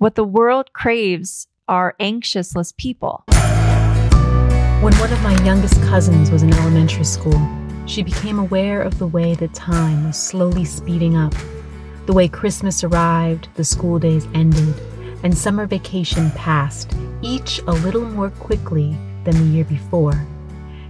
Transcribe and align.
What 0.00 0.14
the 0.14 0.22
world 0.22 0.72
craves 0.74 1.48
are 1.66 1.96
anxiousless 1.98 2.76
people. 2.76 3.24
When 4.80 4.94
one 4.94 5.12
of 5.12 5.20
my 5.22 5.36
youngest 5.44 5.74
cousins 5.82 6.30
was 6.30 6.44
in 6.44 6.54
elementary 6.54 7.02
school, 7.02 7.40
she 7.86 8.04
became 8.04 8.38
aware 8.38 8.80
of 8.80 9.00
the 9.00 9.08
way 9.08 9.34
that 9.34 9.54
time 9.54 10.06
was 10.06 10.16
slowly 10.16 10.64
speeding 10.64 11.16
up, 11.16 11.34
the 12.06 12.12
way 12.12 12.28
Christmas 12.28 12.84
arrived, 12.84 13.48
the 13.56 13.64
school 13.64 13.98
days 13.98 14.28
ended, 14.34 14.72
and 15.24 15.36
summer 15.36 15.66
vacation 15.66 16.30
passed, 16.30 16.96
each 17.20 17.58
a 17.66 17.72
little 17.72 18.04
more 18.04 18.30
quickly 18.30 18.96
than 19.24 19.34
the 19.34 19.52
year 19.52 19.64
before. 19.64 20.24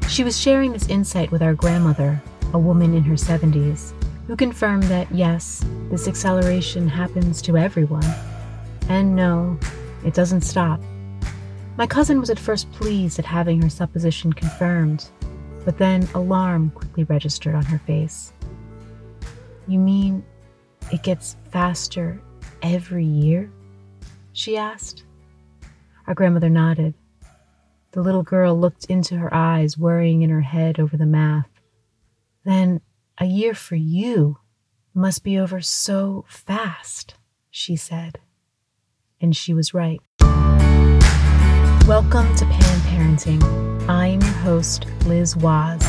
She 0.06 0.22
was 0.22 0.38
sharing 0.38 0.74
this 0.74 0.90
insight 0.90 1.30
with 1.30 1.40
our 1.40 1.54
grandmother, 1.54 2.20
a 2.52 2.58
woman 2.58 2.92
in 2.92 3.04
her 3.04 3.14
70s, 3.14 3.94
who 4.26 4.36
confirmed 4.36 4.82
that 4.82 5.10
yes, 5.10 5.64
this 5.88 6.08
acceleration 6.08 6.86
happens 6.86 7.40
to 7.40 7.56
everyone. 7.56 8.04
And 8.88 9.14
no, 9.14 9.58
it 10.04 10.14
doesn't 10.14 10.40
stop. 10.40 10.80
My 11.76 11.86
cousin 11.86 12.18
was 12.18 12.30
at 12.30 12.38
first 12.38 12.70
pleased 12.72 13.18
at 13.18 13.24
having 13.24 13.62
her 13.62 13.68
supposition 13.68 14.32
confirmed, 14.32 15.08
but 15.64 15.78
then 15.78 16.08
alarm 16.14 16.70
quickly 16.70 17.04
registered 17.04 17.54
on 17.54 17.64
her 17.66 17.78
face. 17.78 18.32
You 19.66 19.78
mean 19.78 20.24
it 20.90 21.02
gets 21.02 21.36
faster 21.50 22.20
every 22.62 23.04
year? 23.04 23.50
she 24.32 24.56
asked. 24.56 25.04
Our 26.06 26.14
grandmother 26.14 26.48
nodded. 26.48 26.94
The 27.92 28.02
little 28.02 28.22
girl 28.22 28.58
looked 28.58 28.86
into 28.86 29.16
her 29.16 29.32
eyes, 29.34 29.76
worrying 29.76 30.22
in 30.22 30.30
her 30.30 30.40
head 30.40 30.80
over 30.80 30.96
the 30.96 31.06
math. 31.06 31.48
Then 32.44 32.80
a 33.18 33.26
year 33.26 33.52
for 33.54 33.76
you 33.76 34.38
must 34.94 35.22
be 35.22 35.38
over 35.38 35.60
so 35.60 36.24
fast, 36.28 37.14
she 37.50 37.76
said. 37.76 38.20
And 39.20 39.36
she 39.36 39.52
was 39.52 39.74
right. 39.74 40.00
Welcome 41.88 42.34
to 42.36 42.44
Pan 42.44 42.80
Parenting. 42.82 43.42
I 43.88 44.06
am 44.08 44.20
your 44.20 44.30
host, 44.30 44.86
Liz 45.06 45.36
Waz, 45.36 45.84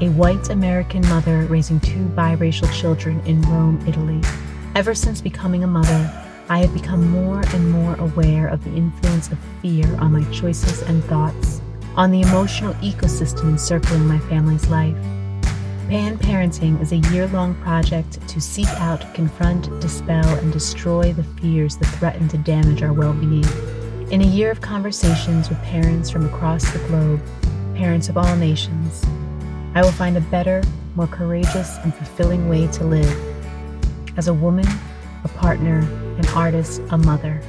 a 0.00 0.08
white 0.10 0.48
American 0.48 1.02
mother 1.08 1.40
raising 1.46 1.78
two 1.80 2.06
biracial 2.16 2.72
children 2.72 3.20
in 3.26 3.42
Rome, 3.42 3.84
Italy. 3.86 4.22
Ever 4.74 4.94
since 4.94 5.20
becoming 5.20 5.62
a 5.62 5.66
mother, 5.66 6.10
I 6.48 6.60
have 6.60 6.72
become 6.72 7.10
more 7.10 7.42
and 7.54 7.70
more 7.70 7.96
aware 7.96 8.48
of 8.48 8.64
the 8.64 8.74
influence 8.74 9.30
of 9.30 9.38
fear 9.60 9.86
on 9.96 10.12
my 10.12 10.24
choices 10.32 10.80
and 10.82 11.04
thoughts, 11.04 11.60
on 11.96 12.10
the 12.10 12.22
emotional 12.22 12.72
ecosystem 12.74 13.50
encircling 13.50 14.06
my 14.06 14.20
family's 14.20 14.68
life. 14.68 14.96
Pan 15.90 16.16
Parenting 16.16 16.80
is 16.80 16.92
a 16.92 16.98
year 17.12 17.26
long 17.26 17.52
project 17.62 18.20
to 18.28 18.40
seek 18.40 18.68
out, 18.78 19.12
confront, 19.12 19.68
dispel, 19.80 20.24
and 20.38 20.52
destroy 20.52 21.12
the 21.12 21.24
fears 21.24 21.76
that 21.78 21.86
threaten 21.86 22.28
to 22.28 22.38
damage 22.38 22.80
our 22.84 22.92
well 22.92 23.12
being. 23.12 23.44
In 24.12 24.20
a 24.22 24.24
year 24.24 24.52
of 24.52 24.60
conversations 24.60 25.48
with 25.48 25.60
parents 25.62 26.08
from 26.08 26.26
across 26.26 26.62
the 26.70 26.78
globe, 26.86 27.20
parents 27.74 28.08
of 28.08 28.16
all 28.16 28.36
nations, 28.36 29.04
I 29.74 29.82
will 29.82 29.90
find 29.90 30.16
a 30.16 30.20
better, 30.20 30.62
more 30.94 31.08
courageous, 31.08 31.78
and 31.78 31.92
fulfilling 31.92 32.48
way 32.48 32.68
to 32.68 32.84
live. 32.84 34.16
As 34.16 34.28
a 34.28 34.32
woman, 34.32 34.68
a 35.24 35.28
partner, 35.28 35.80
an 36.18 36.28
artist, 36.28 36.80
a 36.90 36.98
mother, 36.98 37.42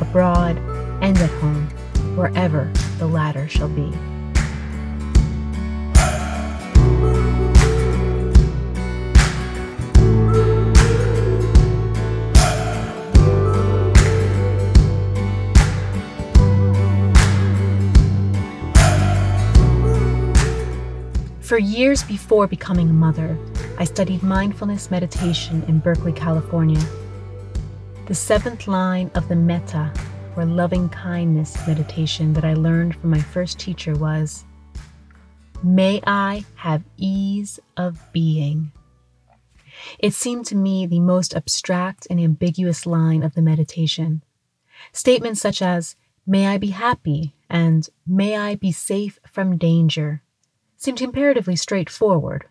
abroad 0.00 0.58
and 1.00 1.16
at 1.16 1.30
home, 1.38 1.68
wherever 2.16 2.68
the 2.98 3.06
latter 3.06 3.46
shall 3.46 3.68
be. 3.68 3.92
For 21.52 21.58
years 21.58 22.02
before 22.02 22.46
becoming 22.46 22.88
a 22.88 22.94
mother, 22.94 23.36
I 23.76 23.84
studied 23.84 24.22
mindfulness 24.22 24.90
meditation 24.90 25.62
in 25.68 25.80
Berkeley, 25.80 26.14
California. 26.14 26.80
The 28.06 28.14
seventh 28.14 28.66
line 28.66 29.10
of 29.14 29.28
the 29.28 29.36
metta, 29.36 29.92
or 30.34 30.46
loving 30.46 30.88
kindness 30.88 31.54
meditation 31.66 32.32
that 32.32 32.44
I 32.46 32.54
learned 32.54 32.96
from 32.96 33.10
my 33.10 33.20
first 33.20 33.58
teacher 33.58 33.94
was 33.94 34.46
May 35.62 36.00
I 36.06 36.46
have 36.54 36.84
ease 36.96 37.60
of 37.76 38.00
being. 38.14 38.72
It 39.98 40.14
seemed 40.14 40.46
to 40.46 40.56
me 40.56 40.86
the 40.86 41.00
most 41.00 41.36
abstract 41.36 42.06
and 42.08 42.18
ambiguous 42.18 42.86
line 42.86 43.22
of 43.22 43.34
the 43.34 43.42
meditation. 43.42 44.22
Statements 44.94 45.42
such 45.42 45.60
as, 45.60 45.96
May 46.26 46.46
I 46.46 46.56
be 46.56 46.68
happy 46.68 47.34
and 47.50 47.86
May 48.06 48.38
I 48.38 48.54
be 48.54 48.72
safe 48.72 49.18
from 49.30 49.58
danger 49.58 50.22
seemed 50.82 50.98
comparatively 50.98 51.54
straightforward. 51.54 52.44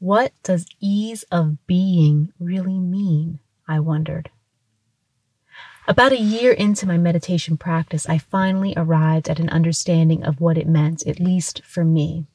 What 0.00 0.32
does 0.42 0.66
ease 0.80 1.22
of 1.30 1.64
being 1.66 2.32
really 2.40 2.80
mean? 2.80 3.38
I 3.68 3.78
wondered. 3.78 4.30
About 5.86 6.12
a 6.12 6.20
year 6.20 6.52
into 6.52 6.86
my 6.86 6.96
meditation 6.96 7.56
practice, 7.56 8.08
I 8.08 8.18
finally 8.18 8.74
arrived 8.76 9.28
at 9.28 9.38
an 9.38 9.48
understanding 9.48 10.24
of 10.24 10.40
what 10.40 10.58
it 10.58 10.66
meant, 10.66 11.06
at 11.06 11.20
least 11.20 11.62
for 11.64 11.84
me. 11.84 12.26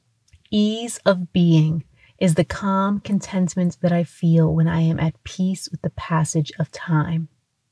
Ease 0.50 0.98
of 1.04 1.32
being 1.32 1.84
is 2.18 2.34
the 2.34 2.44
calm 2.44 3.00
contentment 3.00 3.78
that 3.80 3.92
I 3.92 4.04
feel 4.04 4.54
when 4.54 4.66
I 4.66 4.80
am 4.80 4.98
at 4.98 5.22
peace 5.24 5.68
with 5.70 5.82
the 5.82 5.90
passage 5.90 6.52
of 6.58 6.72
time. 6.72 7.28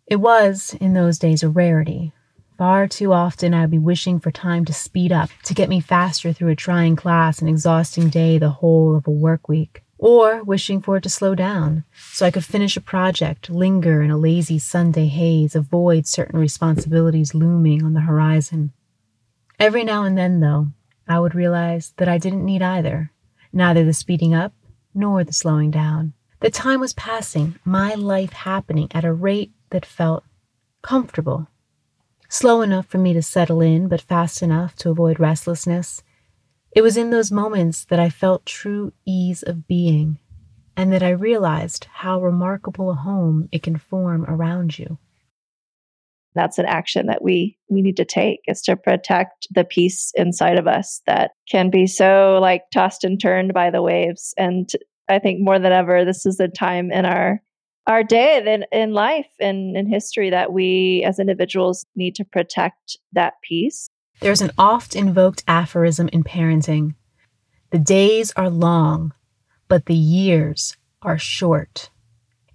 It 0.07 0.17
was, 0.17 0.77
in 0.81 0.93
those 0.93 1.19
days, 1.19 1.43
a 1.43 1.49
rarity, 1.49 2.13
Far 2.59 2.89
too 2.89 3.13
often 3.13 3.53
I 3.53 3.63
would 3.63 3.71
be 3.71 3.79
wishing 3.79 4.19
for 4.19 4.31
time 4.31 4.65
to 4.65 4.73
speed 4.73 5.13
up, 5.13 5.29
to 5.45 5.53
get 5.53 5.69
me 5.69 5.79
faster 5.79 6.33
through 6.33 6.49
a 6.49 6.57
trying 6.57 6.97
class, 6.97 7.43
an 7.43 7.49
exhausting 7.49 8.09
day, 8.09 8.39
the 8.39 8.49
whole 8.49 8.97
of 8.97 9.07
a 9.07 9.11
work 9.11 9.47
week. 9.47 9.83
Or 9.99 10.43
wishing 10.43 10.81
for 10.81 10.97
it 10.97 11.03
to 11.03 11.11
slow 11.11 11.35
down, 11.35 11.85
so 12.13 12.25
I 12.25 12.31
could 12.31 12.47
finish 12.47 12.75
a 12.77 12.81
project, 12.81 13.51
linger 13.51 14.03
in 14.03 14.11
a 14.11 14.17
lazy 14.17 14.59
Sunday 14.59 15.07
haze, 15.07 15.55
avoid 15.55 16.07
certain 16.07 16.39
responsibilities 16.39 17.35
looming 17.35 17.85
on 17.85 17.93
the 17.93 18.01
horizon. 18.01 18.73
Every 19.61 19.85
now 19.85 20.05
and 20.05 20.17
then, 20.17 20.41
though, 20.41 20.69
I 21.07 21.21
would 21.21 21.35
realize 21.35 21.93
that 21.99 22.09
I 22.09 22.17
didn't 22.17 22.45
need 22.45 22.63
either, 22.63 23.11
neither 23.53 23.85
the 23.85 23.93
speeding 23.93 24.35
up 24.35 24.55
nor 24.95 25.25
the 25.25 25.33
slowing 25.33 25.71
down. 25.71 26.15
The 26.41 26.51
time 26.51 26.81
was 26.81 26.95
passing, 26.95 27.59
my 27.67 27.95
life 27.95 28.33
happening 28.33 28.89
at 28.93 29.05
a 29.05 29.13
rate 29.13 29.53
that 29.71 29.85
felt 29.85 30.25
comfortable 30.83 31.49
slow 32.29 32.63
enough 32.63 32.87
for 32.87 32.99
me 32.99 33.13
to 33.15 33.23
settle 33.23 33.61
in, 33.61 33.89
but 33.89 34.01
fast 34.01 34.43
enough 34.43 34.75
to 34.77 34.91
avoid 34.91 35.21
restlessness. 35.21 36.03
It 36.73 36.83
was 36.83 36.97
in 36.97 37.11
those 37.11 37.33
moments 37.33 37.85
that 37.87 37.99
I 37.99 38.11
felt 38.11 38.45
true 38.45 38.93
ease 39.07 39.43
of 39.43 39.67
being, 39.67 40.19
and 40.77 40.93
that 40.93 41.03
I 41.03 41.11
realized 41.11 41.87
how 41.91 42.21
remarkable 42.21 42.91
a 42.91 42.95
home 42.95 43.49
it 43.51 43.63
can 43.63 43.79
form 43.79 44.25
around 44.27 44.79
you. 44.79 44.99
That's 46.35 46.59
an 46.59 46.67
action 46.67 47.07
that 47.07 47.23
we 47.23 47.57
we 47.71 47.81
need 47.81 47.97
to 47.97 48.05
take 48.05 48.41
is 48.47 48.61
to 48.63 48.77
protect 48.77 49.49
the 49.51 49.65
peace 49.65 50.13
inside 50.15 50.59
of 50.59 50.67
us 50.69 51.01
that 51.07 51.31
can 51.51 51.71
be 51.71 51.87
so 51.87 52.39
like 52.43 52.65
tossed 52.75 53.05
and 53.05 53.19
turned 53.19 53.55
by 53.55 53.71
the 53.71 53.81
waves. 53.81 54.35
And 54.37 54.71
I 55.09 55.19
think 55.19 55.41
more 55.41 55.59
than 55.59 55.73
ever, 55.73 56.05
this 56.05 56.27
is 56.27 56.39
a 56.39 56.49
time 56.49 56.93
in 56.93 57.07
our 57.07 57.41
our 57.87 58.03
day 58.03 58.43
in, 58.45 58.65
in 58.73 58.93
life 58.93 59.29
and 59.41 59.77
in 59.77 59.87
history 59.87 60.31
that 60.31 60.53
we 60.53 61.05
as 61.07 61.19
individuals 61.19 61.87
need 61.95 62.15
to 62.17 62.25
protect 62.25 62.99
that 63.13 63.35
peace. 63.43 63.89
There's 64.21 64.41
an 64.41 64.51
oft 64.59 64.97
invoked 64.97 65.45
aphorism 65.47 66.09
in 66.09 66.25
parenting 66.25 66.95
the 67.71 67.79
days 67.79 68.33
are 68.37 68.49
long, 68.49 69.13
but 69.69 69.87
the 69.87 69.95
years 69.95 70.77
are 71.03 71.19
short. 71.19 71.91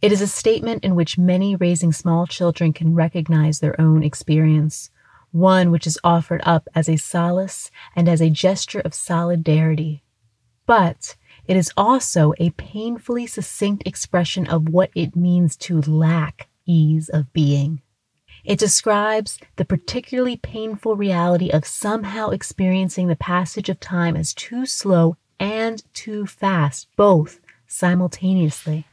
It 0.01 0.11
is 0.11 0.21
a 0.21 0.27
statement 0.27 0.83
in 0.83 0.95
which 0.95 1.17
many 1.17 1.55
raising 1.55 1.91
small 1.91 2.25
children 2.25 2.73
can 2.73 2.95
recognize 2.95 3.59
their 3.59 3.79
own 3.79 4.03
experience, 4.03 4.89
one 5.31 5.69
which 5.69 5.85
is 5.85 5.99
offered 6.03 6.41
up 6.43 6.67
as 6.73 6.87
a 6.89 6.97
solace 6.97 7.69
and 7.95 8.07
as 8.07 8.21
a 8.21 8.29
gesture 8.29 8.79
of 8.79 8.93
solidarity. 8.93 10.03
But 10.65 11.15
it 11.45 11.57
is 11.57 11.71
also 11.75 12.33
a 12.37 12.51
painfully 12.51 13.27
succinct 13.27 13.83
expression 13.85 14.47
of 14.47 14.69
what 14.69 14.89
it 14.95 15.15
means 15.15 15.55
to 15.57 15.81
lack 15.81 16.49
ease 16.65 17.09
of 17.09 17.31
being. 17.33 17.81
It 18.43 18.57
describes 18.57 19.37
the 19.55 19.65
particularly 19.65 20.37
painful 20.37 20.95
reality 20.95 21.49
of 21.49 21.65
somehow 21.65 22.29
experiencing 22.29 23.07
the 23.07 23.15
passage 23.15 23.69
of 23.69 23.79
time 23.79 24.15
as 24.15 24.33
too 24.33 24.65
slow 24.65 25.17
and 25.39 25.83
too 25.93 26.25
fast, 26.25 26.87
both 26.95 27.39
simultaneously. 27.67 28.85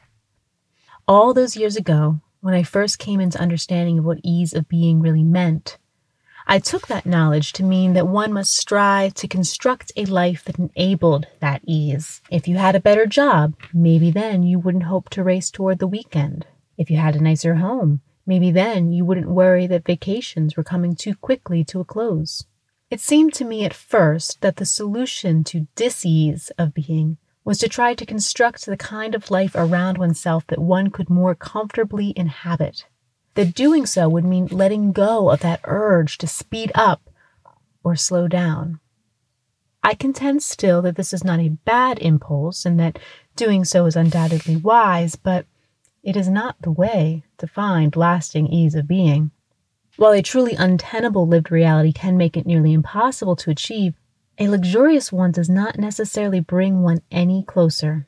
All 1.07 1.33
those 1.33 1.57
years 1.57 1.75
ago, 1.75 2.21
when 2.41 2.53
I 2.53 2.63
first 2.63 2.99
came 2.99 3.19
into 3.19 3.41
understanding 3.41 3.99
of 3.99 4.05
what 4.05 4.19
ease 4.23 4.53
of 4.53 4.69
being 4.69 5.01
really 5.01 5.23
meant, 5.23 5.77
I 6.49 6.59
took 6.59 6.87
that 6.87 7.05
knowledge 7.05 7.53
to 7.53 7.63
mean 7.63 7.93
that 7.93 8.07
one 8.07 8.33
must 8.33 8.57
strive 8.57 9.13
to 9.13 9.27
construct 9.29 9.93
a 9.95 10.03
life 10.03 10.43
that 10.43 10.59
enabled 10.59 11.27
that 11.39 11.61
ease. 11.65 12.21
If 12.29 12.47
you 12.47 12.57
had 12.57 12.75
a 12.75 12.81
better 12.81 13.05
job, 13.05 13.53
maybe 13.73 14.11
then 14.11 14.43
you 14.43 14.59
wouldn't 14.59 14.83
hope 14.83 15.07
to 15.11 15.23
race 15.23 15.49
toward 15.49 15.79
the 15.79 15.87
weekend. 15.87 16.45
If 16.77 16.91
you 16.91 16.97
had 16.97 17.15
a 17.15 17.23
nicer 17.23 17.55
home, 17.55 18.01
Maybe 18.29 18.51
then 18.51 18.91
you 18.91 19.05
wouldn't 19.05 19.31
worry 19.31 19.65
that 19.65 19.87
vacations 19.87 20.55
were 20.55 20.63
coming 20.63 20.93
too 20.95 21.15
quickly 21.15 21.63
to 21.63 21.79
a 21.79 21.83
close. 21.83 22.45
It 22.91 22.99
seemed 22.99 23.33
to 23.33 23.43
me 23.43 23.65
at 23.65 23.73
first 23.73 24.41
that 24.41 24.57
the 24.57 24.67
solution 24.67 25.43
to 25.45 25.65
disease 25.75 26.51
of 26.55 26.75
being 26.75 27.17
was 27.43 27.57
to 27.57 27.67
try 27.67 27.95
to 27.95 28.05
construct 28.05 28.67
the 28.67 28.77
kind 28.77 29.15
of 29.15 29.31
life 29.31 29.53
around 29.55 29.97
oneself 29.97 30.45
that 30.45 30.59
one 30.59 30.91
could 30.91 31.09
more 31.09 31.33
comfortably 31.33 32.13
inhabit. 32.15 32.85
That 33.39 33.55
doing 33.55 33.85
so 33.85 34.09
would 34.09 34.25
mean 34.25 34.47
letting 34.47 34.91
go 34.91 35.29
of 35.29 35.39
that 35.39 35.61
urge 35.63 36.17
to 36.17 36.27
speed 36.27 36.73
up 36.75 37.09
or 37.85 37.95
slow 37.95 38.27
down. 38.27 38.81
I 39.81 39.93
contend 39.93 40.43
still 40.43 40.81
that 40.81 40.97
this 40.97 41.13
is 41.13 41.23
not 41.23 41.39
a 41.39 41.47
bad 41.47 41.99
impulse 41.99 42.65
and 42.65 42.77
that 42.81 42.99
doing 43.37 43.63
so 43.63 43.85
is 43.85 43.95
undoubtedly 43.95 44.57
wise, 44.57 45.15
but 45.15 45.45
it 46.03 46.17
is 46.17 46.27
not 46.27 46.57
the 46.61 46.71
way 46.71 47.23
to 47.37 47.47
find 47.47 47.95
lasting 47.95 48.47
ease 48.47 48.75
of 48.75 48.89
being. 48.89 49.31
While 49.95 50.11
a 50.11 50.21
truly 50.21 50.55
untenable 50.55 51.25
lived 51.25 51.49
reality 51.49 51.93
can 51.93 52.17
make 52.17 52.35
it 52.35 52.45
nearly 52.45 52.73
impossible 52.73 53.37
to 53.37 53.51
achieve, 53.51 53.93
a 54.37 54.49
luxurious 54.49 55.13
one 55.13 55.31
does 55.31 55.49
not 55.49 55.79
necessarily 55.79 56.41
bring 56.41 56.81
one 56.81 56.99
any 57.09 57.43
closer. 57.43 58.05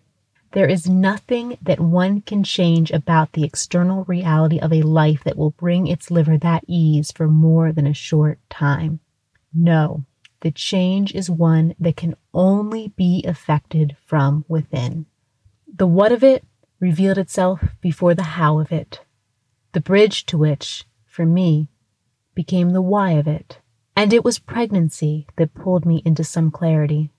There 0.53 0.67
is 0.67 0.89
nothing 0.89 1.57
that 1.61 1.79
one 1.79 2.21
can 2.21 2.43
change 2.43 2.91
about 2.91 3.31
the 3.31 3.45
external 3.45 4.03
reality 4.03 4.59
of 4.59 4.73
a 4.73 4.81
life 4.81 5.23
that 5.23 5.37
will 5.37 5.51
bring 5.51 5.87
its 5.87 6.11
liver 6.11 6.37
that 6.37 6.65
ease 6.67 7.11
for 7.11 7.27
more 7.27 7.71
than 7.71 7.87
a 7.87 7.93
short 7.93 8.37
time. 8.49 8.99
No, 9.53 10.03
the 10.41 10.51
change 10.51 11.13
is 11.13 11.29
one 11.29 11.73
that 11.79 11.95
can 11.95 12.15
only 12.33 12.89
be 12.97 13.23
effected 13.25 13.95
from 14.05 14.43
within. 14.49 15.05
The 15.73 15.87
what 15.87 16.11
of 16.11 16.23
it 16.23 16.43
revealed 16.81 17.17
itself 17.17 17.63
before 17.79 18.13
the 18.13 18.23
how 18.23 18.59
of 18.59 18.73
it, 18.73 19.01
the 19.71 19.79
bridge 19.79 20.25
to 20.25 20.37
which, 20.37 20.83
for 21.05 21.25
me, 21.25 21.69
became 22.35 22.71
the 22.71 22.81
why 22.81 23.11
of 23.11 23.27
it. 23.27 23.59
And 23.95 24.11
it 24.11 24.25
was 24.25 24.39
pregnancy 24.39 25.27
that 25.37 25.53
pulled 25.53 25.85
me 25.85 26.01
into 26.03 26.23
some 26.23 26.51
clarity. 26.51 27.11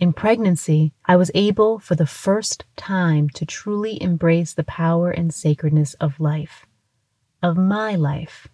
In 0.00 0.12
pregnancy, 0.12 0.92
I 1.06 1.16
was 1.16 1.32
able 1.34 1.80
for 1.80 1.96
the 1.96 2.06
first 2.06 2.64
time 2.76 3.28
to 3.30 3.44
truly 3.44 4.00
embrace 4.00 4.54
the 4.54 4.62
power 4.62 5.10
and 5.10 5.34
sacredness 5.34 5.94
of 5.94 6.20
life, 6.20 6.66
of 7.42 7.56
my 7.56 7.96
life. 7.96 8.46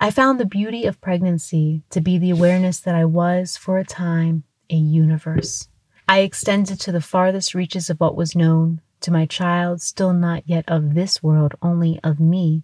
I 0.00 0.10
found 0.10 0.40
the 0.40 0.46
beauty 0.46 0.86
of 0.86 1.02
pregnancy 1.02 1.82
to 1.90 2.00
be 2.00 2.16
the 2.16 2.30
awareness 2.30 2.80
that 2.80 2.94
I 2.94 3.04
was, 3.04 3.58
for 3.58 3.78
a 3.78 3.84
time, 3.84 4.44
a 4.70 4.76
universe. 4.76 5.68
I 6.08 6.20
extended 6.20 6.80
to 6.80 6.92
the 6.92 7.02
farthest 7.02 7.54
reaches 7.54 7.90
of 7.90 8.00
what 8.00 8.16
was 8.16 8.34
known, 8.34 8.80
to 9.02 9.12
my 9.12 9.26
child, 9.26 9.82
still 9.82 10.14
not 10.14 10.48
yet 10.48 10.64
of 10.66 10.94
this 10.94 11.22
world, 11.22 11.56
only 11.60 12.00
of 12.02 12.20
me. 12.20 12.62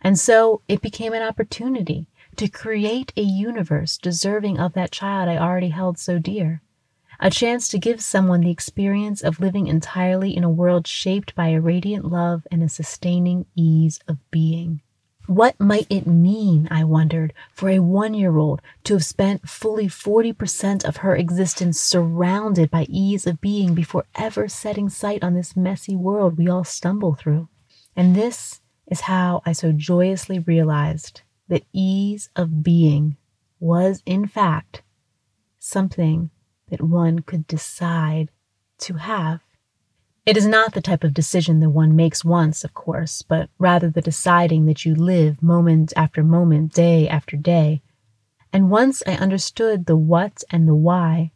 And 0.00 0.16
so 0.16 0.62
it 0.68 0.80
became 0.80 1.14
an 1.14 1.22
opportunity 1.22 2.06
to 2.36 2.48
create 2.48 3.12
a 3.16 3.22
universe 3.22 3.98
deserving 3.98 4.60
of 4.60 4.74
that 4.74 4.92
child 4.92 5.28
I 5.28 5.36
already 5.36 5.70
held 5.70 5.98
so 5.98 6.20
dear. 6.20 6.62
A 7.22 7.28
chance 7.28 7.68
to 7.68 7.78
give 7.78 8.00
someone 8.00 8.40
the 8.40 8.50
experience 8.50 9.20
of 9.20 9.40
living 9.40 9.66
entirely 9.66 10.34
in 10.34 10.42
a 10.42 10.48
world 10.48 10.86
shaped 10.86 11.34
by 11.34 11.48
a 11.48 11.60
radiant 11.60 12.06
love 12.06 12.46
and 12.50 12.62
a 12.62 12.68
sustaining 12.68 13.44
ease 13.54 14.00
of 14.08 14.16
being. 14.30 14.80
What 15.26 15.60
might 15.60 15.86
it 15.90 16.06
mean, 16.06 16.66
I 16.70 16.82
wondered, 16.84 17.34
for 17.52 17.68
a 17.68 17.80
one 17.80 18.14
year 18.14 18.38
old 18.38 18.62
to 18.84 18.94
have 18.94 19.04
spent 19.04 19.50
fully 19.50 19.86
40% 19.86 20.82
of 20.84 20.96
her 20.98 21.14
existence 21.14 21.78
surrounded 21.78 22.70
by 22.70 22.86
ease 22.88 23.26
of 23.26 23.38
being 23.38 23.74
before 23.74 24.06
ever 24.14 24.48
setting 24.48 24.88
sight 24.88 25.22
on 25.22 25.34
this 25.34 25.54
messy 25.54 25.94
world 25.94 26.38
we 26.38 26.48
all 26.48 26.64
stumble 26.64 27.14
through? 27.14 27.48
And 27.94 28.16
this 28.16 28.62
is 28.86 29.02
how 29.02 29.42
I 29.44 29.52
so 29.52 29.72
joyously 29.72 30.38
realized 30.38 31.20
that 31.48 31.66
ease 31.74 32.30
of 32.34 32.62
being 32.62 33.18
was, 33.60 34.02
in 34.06 34.26
fact, 34.26 34.80
something 35.58 36.30
that 36.70 36.82
one 36.82 37.20
could 37.20 37.46
decide 37.46 38.30
to 38.78 38.94
have. 38.94 39.40
It 40.26 40.36
is 40.36 40.46
not 40.46 40.74
the 40.74 40.82
type 40.82 41.02
of 41.02 41.14
decision 41.14 41.60
that 41.60 41.70
one 41.70 41.96
makes 41.96 42.24
once, 42.24 42.62
of 42.62 42.74
course, 42.74 43.22
but 43.22 43.50
rather 43.58 43.90
the 43.90 44.02
deciding 44.02 44.66
that 44.66 44.84
you 44.84 44.94
live 44.94 45.42
moment 45.42 45.92
after 45.96 46.22
moment, 46.22 46.72
day 46.72 47.08
after 47.08 47.36
day. 47.36 47.82
And 48.52 48.70
once 48.70 49.02
I 49.06 49.12
understood 49.12 49.86
the 49.86 49.96
what 49.96 50.42
and 50.50 50.68
the 50.68 50.74
why, 50.74 51.32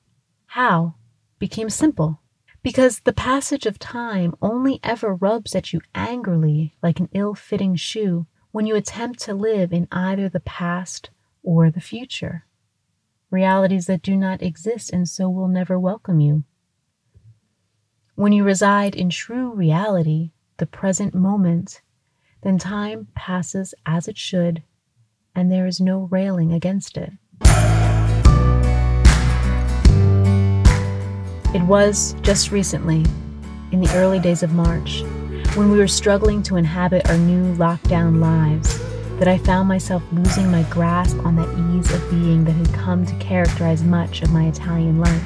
how 0.46 0.94
became 1.38 1.70
simple. 1.70 2.20
Because 2.62 3.00
the 3.00 3.12
passage 3.12 3.66
of 3.66 3.78
time 3.78 4.34
only 4.40 4.80
ever 4.82 5.14
rubs 5.14 5.54
at 5.54 5.72
you 5.72 5.80
angrily 5.94 6.74
like 6.82 7.00
an 7.00 7.08
ill 7.12 7.34
fitting 7.34 7.76
shoe 7.76 8.26
when 8.52 8.66
you 8.66 8.74
attempt 8.76 9.18
to 9.20 9.34
live 9.34 9.72
in 9.72 9.88
either 9.90 10.28
the 10.28 10.40
past 10.40 11.10
or 11.42 11.70
the 11.70 11.80
future. 11.80 12.46
Realities 13.34 13.86
that 13.86 14.00
do 14.00 14.16
not 14.16 14.42
exist 14.42 14.92
and 14.92 15.08
so 15.08 15.28
will 15.28 15.48
never 15.48 15.76
welcome 15.76 16.20
you. 16.20 16.44
When 18.14 18.30
you 18.32 18.44
reside 18.44 18.94
in 18.94 19.10
true 19.10 19.52
reality, 19.52 20.30
the 20.58 20.66
present 20.66 21.16
moment, 21.16 21.82
then 22.42 22.58
time 22.58 23.08
passes 23.16 23.74
as 23.84 24.06
it 24.06 24.16
should, 24.16 24.62
and 25.34 25.50
there 25.50 25.66
is 25.66 25.80
no 25.80 26.06
railing 26.12 26.52
against 26.52 26.96
it. 26.96 27.10
It 31.52 31.62
was 31.66 32.14
just 32.22 32.52
recently, 32.52 33.04
in 33.72 33.80
the 33.80 33.90
early 33.94 34.20
days 34.20 34.44
of 34.44 34.52
March, 34.52 35.02
when 35.56 35.72
we 35.72 35.78
were 35.78 35.88
struggling 35.88 36.40
to 36.44 36.54
inhabit 36.54 37.10
our 37.10 37.18
new 37.18 37.52
lockdown 37.56 38.20
lives, 38.20 38.80
that 39.18 39.28
I 39.28 39.38
found 39.38 39.68
myself 39.68 40.02
losing 40.12 40.50
my 40.50 40.62
grasp 40.64 41.16
on 41.18 41.36
that 41.36 41.48
ease 41.70 41.92
of 41.92 42.10
being 42.10 42.44
that 42.44 42.52
had 42.52 42.74
come 42.74 43.06
to 43.06 43.14
characterize 43.16 43.82
much 43.84 44.22
of 44.22 44.32
my 44.32 44.46
Italian 44.46 44.98
life. 44.98 45.22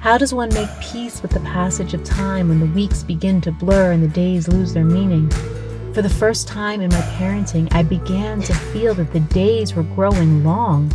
How 0.00 0.16
does 0.16 0.32
one 0.32 0.52
make 0.54 0.68
peace 0.80 1.22
with 1.22 1.30
the 1.30 1.40
passage 1.40 1.94
of 1.94 2.04
time 2.04 2.48
when 2.48 2.60
the 2.60 2.74
weeks 2.74 3.02
begin 3.02 3.40
to 3.42 3.52
blur 3.52 3.92
and 3.92 4.02
the 4.02 4.08
days 4.08 4.48
lose 4.48 4.72
their 4.72 4.84
meaning? 4.84 5.30
For 5.92 6.02
the 6.02 6.08
first 6.08 6.46
time 6.46 6.80
in 6.80 6.90
my 6.90 7.00
parenting, 7.18 7.68
I 7.72 7.82
began 7.82 8.40
to 8.42 8.54
feel 8.54 8.94
that 8.94 9.12
the 9.12 9.20
days 9.20 9.74
were 9.74 9.82
growing 9.82 10.44
long. 10.44 10.90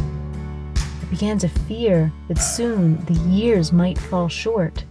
I 0.76 1.06
began 1.06 1.38
to 1.40 1.48
fear 1.48 2.12
that 2.30 2.40
soon 2.40 3.04
the 3.06 3.20
years 3.30 3.72
might 3.72 3.98
fall 3.98 4.30
short. 4.30 4.86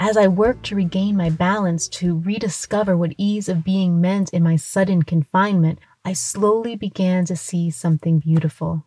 As 0.00 0.16
I 0.16 0.26
worked 0.26 0.64
to 0.66 0.74
regain 0.74 1.16
my 1.16 1.30
balance, 1.30 1.86
to 1.88 2.18
rediscover 2.20 2.96
what 2.96 3.14
ease 3.16 3.48
of 3.48 3.62
being 3.62 4.00
meant 4.00 4.30
in 4.30 4.42
my 4.42 4.56
sudden 4.56 5.02
confinement, 5.02 5.78
I 6.06 6.12
slowly 6.12 6.76
began 6.76 7.24
to 7.26 7.36
see 7.36 7.70
something 7.70 8.18
beautiful 8.18 8.84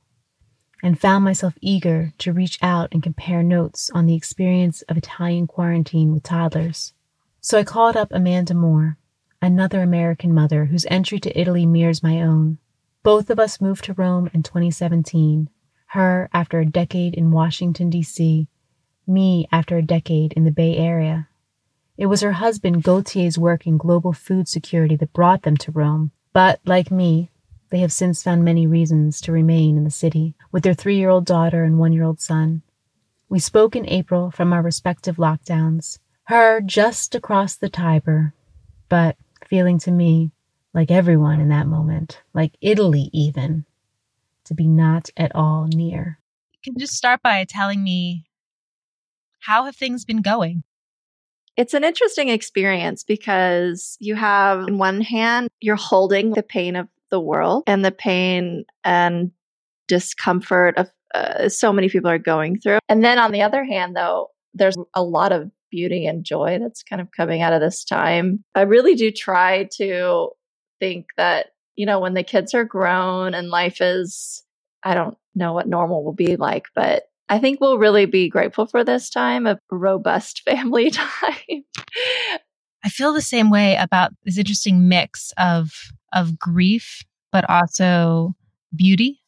and 0.83 0.99
found 0.99 1.25
myself 1.25 1.55
eager 1.61 2.13
to 2.19 2.31
reach 2.31 2.59
out 2.61 2.89
and 2.91 3.01
compare 3.01 3.41
notes 3.41 3.89
on 3.91 4.05
the 4.05 4.13
experience 4.13 4.83
of 4.83 4.97
Italian 4.97 5.47
quarantine 5.47 6.13
with 6.13 6.21
toddlers. 6.21 6.93
So 7.41 7.57
I 7.57 7.63
called 7.63 7.97
up 7.97 8.09
Amanda 8.11 8.53
Moore, 8.53 8.99
another 9.41 9.81
American 9.81 10.31
mother 10.31 10.65
whose 10.65 10.85
entry 10.91 11.19
to 11.21 11.39
Italy 11.39 11.65
mirrors 11.65 12.03
my 12.03 12.21
own. 12.21 12.59
Both 13.01 13.31
of 13.31 13.39
us 13.39 13.59
moved 13.59 13.85
to 13.85 13.93
Rome 13.93 14.29
in 14.31 14.43
2017, 14.43 15.49
her 15.87 16.29
after 16.33 16.59
a 16.59 16.65
decade 16.67 17.15
in 17.15 17.31
Washington, 17.31 17.89
D.C., 17.89 18.47
me 19.07 19.47
after 19.51 19.77
a 19.77 19.81
decade 19.81 20.33
in 20.33 20.43
the 20.43 20.51
Bay 20.51 20.77
Area. 20.77 21.29
It 21.97 22.05
was 22.05 22.21
her 22.21 22.33
husband 22.33 22.83
Gautier's 22.83 23.39
work 23.39 23.65
in 23.65 23.77
global 23.77 24.13
food 24.13 24.47
security 24.47 24.95
that 24.97 25.13
brought 25.13 25.41
them 25.41 25.57
to 25.57 25.71
Rome, 25.71 26.11
but 26.37 26.59
like 26.65 26.91
me, 26.91 27.31
they 27.71 27.79
have 27.79 27.91
since 27.91 28.21
found 28.21 28.45
many 28.45 28.67
reasons 28.67 29.21
to 29.21 29.31
remain 29.31 29.75
in 29.75 29.83
the 29.83 29.89
city 29.89 30.35
with 30.51 30.61
their 30.61 30.75
three 30.75 30.95
year 30.95 31.09
old 31.09 31.25
daughter 31.25 31.63
and 31.63 31.79
one 31.79 31.91
year 31.91 32.03
old 32.03 32.21
son. 32.21 32.61
We 33.27 33.39
spoke 33.39 33.75
in 33.75 33.89
April 33.89 34.29
from 34.29 34.53
our 34.53 34.61
respective 34.61 35.15
lockdowns, 35.15 35.97
her 36.25 36.61
just 36.61 37.15
across 37.15 37.55
the 37.55 37.69
Tiber, 37.69 38.35
but 38.87 39.17
feeling 39.47 39.79
to 39.79 39.91
me, 39.91 40.29
like 40.75 40.91
everyone 40.91 41.39
in 41.39 41.49
that 41.49 41.65
moment, 41.65 42.21
like 42.35 42.51
Italy 42.61 43.09
even, 43.13 43.65
to 44.43 44.53
be 44.53 44.67
not 44.67 45.09
at 45.17 45.33
all 45.33 45.65
near. 45.65 46.19
You 46.53 46.59
can 46.71 46.79
just 46.79 46.93
start 46.93 47.23
by 47.23 47.43
telling 47.45 47.83
me 47.83 48.27
how 49.39 49.65
have 49.65 49.75
things 49.75 50.05
been 50.05 50.21
going? 50.21 50.61
It's 51.57 51.73
an 51.73 51.83
interesting 51.83 52.29
experience 52.29 53.03
because 53.03 53.97
you 53.99 54.13
have, 54.15 54.67
in 54.67 54.77
one 54.77 55.01
hand, 55.01 55.49
you're 55.59 55.75
holding 55.75 56.31
the 56.31 56.43
pain 56.43 56.75
of 56.75 56.87
the 57.09 57.19
world 57.19 57.63
and 57.65 57.83
the 57.83 57.91
pain 57.91 58.65
and 58.83 59.31
discomfort 59.87 60.77
of 60.77 60.91
uh, 61.15 61.49
so 61.49 61.73
many 61.73 61.89
people 61.89 62.11
are 62.11 62.19
going 62.19 62.59
through. 62.59 62.79
And 62.89 63.03
then 63.03 63.17
on 63.17 63.31
the 63.31 63.41
other 63.41 63.63
hand, 63.63 63.95
though, 63.95 64.29
there's 64.53 64.75
a 64.93 65.03
lot 65.03 65.31
of 65.31 65.49
beauty 65.71 66.05
and 66.05 66.23
joy 66.23 66.59
that's 66.61 66.83
kind 66.83 67.01
of 67.01 67.09
coming 67.11 67.41
out 67.41 67.53
of 67.53 67.61
this 67.61 67.83
time. 67.83 68.43
I 68.53 68.61
really 68.61 68.93
do 68.95 69.11
try 69.11 69.67
to 69.77 70.29
think 70.79 71.07
that, 71.17 71.47
you 71.75 71.85
know, 71.85 71.99
when 71.99 72.13
the 72.13 72.23
kids 72.23 72.53
are 72.53 72.65
grown 72.65 73.33
and 73.33 73.49
life 73.49 73.81
is, 73.81 74.43
I 74.83 74.93
don't 74.93 75.17
know 75.33 75.53
what 75.53 75.67
normal 75.67 76.03
will 76.03 76.13
be 76.13 76.35
like, 76.35 76.67
but 76.75 77.09
I 77.29 77.39
think 77.39 77.59
we'll 77.59 77.77
really 77.77 78.05
be 78.05 78.29
grateful 78.29 78.67
for 78.67 78.83
this 78.83 79.09
time, 79.09 79.47
a 79.47 79.59
robust 79.69 80.41
family 80.45 80.91
time. 80.91 81.63
I 82.83 82.89
feel 82.89 83.13
the 83.13 83.21
same 83.21 83.49
way 83.49 83.75
about 83.75 84.11
this 84.23 84.37
interesting 84.37 84.87
mix 84.87 85.33
of 85.37 85.71
of 86.13 86.39
grief, 86.39 87.03
but 87.31 87.49
also 87.49 88.33
beauty. 88.75 89.21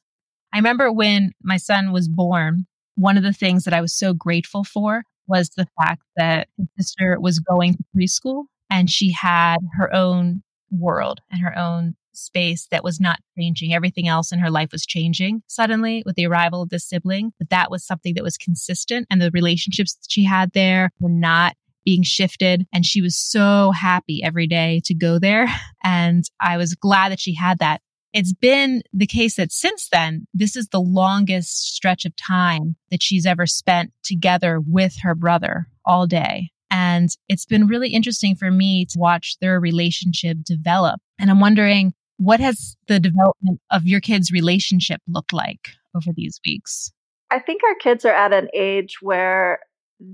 I 0.53 0.58
remember 0.58 0.91
when 0.91 1.34
my 1.44 1.58
son 1.58 1.91
was 1.91 2.08
born, 2.08 2.65
one 2.96 3.18
of 3.18 3.24
the 3.24 3.34
things 3.34 3.65
that 3.65 3.74
I 3.74 3.82
was 3.82 3.94
so 3.94 4.13
grateful 4.13 4.63
for 4.63 5.03
was 5.27 5.50
the 5.50 5.68
fact 5.77 6.01
that 6.15 6.48
his 6.58 6.68
sister 6.77 7.20
was 7.20 7.39
going 7.39 7.75
to 7.75 7.84
preschool 7.96 8.46
and 8.70 8.89
she 8.89 9.12
had 9.12 9.58
her 9.74 9.94
own 9.94 10.41
world 10.72 11.22
and 11.32 11.41
her 11.41 11.58
own 11.58 11.96
space 12.19 12.67
that 12.71 12.83
was 12.83 12.99
not 12.99 13.19
changing. 13.38 13.73
Everything 13.73 14.07
else 14.07 14.31
in 14.31 14.39
her 14.39 14.51
life 14.51 14.71
was 14.71 14.85
changing 14.85 15.41
suddenly 15.47 16.03
with 16.05 16.15
the 16.15 16.27
arrival 16.27 16.61
of 16.61 16.69
this 16.69 16.88
sibling. 16.88 17.31
But 17.39 17.49
that 17.49 17.71
was 17.71 17.85
something 17.85 18.13
that 18.15 18.23
was 18.23 18.38
consistent 18.38 19.07
and 19.09 19.21
the 19.21 19.31
relationships 19.31 19.95
that 19.95 20.07
she 20.09 20.23
had 20.23 20.51
there 20.53 20.91
were 20.99 21.09
not 21.09 21.55
being 21.85 22.03
shifted. 22.03 22.67
And 22.73 22.85
she 22.85 23.01
was 23.01 23.17
so 23.17 23.71
happy 23.71 24.21
every 24.23 24.47
day 24.47 24.81
to 24.85 24.93
go 24.93 25.19
there. 25.19 25.47
And 25.81 26.25
I 26.41 26.57
was 26.57 26.75
glad 26.75 27.11
that 27.11 27.21
she 27.21 27.33
had 27.33 27.59
that. 27.59 27.81
It's 28.13 28.33
been 28.33 28.83
the 28.93 29.07
case 29.07 29.38
that 29.38 29.51
since 29.51 29.88
then, 29.89 30.27
this 30.33 30.57
is 30.57 30.67
the 30.67 30.81
longest 30.81 31.73
stretch 31.73 32.03
of 32.05 32.13
time 32.17 32.75
that 32.91 33.01
she's 33.01 33.25
ever 33.25 33.47
spent 33.47 33.93
together 34.03 34.59
with 34.59 34.97
her 35.01 35.15
brother 35.15 35.67
all 35.85 36.05
day. 36.05 36.51
And 36.69 37.09
it's 37.27 37.45
been 37.45 37.67
really 37.67 37.89
interesting 37.89 38.35
for 38.35 38.51
me 38.51 38.85
to 38.85 38.99
watch 38.99 39.38
their 39.41 39.59
relationship 39.59 40.38
develop. 40.43 40.99
And 41.17 41.29
I'm 41.29 41.39
wondering, 41.39 41.93
what 42.19 42.41
has 42.41 42.75
the 42.88 42.99
development 42.99 43.61
of 43.71 43.85
your 43.85 44.01
kids' 44.01 44.29
relationship 44.31 45.01
looked 45.07 45.31
like 45.33 45.69
over 45.95 46.11
these 46.13 46.39
weeks? 46.45 46.91
I 47.31 47.39
think 47.39 47.63
our 47.63 47.75
kids 47.75 48.03
are 48.03 48.13
at 48.13 48.33
an 48.33 48.49
age 48.53 48.97
where 49.01 49.59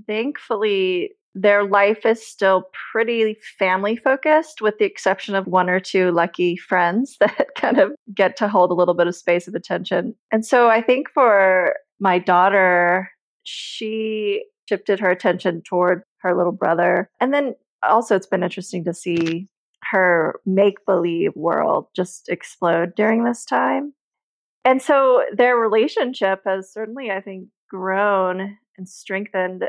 thankfully 0.06 1.10
their 1.34 1.64
life 1.64 2.06
is 2.06 2.24
still 2.24 2.70
pretty 2.92 3.36
family 3.58 3.96
focused, 3.96 4.62
with 4.62 4.78
the 4.78 4.84
exception 4.84 5.34
of 5.34 5.46
one 5.46 5.68
or 5.68 5.80
two 5.80 6.12
lucky 6.12 6.56
friends 6.56 7.16
that 7.20 7.48
kind 7.56 7.78
of 7.78 7.92
get 8.14 8.36
to 8.36 8.48
hold 8.48 8.70
a 8.70 8.74
little 8.74 8.94
bit 8.94 9.08
of 9.08 9.16
space 9.16 9.48
of 9.48 9.54
attention. 9.54 10.14
And 10.30 10.46
so 10.46 10.68
I 10.68 10.80
think 10.80 11.10
for 11.12 11.74
my 11.98 12.20
daughter, 12.20 13.10
she 13.42 14.44
shifted 14.68 15.00
her 15.00 15.10
attention 15.10 15.62
toward 15.62 16.02
her 16.18 16.36
little 16.36 16.52
brother. 16.52 17.10
And 17.20 17.34
then 17.34 17.54
also, 17.82 18.14
it's 18.14 18.26
been 18.26 18.42
interesting 18.42 18.84
to 18.84 18.94
see 18.94 19.48
her 19.90 20.40
make 20.44 20.84
believe 20.86 21.32
world 21.34 21.86
just 21.94 22.28
explode 22.28 22.94
during 22.94 23.24
this 23.24 23.44
time. 23.44 23.92
And 24.64 24.82
so 24.82 25.24
their 25.32 25.56
relationship 25.56 26.40
has 26.44 26.72
certainly, 26.72 27.10
I 27.10 27.20
think, 27.20 27.48
grown 27.70 28.58
and 28.76 28.88
strengthened. 28.88 29.64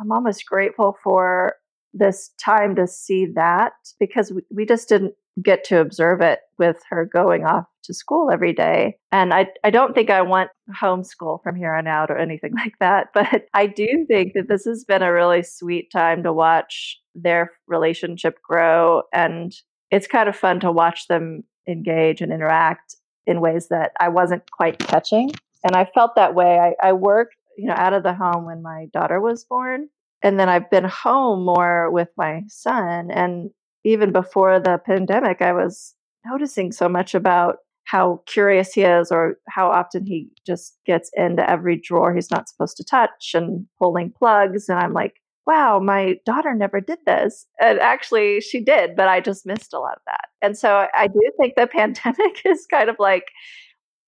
I'm 0.00 0.10
almost 0.10 0.46
grateful 0.46 0.96
for 1.04 1.56
this 1.92 2.30
time 2.42 2.74
to 2.76 2.86
see 2.86 3.26
that 3.34 3.72
because 4.00 4.32
we, 4.32 4.42
we 4.50 4.66
just 4.66 4.88
didn't 4.88 5.14
get 5.42 5.64
to 5.64 5.80
observe 5.80 6.20
it 6.20 6.40
with 6.58 6.76
her 6.90 7.04
going 7.04 7.44
off 7.44 7.66
to 7.84 7.94
school 7.94 8.30
every 8.30 8.52
day. 8.52 8.96
And 9.12 9.34
I, 9.34 9.48
I 9.62 9.70
don't 9.70 9.94
think 9.94 10.10
I 10.10 10.22
want 10.22 10.50
homeschool 10.80 11.42
from 11.42 11.56
here 11.56 11.74
on 11.74 11.86
out 11.86 12.10
or 12.10 12.18
anything 12.18 12.52
like 12.56 12.74
that. 12.80 13.08
But 13.14 13.46
I 13.54 13.66
do 13.66 14.04
think 14.08 14.32
that 14.34 14.48
this 14.48 14.64
has 14.64 14.84
been 14.84 15.02
a 15.02 15.12
really 15.12 15.42
sweet 15.42 15.90
time 15.90 16.22
to 16.22 16.32
watch 16.32 17.00
their 17.14 17.52
relationship 17.66 18.38
grow. 18.42 19.02
And 19.12 19.54
it's 19.90 20.06
kind 20.06 20.28
of 20.28 20.36
fun 20.36 20.60
to 20.60 20.72
watch 20.72 21.08
them 21.08 21.44
engage 21.68 22.20
and 22.20 22.32
interact 22.32 22.96
in 23.26 23.40
ways 23.40 23.68
that 23.68 23.92
I 23.98 24.08
wasn't 24.08 24.50
quite 24.50 24.78
catching. 24.78 25.32
And 25.64 25.74
I 25.74 25.86
felt 25.94 26.14
that 26.16 26.34
way. 26.34 26.58
I, 26.58 26.88
I 26.88 26.92
worked, 26.92 27.36
you 27.56 27.66
know, 27.66 27.74
out 27.76 27.94
of 27.94 28.02
the 28.02 28.14
home 28.14 28.44
when 28.44 28.62
my 28.62 28.86
daughter 28.92 29.20
was 29.20 29.44
born. 29.44 29.88
And 30.22 30.38
then 30.38 30.48
I've 30.48 30.70
been 30.70 30.84
home 30.84 31.44
more 31.44 31.90
with 31.90 32.08
my 32.16 32.42
son. 32.48 33.10
And 33.10 33.50
even 33.84 34.12
before 34.12 34.58
the 34.58 34.80
pandemic, 34.84 35.42
I 35.42 35.52
was 35.52 35.94
noticing 36.24 36.72
so 36.72 36.88
much 36.88 37.14
about 37.14 37.56
how 37.84 38.22
curious 38.26 38.72
he 38.72 38.82
is 38.82 39.12
or 39.12 39.36
how 39.48 39.68
often 39.68 40.06
he 40.06 40.30
just 40.46 40.78
gets 40.86 41.10
into 41.14 41.48
every 41.48 41.76
drawer 41.76 42.14
he's 42.14 42.30
not 42.30 42.48
supposed 42.48 42.76
to 42.78 42.84
touch 42.84 43.32
and 43.34 43.66
pulling 43.78 44.10
plugs. 44.10 44.68
And 44.68 44.78
I'm 44.78 44.94
like, 44.94 45.20
wow, 45.46 45.78
my 45.78 46.16
daughter 46.24 46.54
never 46.54 46.80
did 46.80 46.98
this. 47.04 47.46
And 47.60 47.78
actually, 47.80 48.40
she 48.40 48.60
did, 48.60 48.96
but 48.96 49.08
I 49.08 49.20
just 49.20 49.44
missed 49.44 49.74
a 49.74 49.78
lot 49.78 49.96
of 49.96 50.02
that. 50.06 50.28
And 50.40 50.56
so 50.56 50.86
I 50.94 51.06
do 51.08 51.20
think 51.38 51.54
the 51.56 51.66
pandemic 51.72 52.40
is 52.46 52.66
kind 52.70 52.88
of 52.88 52.96
like 52.98 53.26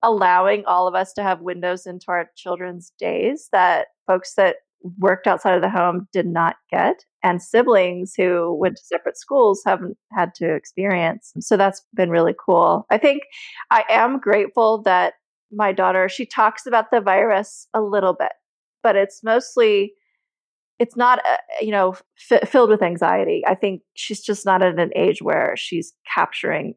allowing 0.02 0.64
all 0.66 0.86
of 0.86 0.94
us 0.94 1.12
to 1.14 1.22
have 1.22 1.40
windows 1.40 1.86
into 1.86 2.06
our 2.08 2.30
children's 2.36 2.92
days 2.98 3.48
that 3.52 3.88
folks 4.06 4.34
that 4.34 4.56
worked 4.98 5.26
outside 5.26 5.54
of 5.54 5.62
the 5.62 5.70
home 5.70 6.08
did 6.12 6.26
not 6.26 6.56
get, 6.70 7.04
and 7.22 7.42
siblings 7.42 8.14
who 8.16 8.54
went 8.54 8.76
to 8.76 8.84
separate 8.84 9.16
schools 9.16 9.62
haven't 9.64 9.96
had 10.12 10.34
to 10.36 10.54
experience. 10.54 11.32
So 11.40 11.56
that's 11.56 11.82
been 11.94 12.10
really 12.10 12.34
cool. 12.44 12.86
I 12.90 12.98
think 12.98 13.22
I 13.70 13.84
am 13.88 14.18
grateful 14.18 14.82
that 14.82 15.14
my 15.52 15.72
daughter, 15.72 16.08
she 16.08 16.26
talks 16.26 16.66
about 16.66 16.90
the 16.90 17.00
virus 17.00 17.68
a 17.74 17.80
little 17.80 18.14
bit, 18.14 18.32
but 18.82 18.96
it's 18.96 19.22
mostly 19.22 19.92
it's 20.78 20.96
not 20.96 21.20
uh, 21.26 21.36
you 21.60 21.70
know 21.70 21.94
f- 22.30 22.48
filled 22.48 22.68
with 22.68 22.82
anxiety 22.82 23.42
i 23.46 23.54
think 23.54 23.82
she's 23.94 24.20
just 24.20 24.44
not 24.44 24.62
at 24.62 24.78
an 24.78 24.90
age 24.94 25.22
where 25.22 25.54
she's 25.56 25.94
capturing 26.14 26.74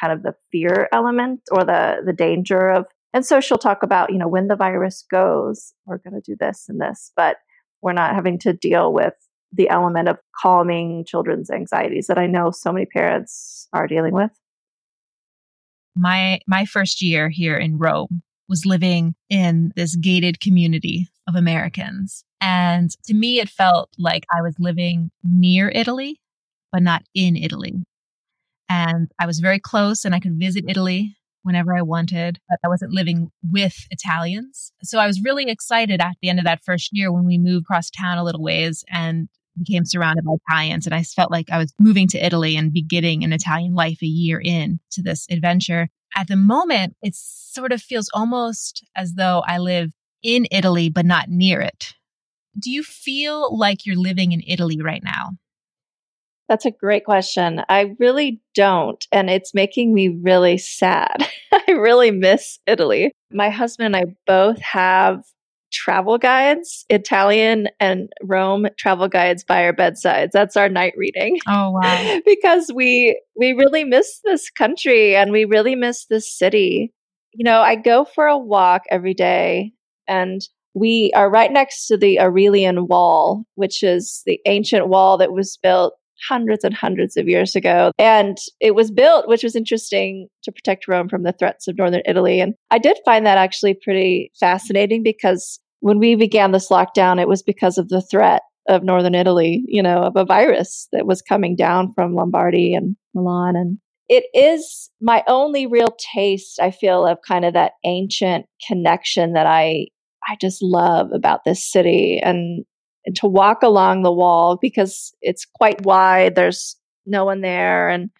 kind 0.00 0.12
of 0.12 0.22
the 0.22 0.34
fear 0.50 0.88
element 0.92 1.40
or 1.50 1.64
the 1.64 1.96
the 2.04 2.12
danger 2.12 2.68
of 2.68 2.86
and 3.14 3.26
so 3.26 3.40
she'll 3.40 3.58
talk 3.58 3.82
about, 3.82 4.10
you 4.10 4.18
know, 4.18 4.28
when 4.28 4.48
the 4.48 4.56
virus 4.56 5.04
goes, 5.10 5.74
we're 5.86 5.98
going 5.98 6.14
to 6.14 6.20
do 6.20 6.36
this 6.38 6.66
and 6.68 6.80
this, 6.80 7.12
but 7.14 7.36
we're 7.82 7.92
not 7.92 8.14
having 8.14 8.38
to 8.40 8.52
deal 8.52 8.92
with 8.92 9.14
the 9.52 9.68
element 9.68 10.08
of 10.08 10.18
calming 10.34 11.04
children's 11.04 11.50
anxieties 11.50 12.06
that 12.06 12.18
I 12.18 12.26
know 12.26 12.50
so 12.50 12.72
many 12.72 12.86
parents 12.86 13.68
are 13.72 13.86
dealing 13.86 14.14
with. 14.14 14.30
My 15.94 16.40
my 16.46 16.64
first 16.64 17.02
year 17.02 17.28
here 17.28 17.58
in 17.58 17.76
Rome 17.76 18.22
was 18.48 18.64
living 18.64 19.14
in 19.28 19.72
this 19.76 19.94
gated 19.96 20.40
community 20.40 21.08
of 21.28 21.34
Americans. 21.34 22.24
And 22.40 22.90
to 23.04 23.14
me 23.14 23.40
it 23.40 23.50
felt 23.50 23.90
like 23.98 24.24
I 24.34 24.40
was 24.40 24.56
living 24.58 25.10
near 25.22 25.68
Italy, 25.68 26.18
but 26.72 26.82
not 26.82 27.02
in 27.14 27.36
Italy. 27.36 27.74
And 28.70 29.12
I 29.18 29.26
was 29.26 29.40
very 29.40 29.58
close 29.58 30.06
and 30.06 30.14
I 30.14 30.20
could 30.20 30.38
visit 30.38 30.64
Italy 30.66 31.14
whenever 31.42 31.76
I 31.76 31.82
wanted, 31.82 32.38
but 32.48 32.58
I 32.64 32.68
wasn't 32.68 32.92
living 32.92 33.30
with 33.42 33.74
Italians. 33.90 34.72
So 34.82 34.98
I 34.98 35.06
was 35.06 35.22
really 35.22 35.48
excited 35.48 36.00
at 36.00 36.16
the 36.20 36.28
end 36.28 36.38
of 36.38 36.44
that 36.44 36.64
first 36.64 36.90
year 36.92 37.12
when 37.12 37.24
we 37.24 37.38
moved 37.38 37.64
across 37.64 37.90
town 37.90 38.18
a 38.18 38.24
little 38.24 38.42
ways 38.42 38.84
and 38.88 39.28
became 39.58 39.84
surrounded 39.84 40.24
by 40.24 40.34
Italians. 40.48 40.86
And 40.86 40.94
I 40.94 41.02
felt 41.02 41.30
like 41.30 41.50
I 41.50 41.58
was 41.58 41.74
moving 41.78 42.08
to 42.08 42.24
Italy 42.24 42.56
and 42.56 42.72
beginning 42.72 43.22
an 43.22 43.32
Italian 43.32 43.74
life 43.74 43.98
a 44.02 44.06
year 44.06 44.40
in 44.42 44.80
to 44.92 45.02
this 45.02 45.26
adventure. 45.30 45.88
At 46.16 46.28
the 46.28 46.36
moment, 46.36 46.96
it 47.02 47.14
sort 47.14 47.72
of 47.72 47.82
feels 47.82 48.08
almost 48.14 48.84
as 48.96 49.14
though 49.14 49.42
I 49.46 49.58
live 49.58 49.92
in 50.22 50.46
Italy, 50.50 50.88
but 50.88 51.04
not 51.06 51.28
near 51.28 51.60
it. 51.60 51.94
Do 52.58 52.70
you 52.70 52.82
feel 52.82 53.56
like 53.56 53.86
you're 53.86 53.96
living 53.96 54.32
in 54.32 54.42
Italy 54.46 54.80
right 54.82 55.02
now? 55.02 55.30
That's 56.52 56.66
a 56.66 56.70
great 56.70 57.06
question. 57.06 57.62
I 57.70 57.94
really 57.98 58.38
don't. 58.54 59.02
And 59.10 59.30
it's 59.30 59.54
making 59.54 59.94
me 59.94 60.08
really 60.08 60.58
sad. 60.58 61.26
I 61.54 61.72
really 61.72 62.10
miss 62.10 62.58
Italy. 62.66 63.10
My 63.32 63.48
husband 63.48 63.86
and 63.86 63.96
I 63.96 64.14
both 64.26 64.58
have 64.58 65.22
travel 65.72 66.18
guides, 66.18 66.84
Italian 66.90 67.68
and 67.80 68.12
Rome 68.22 68.66
travel 68.76 69.08
guides 69.08 69.44
by 69.44 69.64
our 69.64 69.72
bedsides. 69.72 70.32
That's 70.34 70.54
our 70.54 70.68
night 70.68 70.92
reading. 70.94 71.38
Oh 71.48 71.70
wow. 71.70 72.18
because 72.26 72.70
we 72.74 73.18
we 73.34 73.54
really 73.54 73.84
miss 73.84 74.20
this 74.22 74.50
country 74.50 75.16
and 75.16 75.32
we 75.32 75.46
really 75.46 75.74
miss 75.74 76.04
this 76.04 76.30
city. 76.30 76.92
You 77.32 77.44
know, 77.44 77.62
I 77.62 77.76
go 77.76 78.04
for 78.04 78.26
a 78.26 78.36
walk 78.36 78.82
every 78.90 79.14
day 79.14 79.72
and 80.06 80.42
we 80.74 81.12
are 81.14 81.30
right 81.30 81.50
next 81.50 81.86
to 81.86 81.96
the 81.96 82.20
Aurelian 82.20 82.88
Wall, 82.88 83.46
which 83.54 83.82
is 83.82 84.20
the 84.26 84.38
ancient 84.44 84.88
wall 84.88 85.16
that 85.16 85.32
was 85.32 85.58
built 85.62 85.94
hundreds 86.28 86.64
and 86.64 86.74
hundreds 86.74 87.16
of 87.16 87.28
years 87.28 87.54
ago. 87.54 87.92
And 87.98 88.36
it 88.60 88.74
was 88.74 88.90
built, 88.90 89.28
which 89.28 89.42
was 89.42 89.56
interesting, 89.56 90.28
to 90.44 90.52
protect 90.52 90.88
Rome 90.88 91.08
from 91.08 91.22
the 91.22 91.32
threats 91.32 91.68
of 91.68 91.76
northern 91.78 92.02
Italy. 92.06 92.40
And 92.40 92.54
I 92.70 92.78
did 92.78 92.98
find 93.04 93.26
that 93.26 93.38
actually 93.38 93.74
pretty 93.74 94.30
fascinating 94.38 95.02
because 95.02 95.60
when 95.80 95.98
we 95.98 96.14
began 96.14 96.52
this 96.52 96.68
lockdown, 96.68 97.20
it 97.20 97.28
was 97.28 97.42
because 97.42 97.78
of 97.78 97.88
the 97.88 98.02
threat 98.02 98.42
of 98.68 98.84
northern 98.84 99.14
Italy, 99.14 99.64
you 99.66 99.82
know, 99.82 100.02
of 100.02 100.16
a 100.16 100.24
virus 100.24 100.88
that 100.92 101.06
was 101.06 101.20
coming 101.20 101.56
down 101.56 101.92
from 101.94 102.14
Lombardy 102.14 102.74
and 102.74 102.96
Milan. 103.14 103.56
And 103.56 103.78
it 104.08 104.24
is 104.34 104.90
my 105.00 105.24
only 105.26 105.66
real 105.66 105.96
taste, 106.14 106.60
I 106.60 106.70
feel, 106.70 107.06
of 107.06 107.18
kind 107.26 107.44
of 107.44 107.54
that 107.54 107.72
ancient 107.84 108.46
connection 108.66 109.32
that 109.32 109.46
I 109.46 109.86
I 110.28 110.36
just 110.40 110.62
love 110.62 111.08
about 111.12 111.40
this 111.44 111.64
city. 111.64 112.20
And 112.22 112.64
to 113.16 113.26
walk 113.26 113.62
along 113.62 114.02
the 114.02 114.12
wall 114.12 114.58
because 114.60 115.12
it's 115.22 115.44
quite 115.44 115.84
wide. 115.84 116.34
There's 116.34 116.76
no 117.06 117.24
one 117.24 117.40
there, 117.40 117.88
and 117.88 118.10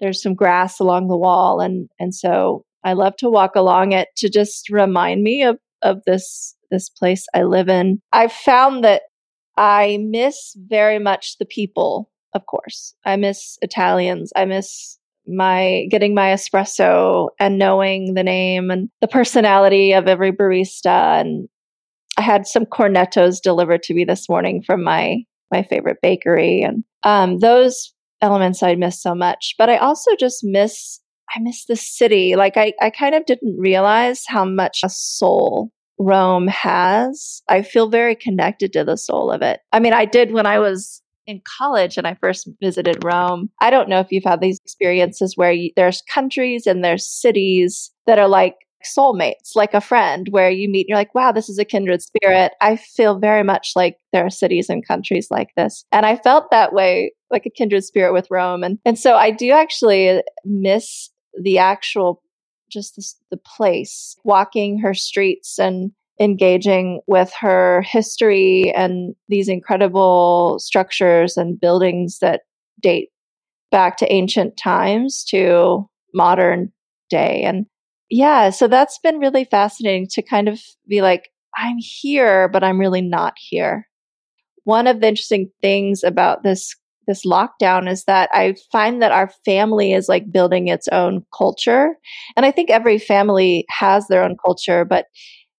there's 0.00 0.22
some 0.22 0.34
grass 0.34 0.80
along 0.80 1.08
the 1.08 1.16
wall, 1.16 1.60
and 1.60 1.88
and 1.98 2.14
so 2.14 2.64
I 2.84 2.92
love 2.92 3.16
to 3.18 3.30
walk 3.30 3.56
along 3.56 3.92
it 3.92 4.08
to 4.18 4.28
just 4.28 4.68
remind 4.70 5.22
me 5.22 5.42
of 5.42 5.58
of 5.82 6.02
this 6.06 6.54
this 6.70 6.88
place 6.88 7.26
I 7.34 7.44
live 7.44 7.68
in. 7.68 8.00
I've 8.12 8.32
found 8.32 8.84
that 8.84 9.02
I 9.56 9.98
miss 10.00 10.56
very 10.68 10.98
much 10.98 11.38
the 11.38 11.46
people. 11.46 12.10
Of 12.34 12.46
course, 12.46 12.94
I 13.04 13.16
miss 13.16 13.58
Italians. 13.62 14.32
I 14.34 14.44
miss 14.44 14.98
my 15.26 15.86
getting 15.90 16.14
my 16.14 16.30
espresso 16.30 17.28
and 17.38 17.58
knowing 17.58 18.14
the 18.14 18.22
name 18.22 18.70
and 18.70 18.90
the 19.00 19.08
personality 19.08 19.92
of 19.92 20.06
every 20.06 20.32
barista 20.32 21.20
and 21.20 21.48
I 22.18 22.22
had 22.22 22.46
some 22.46 22.64
cornettos 22.64 23.40
delivered 23.42 23.82
to 23.84 23.94
me 23.94 24.04
this 24.04 24.28
morning 24.28 24.62
from 24.62 24.82
my 24.82 25.18
my 25.50 25.62
favorite 25.62 25.98
bakery 26.02 26.62
and 26.62 26.84
um, 27.04 27.38
those 27.38 27.92
elements 28.22 28.62
I 28.62 28.74
miss 28.74 29.00
so 29.00 29.14
much 29.14 29.54
but 29.58 29.68
I 29.68 29.76
also 29.76 30.16
just 30.18 30.40
miss 30.42 31.00
I 31.34 31.40
miss 31.40 31.64
the 31.66 31.76
city. 31.76 32.36
Like 32.36 32.56
I, 32.56 32.74
I 32.80 32.90
kind 32.90 33.14
of 33.14 33.26
didn't 33.26 33.58
realize 33.58 34.24
how 34.26 34.44
much 34.44 34.80
a 34.84 34.88
soul 34.88 35.70
Rome 35.98 36.48
has. 36.48 37.42
I 37.48 37.62
feel 37.62 37.88
very 37.88 38.14
connected 38.14 38.72
to 38.72 38.84
the 38.84 38.96
soul 38.96 39.30
of 39.30 39.42
it. 39.42 39.60
I 39.72 39.80
mean 39.80 39.92
I 39.92 40.04
did 40.04 40.32
when 40.32 40.46
I 40.46 40.58
was 40.58 41.02
in 41.26 41.40
college 41.58 41.96
and 41.96 42.06
I 42.06 42.14
first 42.20 42.48
visited 42.60 43.04
Rome. 43.04 43.48
I 43.60 43.70
don't 43.70 43.88
know 43.88 44.00
if 44.00 44.10
you've 44.10 44.24
had 44.24 44.40
these 44.40 44.58
experiences 44.64 45.36
where 45.36 45.52
you, 45.52 45.70
there's 45.76 46.02
countries 46.02 46.66
and 46.66 46.84
there's 46.84 47.06
cities 47.06 47.90
that 48.06 48.18
are 48.18 48.28
like 48.28 48.54
soulmates, 48.84 49.54
like 49.54 49.74
a 49.74 49.80
friend 49.80 50.28
where 50.30 50.50
you 50.50 50.68
meet 50.68 50.82
and 50.82 50.88
you're 50.90 50.98
like, 50.98 51.14
wow, 51.14 51.32
this 51.32 51.48
is 51.48 51.58
a 51.58 51.64
kindred 51.64 52.02
spirit. 52.02 52.52
I 52.60 52.76
feel 52.76 53.18
very 53.18 53.42
much 53.42 53.72
like 53.76 53.98
there 54.12 54.24
are 54.24 54.30
cities 54.30 54.68
and 54.68 54.86
countries 54.86 55.28
like 55.30 55.50
this. 55.56 55.84
And 55.92 56.06
I 56.06 56.16
felt 56.16 56.50
that 56.50 56.72
way, 56.72 57.12
like 57.30 57.46
a 57.46 57.50
kindred 57.50 57.84
spirit 57.84 58.12
with 58.12 58.30
Rome. 58.30 58.62
And, 58.62 58.78
and 58.84 58.98
so 58.98 59.14
I 59.14 59.30
do 59.30 59.50
actually 59.50 60.22
miss 60.44 61.10
the 61.40 61.58
actual, 61.58 62.22
just 62.70 63.18
the 63.30 63.36
place, 63.36 64.16
walking 64.24 64.78
her 64.78 64.94
streets 64.94 65.58
and 65.58 65.90
engaging 66.20 67.00
with 67.06 67.32
her 67.40 67.82
history 67.82 68.72
and 68.74 69.14
these 69.28 69.48
incredible 69.48 70.58
structures 70.60 71.36
and 71.36 71.60
buildings 71.60 72.18
that 72.20 72.42
date 72.80 73.10
back 73.70 73.96
to 73.96 74.12
ancient 74.12 74.56
times 74.56 75.24
to 75.24 75.88
modern 76.14 76.72
day. 77.10 77.42
And 77.42 77.66
yeah, 78.14 78.50
so 78.50 78.68
that's 78.68 78.96
been 79.00 79.18
really 79.18 79.44
fascinating 79.44 80.06
to 80.12 80.22
kind 80.22 80.48
of 80.48 80.60
be 80.86 81.02
like, 81.02 81.30
I'm 81.56 81.78
here, 81.78 82.48
but 82.48 82.62
I'm 82.62 82.78
really 82.78 83.02
not 83.02 83.34
here. 83.36 83.88
One 84.62 84.86
of 84.86 85.00
the 85.00 85.08
interesting 85.08 85.50
things 85.60 86.04
about 86.04 86.44
this 86.44 86.76
this 87.08 87.26
lockdown 87.26 87.90
is 87.90 88.04
that 88.04 88.30
I 88.32 88.54
find 88.70 89.02
that 89.02 89.10
our 89.10 89.30
family 89.44 89.92
is 89.92 90.08
like 90.08 90.30
building 90.32 90.68
its 90.68 90.86
own 90.88 91.26
culture. 91.36 91.96
And 92.36 92.46
I 92.46 92.52
think 92.52 92.70
every 92.70 92.98
family 92.98 93.66
has 93.68 94.06
their 94.06 94.22
own 94.22 94.36
culture, 94.42 94.84
but 94.84 95.06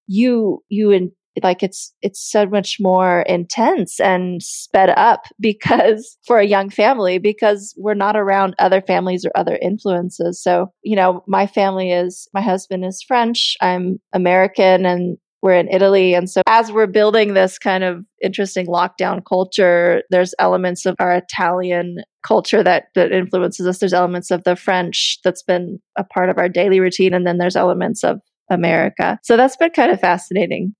you 0.08 0.64
you 0.70 0.94
and 0.94 1.12
like 1.44 1.64
it's 1.64 1.94
it's 2.02 2.20
so 2.20 2.46
much 2.46 2.78
more 2.80 3.22
intense 3.24 4.00
and 4.00 4.42
sped 4.42 4.90
up 4.92 5.26
because 5.40 6.18
for 6.26 6.40
a 6.40 6.46
young 6.46 6.70
family 6.70 7.18
because 7.18 7.74
we're 7.78 7.94
not 7.94 8.16
around 8.16 8.56
other 8.60 8.82
families 8.82 9.26
or 9.26 9.32
other 9.36 9.58
influences 9.62 10.42
so 10.42 10.72
you 10.84 10.96
know 10.96 11.24
my 11.28 11.48
family 11.48 11.92
is 11.92 12.28
my 12.34 12.42
husband 12.42 12.86
is 12.86 13.04
french 13.08 13.56
i'm 13.62 14.00
american 14.14 14.86
and 14.86 15.18
we're 15.46 15.54
in 15.54 15.70
Italy. 15.70 16.16
And 16.16 16.28
so, 16.28 16.42
as 16.48 16.72
we're 16.72 16.88
building 16.88 17.36
this 17.36 17.60
kind 17.60 17.84
of 17.84 18.04
interesting 18.20 18.66
lockdown 18.66 19.22
culture, 19.24 20.02
there's 20.10 20.34
elements 20.40 20.88
of 20.88 20.96
our 20.98 21.14
Italian 21.14 21.98
culture 22.26 22.64
that, 22.64 22.86
that 22.96 23.12
influences 23.12 23.68
us. 23.68 23.78
There's 23.78 23.94
elements 23.94 24.32
of 24.32 24.44
the 24.44 24.56
French 24.56 25.20
that's 25.24 25.44
been 25.44 25.78
a 25.96 26.04
part 26.04 26.30
of 26.30 26.40
our 26.40 26.50
daily 26.50 26.80
routine. 26.80 27.14
And 27.14 27.28
then 27.28 27.38
there's 27.38 27.56
elements 27.56 28.04
of 28.04 28.22
America. 28.50 29.20
So 29.22 29.38
that's 29.38 29.56
been 29.56 29.70
kind 29.70 29.92
of 29.92 30.00
fascinating. 30.00 30.74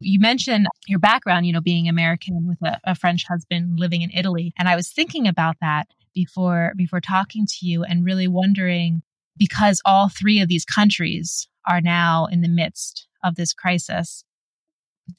You 0.00 0.20
mentioned 0.20 0.66
your 0.86 0.98
background, 0.98 1.46
you 1.46 1.52
know, 1.52 1.60
being 1.60 1.88
American 1.88 2.46
with 2.46 2.58
a, 2.62 2.78
a, 2.84 2.94
French 2.94 3.24
husband 3.26 3.78
living 3.78 4.02
in 4.02 4.10
Italy. 4.12 4.52
And 4.58 4.68
I 4.68 4.76
was 4.76 4.90
thinking 4.90 5.26
about 5.26 5.56
that 5.60 5.88
before 6.14 6.72
before 6.76 7.00
talking 7.00 7.46
to 7.46 7.66
you 7.66 7.82
and 7.82 8.04
really 8.04 8.28
wondering 8.28 9.02
because 9.38 9.80
all 9.84 10.08
three 10.08 10.40
of 10.40 10.48
these 10.48 10.64
countries 10.64 11.48
are 11.66 11.80
now 11.80 12.26
in 12.26 12.42
the 12.42 12.48
midst 12.48 13.08
of 13.24 13.36
this 13.36 13.52
crisis. 13.52 14.24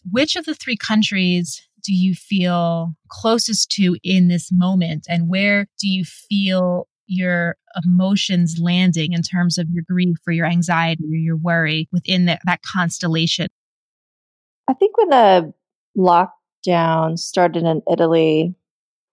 Which 0.10 0.36
of 0.36 0.46
the 0.46 0.56
three 0.56 0.78
countries 0.78 1.62
do 1.84 1.94
you 1.94 2.14
feel 2.14 2.94
closest 3.10 3.72
to 3.72 3.98
in 4.04 4.28
this 4.28 4.52
moment? 4.52 5.06
And 5.10 5.30
where 5.30 5.68
do 5.80 5.88
you 5.88 6.04
feel 6.04 6.88
your 7.08 7.56
emotions 7.84 8.60
landing 8.60 9.14
in 9.14 9.22
terms 9.22 9.58
of 9.58 9.70
your 9.70 9.84
grief 9.88 10.18
or 10.28 10.34
your 10.34 10.46
anxiety 10.46 11.06
or 11.06 11.16
your 11.16 11.38
worry 11.38 11.88
within 11.92 12.26
the, 12.26 12.38
that 12.46 12.62
constellation? 12.62 13.48
I 14.68 14.74
think 14.74 14.98
when 14.98 15.10
the 15.10 15.54
lockdown 15.98 17.18
started 17.18 17.64
in 17.64 17.82
Italy, 17.92 18.56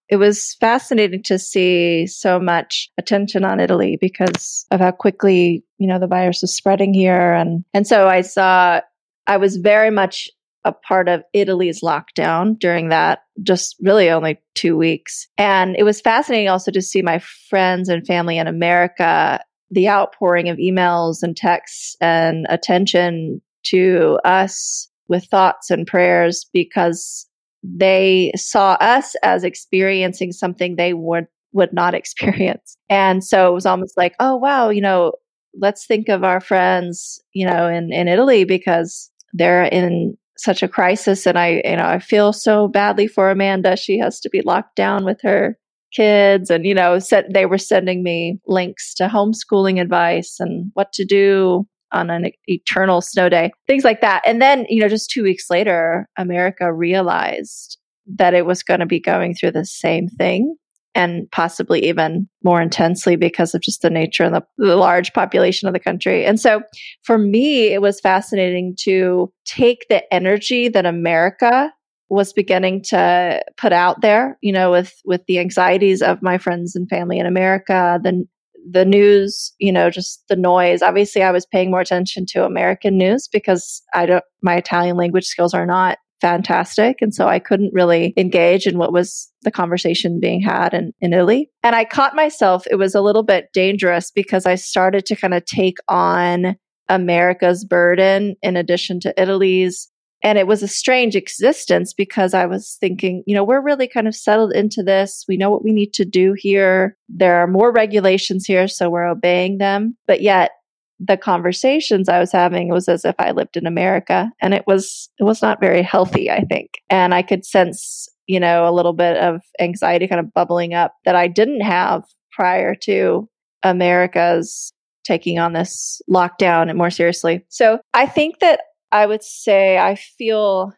it 0.09 0.17
was 0.17 0.55
fascinating 0.61 1.23
to 1.25 1.39
see 1.39 2.07
so 2.07 2.39
much 2.39 2.91
attention 2.99 3.45
on 3.45 3.61
Italy 3.61 3.97
because 4.01 4.67
of 4.71 4.81
how 4.81 4.91
quickly, 4.91 5.65
you 5.79 5.87
know, 5.87 5.99
the 5.99 6.07
virus 6.07 6.43
was 6.43 6.55
spreading 6.55 6.93
here. 6.93 7.33
And, 7.33 7.65
and 7.73 7.87
so 7.87 8.09
I 8.09 8.21
saw, 8.21 8.81
I 9.27 9.37
was 9.39 9.57
very 9.57 9.91
much 9.91 10.29
a 10.65 10.73
part 10.73 11.09
of 11.09 11.23
Italy's 11.33 11.81
lockdown 11.83 12.59
during 12.59 12.89
that, 12.89 13.21
just 13.43 13.77
really 13.81 14.11
only 14.11 14.41
two 14.55 14.77
weeks. 14.77 15.29
And 15.39 15.77
it 15.79 15.85
was 15.85 16.01
fascinating 16.01 16.49
also 16.49 16.71
to 16.71 16.83
see 16.83 17.03
my 17.03 17.19
friends 17.19 17.89
and 17.89 18.07
family 18.07 18.39
in 18.39 18.47
America, 18.47 19.41
the 19.71 19.89
outpouring 19.89 20.49
of 20.49 20.59
emails 20.59 21.23
and 21.23 21.37
texts 21.37 21.97
and 22.01 22.47
attention 22.49 23.41
to 23.65 24.19
us 24.25 24.89
with 25.09 25.25
thoughts 25.27 25.71
and 25.71 25.87
prayers 25.87 26.47
because 26.53 27.27
they 27.63 28.33
saw 28.37 28.77
us 28.81 29.15
as 29.23 29.45
experiencing 29.45 30.33
something 30.33 30.77
they 30.77 30.93
would 30.95 31.27
would 31.53 31.73
not 31.73 31.95
experience. 32.01 32.77
And 32.89 33.25
so 33.25 33.51
it 33.51 33.55
was 33.55 33.67
almost 33.67 33.97
like, 33.97 34.15
oh 34.21 34.37
wow, 34.37 34.71
you 34.71 34.81
know, 34.81 35.13
let's 35.59 35.87
think 35.87 36.09
of 36.09 36.25
our 36.25 36.41
friends, 36.41 37.23
you 37.33 37.47
know, 37.47 37.69
in, 37.69 37.93
in 37.93 38.09
Italy 38.09 38.45
because 38.45 39.11
they're 39.33 39.65
in 39.65 40.17
such 40.37 40.63
a 40.63 40.69
crisis 40.69 41.27
and 41.27 41.39
I 41.39 41.63
you 41.65 41.77
know 41.77 41.87
I 41.87 41.99
feel 41.99 42.33
so 42.33 42.69
badly 42.69 43.07
for 43.07 43.31
Amanda 43.31 43.77
she 43.77 43.99
has 43.99 44.21
to 44.21 44.29
be 44.29 44.43
locked 44.43 44.77
down 44.77 45.05
with 45.05 45.21
her 45.23 45.57
kids 45.93 46.51
and 46.51 46.67
you 46.67 46.75
know 46.75 46.99
said 46.99 47.27
they 47.33 47.47
were 47.47 47.59
sending 47.59 48.03
me 48.03 48.41
links 48.47 48.95
to 48.95 49.07
homeschooling 49.07 49.81
advice 49.81 50.37
and 50.41 50.71
what 50.75 50.93
to 50.95 51.05
do 51.05 51.67
on 51.95 52.11
an 52.11 52.31
eternal 52.47 53.01
snow 53.01 53.29
day 53.29 53.51
things 53.67 53.85
like 53.85 54.01
that 54.01 54.23
and 54.27 54.43
then 54.43 54.67
you 54.69 54.81
know 54.81 54.89
just 54.89 55.11
2 55.11 55.23
weeks 55.23 55.49
later 55.49 56.09
America 56.19 56.73
realized 56.73 57.79
that 58.07 58.35
it 58.35 58.45
was 58.45 58.63
going 58.63 58.81
to 58.81 58.87
be 58.87 59.01
going 59.01 59.35
through 59.35 59.53
the 59.53 59.65
same 59.65 60.09
thing 60.09 60.57
and 60.95 61.29
possibly 61.33 61.85
even 61.85 62.29
more 62.43 62.63
intensely 62.63 63.17
because 63.17 63.55
of 63.55 63.61
just 63.61 63.83
the 63.83 63.91
nature 63.91 64.23
and 64.23 64.35
the, 64.35 64.43
the, 64.59 64.77
large 64.77 65.13
population 65.13 65.67
of 65.67 65.75
the 65.75 65.81
country. 65.81 66.25
And 66.25 66.39
so 66.39 66.63
for 67.03 67.19
me, 67.19 67.73
it 67.73 67.83
was 67.83 68.01
fascinating 68.01 68.77
to 68.81 69.33
take 69.45 69.87
the 69.89 70.13
energy 70.15 70.69
that 70.69 70.87
America 70.87 71.73
was 72.11 72.33
beginning 72.33 72.83
to 72.83 73.43
put 73.57 73.73
out 73.73 74.03
there, 74.03 74.39
you 74.41 74.53
know, 74.53 74.71
with, 74.71 74.95
with 75.05 75.25
the 75.27 75.41
anxieties 75.41 76.01
of 76.01 76.23
my 76.23 76.39
friends 76.39 76.77
and 76.77 76.89
family 76.89 77.19
in 77.19 77.27
America, 77.27 77.99
the, 78.03 78.25
the 78.69 78.85
news, 78.85 79.53
you 79.59 79.73
know, 79.73 79.91
just 79.91 80.23
the 80.29 80.37
noise. 80.37 80.83
Obviously, 80.83 81.23
I 81.23 81.31
was 81.31 81.47
paying 81.47 81.71
more 81.71 81.81
attention 81.81 82.27
to 82.31 82.45
American 82.45 82.97
news 82.97 83.29
because 83.29 83.83
I 83.95 84.07
don't, 84.07 84.25
my 84.43 84.57
Italian 84.57 84.97
language 84.97 85.27
skills 85.27 85.55
are 85.55 85.67
not 85.67 85.99
fantastic. 86.21 87.03
And 87.03 87.15
so 87.15 87.29
I 87.29 87.39
couldn't 87.39 87.75
really 87.75 88.15
engage 88.17 88.67
in 88.67 88.79
what 88.79 88.93
was 88.93 89.31
the 89.43 89.51
conversation 89.51 90.21
being 90.21 90.41
had 90.41 90.73
in, 90.73 90.93
in 91.01 91.13
Italy. 91.13 91.51
And 91.63 91.77
I 91.77 91.85
caught 91.85 92.17
myself, 92.17 92.67
it 92.71 92.77
was 92.77 92.95
a 92.95 93.03
little 93.03 93.23
bit 93.25 93.49
dangerous 93.53 94.11
because 94.11 94.47
I 94.47 94.55
started 94.55 95.05
to 95.07 95.17
kind 95.17 95.35
of 95.35 95.45
take 95.45 95.79
on 95.89 96.57
America's 96.89 97.65
burden 97.65 98.37
in 98.43 98.57
addition 98.57 99.01
to 99.01 99.21
Italy's. 99.21 99.91
And 100.25 100.39
it 100.39 100.47
was 100.47 100.63
a 100.63 100.69
strange 100.69 101.15
existence 101.15 101.93
because 101.93 102.33
I 102.33 102.47
was 102.47 102.79
thinking, 102.81 103.23
you 103.27 103.35
know, 103.35 103.45
we're 103.45 103.61
really 103.61 103.87
kind 103.87 104.09
of 104.09 104.17
settled 104.17 104.53
into 104.53 104.83
this. 104.83 105.25
We 105.29 105.37
know 105.37 105.51
what 105.51 105.63
we 105.63 105.73
need 105.73 105.93
to 105.95 106.05
do 106.07 106.35
here. 106.37 106.97
There 107.11 107.37
are 107.37 107.47
more 107.47 107.71
regulations 107.71 108.47
here, 108.47 108.67
so 108.67 108.89
we're 108.89 109.07
obeying 109.07 109.59
them. 109.59 109.97
But 110.07 110.23
yet, 110.23 110.53
the 110.99 111.17
conversations 111.17 112.09
I 112.09 112.21
was 112.21 112.33
having 112.33 112.69
was 112.69 112.89
as 112.89 113.05
if 113.05 113.15
I 113.19 113.33
lived 113.33 113.57
in 113.57 113.67
America 113.67 114.31
and 114.41 114.55
it 114.55 114.65
was 114.67 115.11
it 115.19 115.25
was 115.25 115.43
not 115.43 115.61
very 115.61 115.83
healthy 115.83 116.31
I 116.31 116.43
think 116.45 116.83
and 116.89 117.13
I 117.13 117.23
could 117.23 117.45
sense 117.45 118.09
you 118.27 118.39
know 118.39 118.69
a 118.69 118.73
little 118.73 118.93
bit 118.93 119.17
of 119.17 119.43
anxiety 119.61 120.07
kind 120.07 120.21
of 120.21 120.33
bubbling 120.33 120.73
up 120.73 120.95
that 121.05 121.17
I 121.17 121.27
didn't 121.27 121.63
have 121.63 122.05
prior 122.33 122.75
to 122.83 123.29
America's 123.65 124.73
taking 125.05 125.39
on 125.39 125.53
this 125.53 126.01
lockdown 126.09 126.69
and 126.69 126.79
more 126.79 126.91
seriously 126.91 127.45
so 127.49 127.81
I 127.93 128.07
think 128.07 128.39
that 128.39 128.61
I 128.95 129.07
would 129.07 129.25
say 129.25 129.77
I 129.77 129.97
feel 129.97 130.73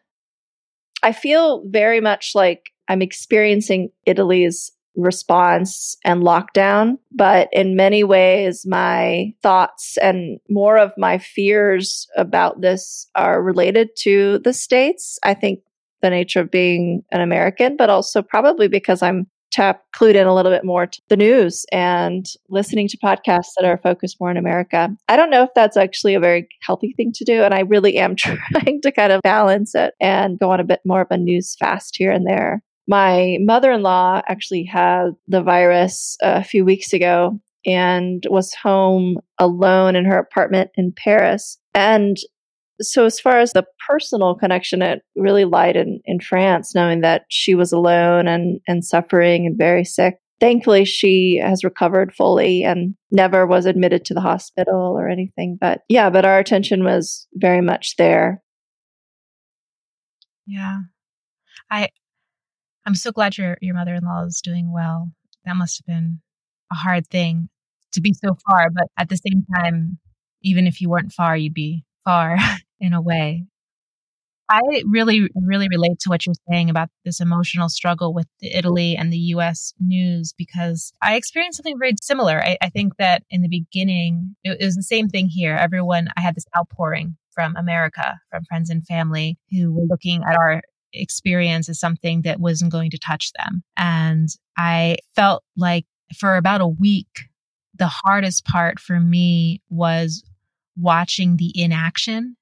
I 1.03 1.11
feel 1.11 1.63
very 1.67 2.01
much 2.01 2.31
like 2.33 2.71
I'm 2.89 3.03
experiencing 3.03 3.89
Italy's 4.07 4.71
response 4.95 5.95
and 6.03 6.23
lockdown. 6.23 6.97
But 7.11 7.49
in 7.51 7.75
many 7.75 8.03
ways, 8.03 8.65
my 8.65 9.33
thoughts 9.43 9.97
and 10.01 10.39
more 10.49 10.79
of 10.79 10.91
my 10.97 11.19
fears 11.19 12.07
about 12.17 12.61
this 12.61 13.07
are 13.13 13.43
related 13.43 13.89
to 13.97 14.39
the 14.39 14.53
States. 14.53 15.19
I 15.21 15.35
think 15.35 15.59
the 16.01 16.09
nature 16.09 16.41
of 16.41 16.49
being 16.49 17.03
an 17.11 17.21
American, 17.21 17.77
but 17.77 17.91
also 17.91 18.23
probably 18.23 18.67
because 18.67 19.03
I'm 19.03 19.27
tap 19.51 19.83
clued 19.95 20.15
in 20.15 20.27
a 20.27 20.35
little 20.35 20.51
bit 20.51 20.65
more 20.65 20.87
to 20.87 21.01
the 21.09 21.17
news 21.17 21.65
and 21.71 22.25
listening 22.49 22.87
to 22.89 22.97
podcasts 22.97 23.53
that 23.57 23.65
are 23.65 23.77
focused 23.77 24.17
more 24.19 24.31
in 24.31 24.37
America. 24.37 24.89
I 25.07 25.15
don't 25.15 25.29
know 25.29 25.43
if 25.43 25.49
that's 25.55 25.77
actually 25.77 26.15
a 26.15 26.19
very 26.19 26.47
healthy 26.61 26.93
thing 26.95 27.11
to 27.13 27.25
do. 27.25 27.43
And 27.43 27.53
I 27.53 27.61
really 27.61 27.97
am 27.97 28.15
trying 28.17 28.81
to 28.81 28.91
kind 28.91 29.11
of 29.11 29.21
balance 29.21 29.75
it 29.75 29.93
and 29.99 30.39
go 30.39 30.51
on 30.51 30.59
a 30.59 30.65
bit 30.65 30.81
more 30.85 31.01
of 31.01 31.07
a 31.11 31.17
news 31.17 31.55
fast 31.59 31.95
here 31.97 32.11
and 32.11 32.25
there. 32.25 32.61
My 32.87 33.37
mother 33.41 33.71
in 33.71 33.81
law 33.81 34.21
actually 34.27 34.63
had 34.63 35.09
the 35.27 35.43
virus 35.43 36.17
a 36.21 36.43
few 36.43 36.63
weeks 36.63 36.93
ago 36.93 37.39
and 37.65 38.25
was 38.29 38.53
home 38.53 39.17
alone 39.39 39.95
in 39.95 40.05
her 40.05 40.17
apartment 40.17 40.71
in 40.75 40.93
Paris. 40.93 41.57
And 41.73 42.17
so 42.81 43.05
as 43.05 43.19
far 43.19 43.39
as 43.39 43.53
the 43.53 43.65
personal 43.87 44.35
connection 44.35 44.81
it 44.81 45.01
really 45.15 45.45
lied 45.45 45.75
in, 45.75 45.99
in 46.05 46.19
france 46.19 46.75
knowing 46.75 47.01
that 47.01 47.23
she 47.29 47.55
was 47.55 47.71
alone 47.71 48.27
and, 48.27 48.59
and 48.67 48.85
suffering 48.85 49.45
and 49.45 49.57
very 49.57 49.83
sick. 49.83 50.15
Thankfully 50.39 50.85
she 50.85 51.41
has 51.43 51.63
recovered 51.63 52.13
fully 52.13 52.63
and 52.63 52.93
never 53.09 53.47
was 53.47 53.65
admitted 53.65 54.05
to 54.05 54.13
the 54.13 54.21
hospital 54.21 54.95
or 54.97 55.09
anything 55.09 55.57
but 55.59 55.81
yeah 55.89 56.09
but 56.09 56.25
our 56.25 56.39
attention 56.39 56.83
was 56.83 57.27
very 57.33 57.61
much 57.61 57.95
there. 57.97 58.43
Yeah. 60.45 60.81
I 61.71 61.89
i'm 62.85 62.95
so 62.95 63.11
glad 63.11 63.37
your 63.37 63.57
your 63.61 63.75
mother-in-law 63.75 64.25
is 64.25 64.41
doing 64.41 64.71
well. 64.71 65.11
That 65.45 65.55
must 65.55 65.79
have 65.79 65.85
been 65.85 66.21
a 66.71 66.75
hard 66.75 67.07
thing 67.07 67.49
to 67.93 68.01
be 68.01 68.13
so 68.13 68.37
far 68.47 68.69
but 68.69 68.87
at 68.97 69.09
the 69.09 69.17
same 69.17 69.45
time 69.55 69.97
even 70.43 70.67
if 70.67 70.81
you 70.81 70.89
weren't 70.89 71.11
far 71.11 71.35
you'd 71.35 71.53
be 71.53 71.83
far 72.05 72.37
in 72.79 72.93
a 72.93 73.01
way. 73.01 73.45
I 74.49 74.61
really, 74.85 75.29
really 75.35 75.67
relate 75.69 75.99
to 75.99 76.09
what 76.09 76.25
you're 76.25 76.35
saying 76.49 76.69
about 76.69 76.89
this 77.03 77.19
emotional 77.19 77.67
struggle 77.67 78.13
with 78.13 78.27
the 78.39 78.55
Italy 78.55 78.95
and 78.95 79.11
the 79.11 79.17
US 79.17 79.73
news 79.79 80.33
because 80.37 80.93
I 81.01 81.15
experienced 81.15 81.57
something 81.57 81.77
very 81.77 81.95
similar. 82.01 82.41
I, 82.41 82.57
I 82.61 82.69
think 82.69 82.95
that 82.97 83.23
in 83.29 83.41
the 83.41 83.49
beginning, 83.49 84.35
it, 84.45 84.57
it 84.61 84.65
was 84.65 84.75
the 84.75 84.83
same 84.83 85.09
thing 85.09 85.27
here. 85.27 85.55
Everyone, 85.55 86.07
I 86.15 86.21
had 86.21 86.35
this 86.35 86.45
outpouring 86.57 87.17
from 87.31 87.57
America, 87.57 88.19
from 88.31 88.45
friends 88.45 88.69
and 88.69 88.87
family 88.87 89.37
who 89.51 89.73
were 89.73 89.85
looking 89.85 90.23
at 90.23 90.37
our 90.37 90.61
experience 90.93 91.67
as 91.67 91.79
something 91.79 92.21
that 92.21 92.39
wasn't 92.39 92.71
going 92.71 92.91
to 92.91 92.97
touch 92.97 93.31
them. 93.33 93.63
And 93.75 94.29
I 94.57 94.97
felt 95.15 95.43
like 95.57 95.85
for 96.17 96.37
about 96.37 96.61
a 96.61 96.67
week, 96.67 97.25
the 97.75 97.87
hardest 97.87 98.45
part 98.45 98.79
for 98.79 98.99
me 98.99 99.61
was 99.69 100.23
watching 100.77 101.35
the 101.35 101.51
inaction 101.59 102.37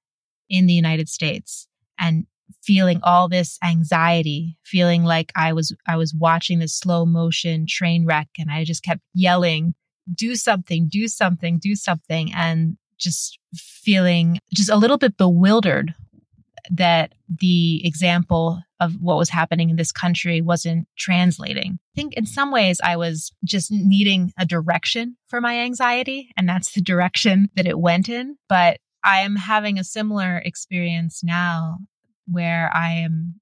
in 0.50 0.66
the 0.66 0.74
United 0.74 1.10
States 1.10 1.68
and 2.00 2.26
feeling 2.64 3.00
all 3.04 3.28
this 3.28 3.58
anxiety, 3.64 4.58
feeling 4.64 5.04
like 5.04 5.32
I 5.36 5.54
was 5.54 5.76
I 5.88 5.98
was 5.98 6.14
watching 6.14 6.60
this 6.60 6.76
slow 6.76 7.06
motion 7.06 7.66
train 7.68 8.06
wreck 8.06 8.30
and 8.38 8.52
I 8.52 8.64
just 8.64 8.84
kept 8.84 9.02
yelling, 9.14 9.74
do 10.14 10.36
something, 10.36 10.88
do 10.90 11.08
something, 11.08 11.60
do 11.60 11.76
something 11.76 12.34
and 12.34 12.78
just 12.98 13.40
feeling 13.56 14.40
just 14.54 14.70
a 14.70 14.78
little 14.78 14.98
bit 14.98 15.18
bewildered 15.18 15.94
that 16.72 17.14
the 17.28 17.86
example 17.86 18.62
of 18.80 18.94
what 19.00 19.18
was 19.18 19.30
happening 19.30 19.70
in 19.70 19.76
this 19.76 19.92
country 19.92 20.42
wasn't 20.42 20.88
translating. 20.98 21.74
I 21.74 21.96
think 21.96 22.14
in 22.14 22.26
some 22.26 22.52
ways 22.52 22.82
I 22.84 22.98
was 22.98 23.32
just 23.44 23.72
needing 23.72 24.34
a 24.38 24.46
direction 24.46 25.18
for 25.28 25.40
my 25.40 25.60
anxiety, 25.60 26.32
and 26.36 26.48
that's 26.50 26.74
the 26.74 26.82
direction 26.94 27.50
that 27.56 27.68
it 27.68 27.80
went 27.80 28.10
in. 28.10 28.38
But 28.50 28.80
I 29.06 29.20
am 29.20 29.36
having 29.36 29.78
a 29.78 29.84
similar 29.84 30.42
experience 30.44 31.22
now 31.24 31.78
where 32.28 32.72
I 32.74 32.94
am 32.94 33.40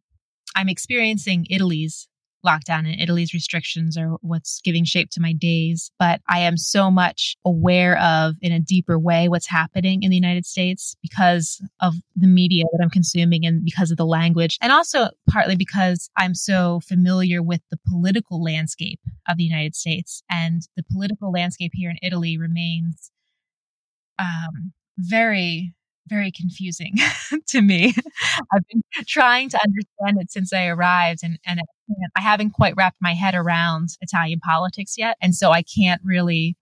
I'm 0.55 0.69
experiencing 0.69 1.47
Italy's 1.49 2.07
lockdown 2.45 2.79
and 2.79 2.99
Italy's 2.99 3.33
restrictions 3.33 3.97
are 3.97 4.17
what's 4.21 4.59
giving 4.61 4.83
shape 4.83 5.09
to 5.11 5.21
my 5.21 5.31
days. 5.31 5.91
But 5.97 6.21
I 6.27 6.39
am 6.39 6.57
so 6.57 6.91
much 6.91 7.37
aware 7.45 7.97
of, 7.99 8.35
in 8.41 8.51
a 8.51 8.59
deeper 8.59 8.99
way, 8.99 9.29
what's 9.29 9.47
happening 9.47 10.03
in 10.03 10.09
the 10.09 10.17
United 10.17 10.45
States 10.45 10.95
because 11.01 11.61
of 11.79 11.95
the 12.15 12.27
media 12.27 12.65
that 12.71 12.83
I'm 12.83 12.89
consuming 12.89 13.45
and 13.45 13.63
because 13.63 13.91
of 13.91 13.97
the 13.97 14.05
language. 14.05 14.57
And 14.61 14.73
also 14.73 15.09
partly 15.29 15.55
because 15.55 16.09
I'm 16.17 16.35
so 16.35 16.81
familiar 16.85 17.41
with 17.41 17.61
the 17.71 17.79
political 17.89 18.43
landscape 18.43 18.99
of 19.27 19.37
the 19.37 19.45
United 19.45 19.73
States. 19.75 20.21
And 20.29 20.63
the 20.75 20.83
political 20.91 21.31
landscape 21.31 21.71
here 21.73 21.89
in 21.89 21.97
Italy 22.03 22.37
remains 22.37 23.09
um, 24.19 24.73
very 24.97 25.73
very 26.07 26.31
confusing 26.31 26.95
to 27.47 27.61
me. 27.61 27.93
I've 28.53 28.67
been 28.67 28.83
trying 29.07 29.49
to 29.49 29.59
understand 29.63 30.21
it 30.21 30.31
since 30.31 30.53
I 30.53 30.67
arrived 30.67 31.21
and, 31.23 31.39
and 31.45 31.61
I 32.15 32.21
haven't 32.21 32.51
quite 32.51 32.75
wrapped 32.77 32.97
my 33.01 33.13
head 33.13 33.35
around 33.35 33.89
Italian 34.01 34.39
politics 34.39 34.95
yet. 34.97 35.17
And 35.21 35.35
so 35.35 35.51
I 35.51 35.63
can't 35.63 36.01
really, 36.03 36.55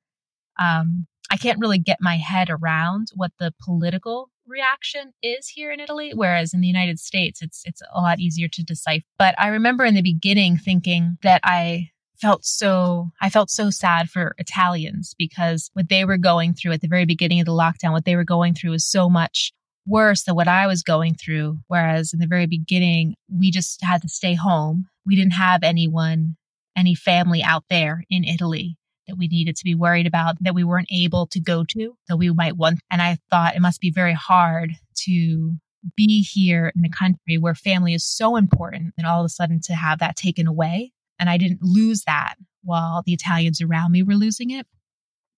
um, 0.60 1.08
I 1.32 1.38
can't 1.38 1.60
really 1.60 1.80
get 1.80 1.98
my 2.02 2.18
head 2.18 2.50
around 2.50 3.10
what 3.16 3.32
the 3.40 3.54
political 3.64 4.30
reaction 4.48 5.14
is 5.24 5.48
here 5.48 5.72
in 5.72 5.80
Italy, 5.80 6.12
whereas 6.14 6.54
in 6.54 6.62
the 6.62 6.68
United 6.68 7.00
States, 7.00 7.42
it's, 7.42 7.62
it's 7.66 7.82
a 7.94 8.02
lot 8.02 8.20
easier 8.20 8.48
to 8.50 8.64
decipher. 8.64 9.04
But 9.18 9.36
I 9.38 9.48
remember 9.48 9.86
in 9.86 9.96
the 9.96 10.02
beginning 10.02 10.58
thinking 10.58 11.18
that 11.24 11.42
I 11.44 11.91
felt 12.22 12.46
so 12.46 13.10
I 13.20 13.30
felt 13.30 13.50
so 13.50 13.70
sad 13.70 14.10
for 14.10 14.36
Italians 14.38 15.16
because 15.18 15.70
what 15.74 15.90
they 15.90 16.06
were 16.06 16.18
going 16.18 16.54
through 16.54 16.74
at 16.74 16.82
the 16.82 16.88
very 16.88 17.06
beginning 17.06 17.40
of 17.40 17.46
the 17.46 17.52
lockdown, 17.52 17.92
what 17.92 18.06
they 18.06 18.16
were 18.16 18.24
going 18.24 18.54
through 18.54 18.72
was 18.72 18.86
so 18.86 19.10
much 19.10 19.52
worse 19.88 20.24
than 20.24 20.36
what 20.36 20.48
I 20.48 20.68
was 20.68 20.84
going 20.84 21.16
through. 21.16 21.60
Whereas 21.68 22.14
in 22.14 22.20
the 22.20 22.28
very 22.28 22.46
beginning, 22.46 23.16
we 23.30 23.52
just 23.52 23.84
had 23.84 24.02
to 24.04 24.10
stay 24.10 24.36
home. 24.36 24.88
We 25.06 25.16
didn't 25.16 25.34
have 25.34 25.64
anyone, 25.64 26.38
any 26.78 26.94
family 26.94 27.42
out 27.42 27.64
there 27.70 28.04
in 28.10 28.24
Italy 28.24 28.78
that 29.08 29.18
we 29.18 29.28
needed 29.28 29.56
to 29.58 29.64
be 29.64 29.76
worried 29.76 30.06
about 30.06 30.36
that 30.42 30.56
we 30.56 30.64
weren't 30.64 30.92
able 30.92 31.26
to 31.28 31.40
go 31.40 31.64
to 31.66 31.96
that 32.08 32.18
we 32.18 32.32
might 32.32 32.56
want. 32.56 32.80
And 32.92 33.02
I 33.02 33.18
thought 33.32 33.56
it 33.56 33.62
must 33.62 33.82
be 33.82 33.92
very 33.92 34.14
hard 34.14 34.74
to 35.06 35.56
be 35.98 36.22
here 36.22 36.72
in 36.76 36.86
a 36.86 36.90
country 36.90 37.40
where 37.40 37.56
family 37.56 37.96
is 37.96 38.06
so 38.06 38.36
important 38.36 38.94
and 38.98 39.08
all 39.08 39.22
of 39.22 39.26
a 39.26 39.30
sudden 39.30 39.60
to 39.64 39.74
have 39.74 39.98
that 39.98 40.16
taken 40.16 40.46
away 40.46 40.92
and 41.22 41.30
I 41.30 41.38
didn't 41.38 41.62
lose 41.62 42.04
that 42.04 42.36
while 42.64 43.04
the 43.06 43.14
Italians 43.14 43.62
around 43.62 43.92
me 43.92 44.04
were 44.04 44.16
losing 44.16 44.50
it. 44.50 44.66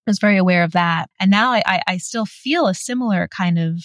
I 0.08 0.10
was 0.10 0.20
very 0.20 0.38
aware 0.38 0.64
of 0.64 0.72
that. 0.72 1.10
And 1.20 1.30
now 1.30 1.52
I, 1.52 1.82
I 1.88 1.98
still 1.98 2.26
feel 2.26 2.68
a 2.68 2.74
similar 2.74 3.28
kind 3.28 3.60
of 3.60 3.84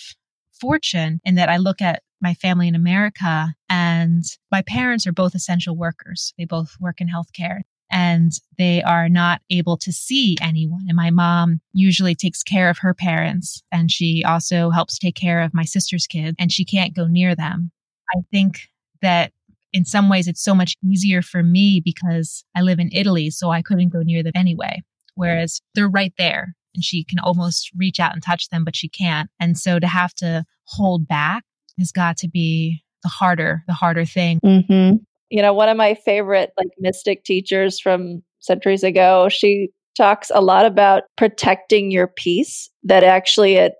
fortune 0.59 1.21
in 1.25 1.35
that 1.35 1.49
I 1.49 1.59
look 1.59 1.83
at 1.83 2.03
my 2.21 2.35
family 2.35 2.67
in 2.67 2.75
America 2.75 3.55
and 3.69 4.25
my 4.51 4.63
parents 4.63 5.07
are 5.07 5.13
both 5.13 5.35
essential 5.35 5.77
workers. 5.77 6.33
They 6.39 6.45
both 6.45 6.75
work 6.81 7.01
in 7.01 7.09
healthcare 7.09 7.61
and 7.91 8.33
they 8.59 8.83
are 8.83 9.09
not 9.09 9.41
able 9.51 9.77
to 9.79 9.93
see 9.93 10.37
anyone. 10.41 10.85
And 10.89 10.97
my 10.97 11.11
mom 11.11 11.61
usually 11.73 12.15
takes 12.15 12.43
care 12.43 12.71
of 12.71 12.79
her 12.79 12.95
parents 12.95 13.63
and 13.71 13.91
she 13.91 14.25
also 14.25 14.71
helps 14.71 14.99
take 14.99 15.15
care 15.15 15.41
of 15.41 15.55
my 15.55 15.65
sister's 15.65 16.07
kids 16.07 16.37
and 16.39 16.51
she 16.53 16.65
can't 16.65 16.95
go 16.95 17.07
near 17.07 17.35
them. 17.35 17.71
I 18.17 18.21
think 18.33 18.69
that 19.01 19.33
in 19.73 19.85
some 19.85 20.09
ways 20.09 20.27
it's 20.27 20.43
so 20.43 20.55
much 20.55 20.75
easier 20.85 21.23
for 21.23 21.43
me 21.43 21.81
because 21.85 22.45
I 22.57 22.63
live 22.63 22.79
in 22.79 22.91
Italy, 22.93 23.31
so 23.31 23.51
I 23.51 23.63
couldn't 23.63 23.93
go 23.93 24.03
near 24.03 24.23
them 24.23 24.33
anyway. 24.35 24.83
Whereas 25.15 25.61
they're 25.75 25.89
right 25.89 26.13
there 26.17 26.55
and 26.75 26.85
she 26.85 27.05
can 27.05 27.19
almost 27.19 27.71
reach 27.77 27.99
out 27.99 28.15
and 28.15 28.23
touch 28.23 28.49
them, 28.51 28.65
but 28.65 28.77
she 28.77 28.89
can't. 28.89 29.29
And 29.41 29.59
so 29.59 29.79
to 29.79 29.87
have 29.87 30.15
to 30.15 30.45
hold 30.65 31.09
back 31.09 31.45
has 31.79 31.93
got 31.93 32.17
to 32.19 32.29
be 32.29 32.83
the 33.03 33.09
harder, 33.09 33.63
the 33.67 33.75
harder 33.75 34.05
thing. 34.05 34.41
Mm-hmm. 34.45 34.97
You 35.31 35.43
know, 35.43 35.53
one 35.53 35.69
of 35.69 35.77
my 35.77 35.95
favorite 35.95 36.53
like 36.57 36.69
mystic 36.79 37.25
teachers 37.25 37.79
from 37.79 38.23
centuries 38.41 38.83
ago, 38.83 39.29
she 39.29 39.71
talks 39.97 40.31
a 40.33 40.41
lot 40.41 40.65
about 40.65 41.03
protecting 41.17 41.91
your 41.91 42.07
peace, 42.07 42.71
that 42.85 43.03
actually 43.03 43.57
it 43.57 43.75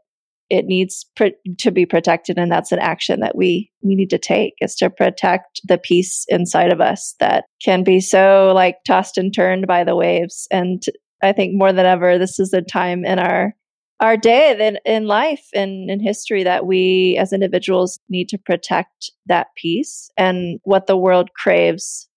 it 0.51 0.65
needs 0.65 1.07
pr- 1.17 1.27
to 1.59 1.71
be 1.71 1.85
protected 1.85 2.39
and 2.39 2.51
that's 2.51 2.73
an 2.73 2.79
action 2.79 3.21
that 3.21 3.37
we 3.37 3.71
we 3.83 3.95
need 3.95 4.11
to 4.11 4.19
take 4.19 4.55
is 4.61 4.75
to 4.77 4.91
protect 4.91 5.61
the 5.65 5.79
peace 5.79 6.25
inside 6.29 6.73
of 6.73 6.81
us 6.81 7.15
that 7.21 7.45
can 7.63 7.85
be 7.85 8.01
so 8.01 8.53
like 8.55 8.77
tossed 8.87 9.19
and 9.19 9.35
turned 9.35 9.67
by 9.67 9.85
the 9.85 9.97
waves. 9.97 10.47
And 10.51 10.83
i 11.23 11.33
think 11.33 11.53
more 11.55 11.73
than 11.73 11.85
ever 11.85 12.17
this 12.17 12.39
is 12.39 12.53
a 12.53 12.63
time 12.63 13.05
in 13.05 13.19
our 13.19 13.55
our 14.01 14.17
day 14.17 14.57
in, 14.67 14.79
in 14.85 15.07
life 15.07 15.47
and 15.55 15.91
in 15.91 16.01
history 16.01 16.45
that 16.45 16.67
we 16.67 17.17
as 17.19 17.33
individuals 17.33 17.99
need 18.09 18.29
to 18.29 18.39
protect 18.39 19.11
that 19.27 19.49
peace. 19.57 20.11
And 20.17 20.61
what 20.65 20.87
the 20.87 20.97
world 20.97 21.31
craves 21.35 22.09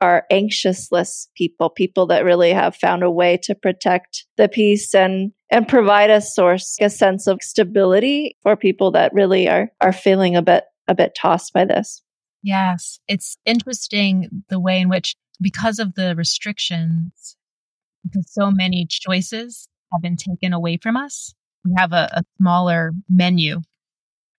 are 0.00 0.24
anxiousless 0.30 1.28
people, 1.36 1.70
people 1.70 2.06
that 2.06 2.24
really 2.24 2.52
have 2.52 2.76
found 2.76 3.02
a 3.02 3.10
way 3.10 3.38
to 3.42 3.54
protect 3.54 4.26
the 4.36 4.48
peace 4.48 4.94
and 4.94 5.32
and 5.54 5.68
provide 5.68 6.10
a 6.10 6.20
source, 6.20 6.76
a 6.80 6.90
sense 6.90 7.28
of 7.28 7.40
stability 7.40 8.36
for 8.42 8.56
people 8.56 8.90
that 8.90 9.14
really 9.14 9.48
are 9.48 9.70
are 9.80 9.92
feeling 9.92 10.34
a 10.34 10.42
bit 10.42 10.64
a 10.88 10.94
bit 10.96 11.14
tossed 11.16 11.52
by 11.52 11.64
this. 11.64 12.02
Yes, 12.42 12.98
it's 13.06 13.38
interesting 13.46 14.42
the 14.50 14.58
way 14.58 14.80
in 14.80 14.88
which 14.88 15.14
because 15.40 15.78
of 15.78 15.94
the 15.94 16.16
restrictions, 16.16 17.36
because 18.02 18.26
so 18.32 18.50
many 18.50 18.86
choices 18.90 19.68
have 19.92 20.02
been 20.02 20.16
taken 20.16 20.52
away 20.52 20.76
from 20.76 20.96
us, 20.96 21.32
we 21.64 21.72
have 21.78 21.92
a, 21.92 22.10
a 22.12 22.24
smaller 22.38 22.92
menu. 23.08 23.60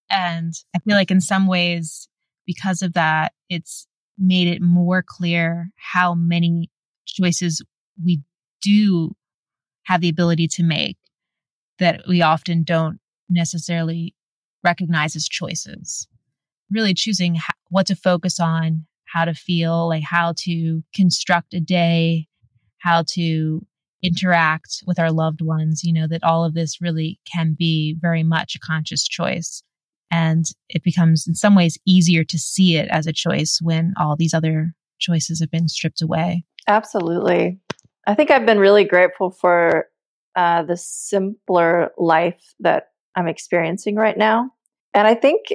And 0.10 0.54
I 0.76 0.80
feel 0.80 0.96
like 0.96 1.12
in 1.12 1.22
some 1.22 1.48
ways, 1.48 2.10
because 2.46 2.82
of 2.82 2.94
that, 2.94 3.32
it's 3.50 3.88
made 4.20 4.50
it 4.50 4.62
more 4.62 5.02
clear 5.02 5.70
how 5.78 6.14
many 6.14 6.70
choices 7.06 7.64
we 8.04 8.22
do 8.62 9.16
have 9.84 10.02
the 10.02 10.10
ability 10.10 10.48
to 10.48 10.64
make 10.64 10.98
that 11.80 12.02
we 12.08 12.22
often 12.22 12.64
don't 12.64 13.00
necessarily 13.30 14.16
recognize 14.64 15.16
as 15.16 15.28
choices. 15.28 16.08
Really 16.72 16.94
choosing 16.94 17.38
what 17.70 17.88
to 17.88 17.96
focus 17.96 18.40
on, 18.40 18.86
how 19.06 19.26
to 19.26 19.34
feel, 19.34 19.88
like 19.90 20.04
how 20.04 20.34
to 20.40 20.84
construct 20.94 21.54
a 21.54 21.60
day, 21.60 22.28
how 22.80 23.04
to 23.10 23.66
interact 24.04 24.84
with 24.86 25.00
our 25.00 25.12
loved 25.12 25.42
ones, 25.42 25.84
you 25.84 25.94
know, 25.94 26.08
that 26.08 26.24
all 26.24 26.46
of 26.46 26.54
this 26.54 26.82
really 26.82 27.20
can 27.32 27.56
be 27.58 27.96
very 28.00 28.24
much 28.24 28.56
a 28.56 28.60
conscious 28.60 29.08
choice. 29.08 29.64
And 30.12 30.46
it 30.70 30.84
becomes, 30.84 31.28
in 31.28 31.34
some 31.34 31.56
ways, 31.56 31.78
easier 31.86 32.24
to 32.24 32.38
see 32.38 32.78
it 32.78 32.88
as 32.90 33.08
a 33.08 33.14
choice 33.14 33.60
when 33.62 33.94
all 34.00 34.16
these 34.16 34.34
other 34.34 34.74
choices 35.00 35.40
have 35.40 35.52
been 35.52 35.68
stripped 35.68 36.02
away. 36.02 36.46
Absolutely. 36.68 37.60
I 38.08 38.14
think 38.14 38.32
I've 38.32 38.46
been 38.46 38.60
really 38.60 38.84
grateful 38.84 39.32
for 39.32 39.88
uh, 40.36 40.64
the 40.64 40.78
simpler 40.78 41.92
life 41.98 42.54
that 42.60 42.90
I'm 43.16 43.28
experiencing 43.28 43.96
right 43.96 44.18
now. 44.18 44.52
And 44.94 45.08
I 45.08 45.16
think 45.16 45.48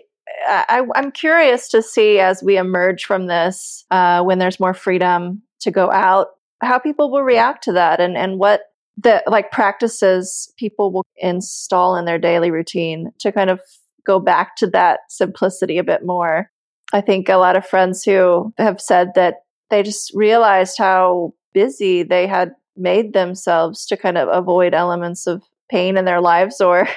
I, 0.46 0.84
am 0.94 1.12
curious 1.12 1.68
to 1.68 1.82
see 1.82 2.18
as 2.18 2.42
we 2.42 2.56
emerge 2.56 3.04
from 3.04 3.26
this, 3.26 3.84
uh, 3.90 4.22
when 4.22 4.38
there's 4.38 4.60
more 4.60 4.74
freedom 4.74 5.42
to 5.60 5.70
go 5.70 5.90
out, 5.90 6.28
how 6.62 6.78
people 6.78 7.10
will 7.10 7.22
react 7.22 7.64
to 7.64 7.72
that 7.72 8.00
and, 8.00 8.16
and 8.16 8.38
what 8.38 8.62
the 8.96 9.22
like 9.26 9.50
practices 9.50 10.52
people 10.58 10.92
will 10.92 11.06
install 11.16 11.96
in 11.96 12.04
their 12.04 12.18
daily 12.18 12.50
routine 12.50 13.10
to 13.18 13.32
kind 13.32 13.50
of 13.50 13.60
go 14.06 14.18
back 14.18 14.56
to 14.56 14.66
that 14.66 15.00
simplicity 15.08 15.78
a 15.78 15.84
bit 15.84 16.04
more. 16.04 16.50
I 16.92 17.00
think 17.00 17.28
a 17.28 17.36
lot 17.36 17.56
of 17.56 17.66
friends 17.66 18.02
who 18.02 18.52
have 18.58 18.80
said 18.80 19.12
that 19.14 19.36
they 19.70 19.82
just 19.82 20.12
realized 20.14 20.76
how 20.76 21.34
busy 21.52 22.02
they 22.02 22.26
had 22.26 22.52
made 22.80 23.12
themselves 23.12 23.86
to 23.86 23.96
kind 23.96 24.18
of 24.18 24.28
avoid 24.28 24.74
elements 24.74 25.26
of 25.26 25.42
pain 25.70 25.96
in 25.96 26.04
their 26.04 26.20
lives 26.20 26.60
or, 26.60 26.88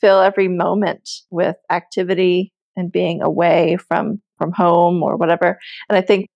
fill 0.00 0.20
every 0.20 0.48
moment 0.48 1.08
with 1.30 1.56
activity 1.70 2.52
and 2.76 2.92
being 2.92 3.22
away 3.22 3.76
from 3.88 4.20
from 4.38 4.52
home 4.52 5.02
or 5.02 5.16
whatever. 5.16 5.58
And 5.88 5.96
I 5.96 6.02
think 6.02 6.28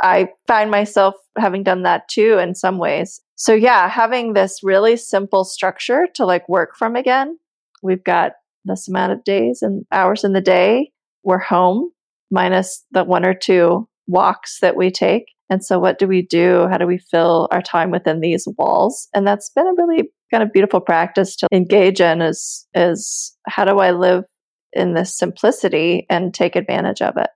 I 0.00 0.28
find 0.48 0.70
myself 0.70 1.14
having 1.38 1.62
done 1.62 1.82
that 1.84 2.08
too 2.08 2.38
in 2.38 2.56
some 2.56 2.78
ways. 2.78 3.20
So 3.36 3.54
yeah, 3.54 3.88
having 3.88 4.32
this 4.32 4.60
really 4.64 4.96
simple 4.96 5.44
structure 5.44 6.08
to 6.14 6.26
like 6.26 6.48
work 6.48 6.76
from 6.76 6.96
again. 6.96 7.38
We've 7.82 8.02
got 8.02 8.32
this 8.64 8.88
amount 8.88 9.12
of 9.12 9.24
days 9.24 9.62
and 9.62 9.84
hours 9.92 10.24
in 10.24 10.32
the 10.32 10.40
day. 10.40 10.90
We're 11.22 11.38
home 11.38 11.90
minus 12.30 12.84
the 12.90 13.04
one 13.04 13.24
or 13.24 13.34
two 13.34 13.88
walks 14.06 14.58
that 14.60 14.76
we 14.76 14.90
take. 14.90 15.26
And 15.50 15.64
so, 15.64 15.78
what 15.78 15.98
do 15.98 16.06
we 16.06 16.22
do? 16.22 16.66
How 16.70 16.78
do 16.78 16.86
we 16.86 16.98
fill 16.98 17.48
our 17.50 17.62
time 17.62 17.90
within 17.90 18.20
these 18.20 18.48
walls? 18.58 19.08
And 19.14 19.26
that's 19.26 19.50
been 19.50 19.66
a 19.66 19.74
really 19.76 20.10
kind 20.30 20.42
of 20.42 20.52
beautiful 20.52 20.80
practice 20.80 21.36
to 21.36 21.48
engage 21.52 22.00
in 22.00 22.22
is, 22.22 22.66
is 22.74 23.36
how 23.46 23.64
do 23.64 23.78
I 23.78 23.90
live 23.90 24.24
in 24.72 24.94
this 24.94 25.16
simplicity 25.16 26.06
and 26.08 26.32
take 26.32 26.56
advantage 26.56 27.02
of 27.02 27.16
it? 27.16 27.30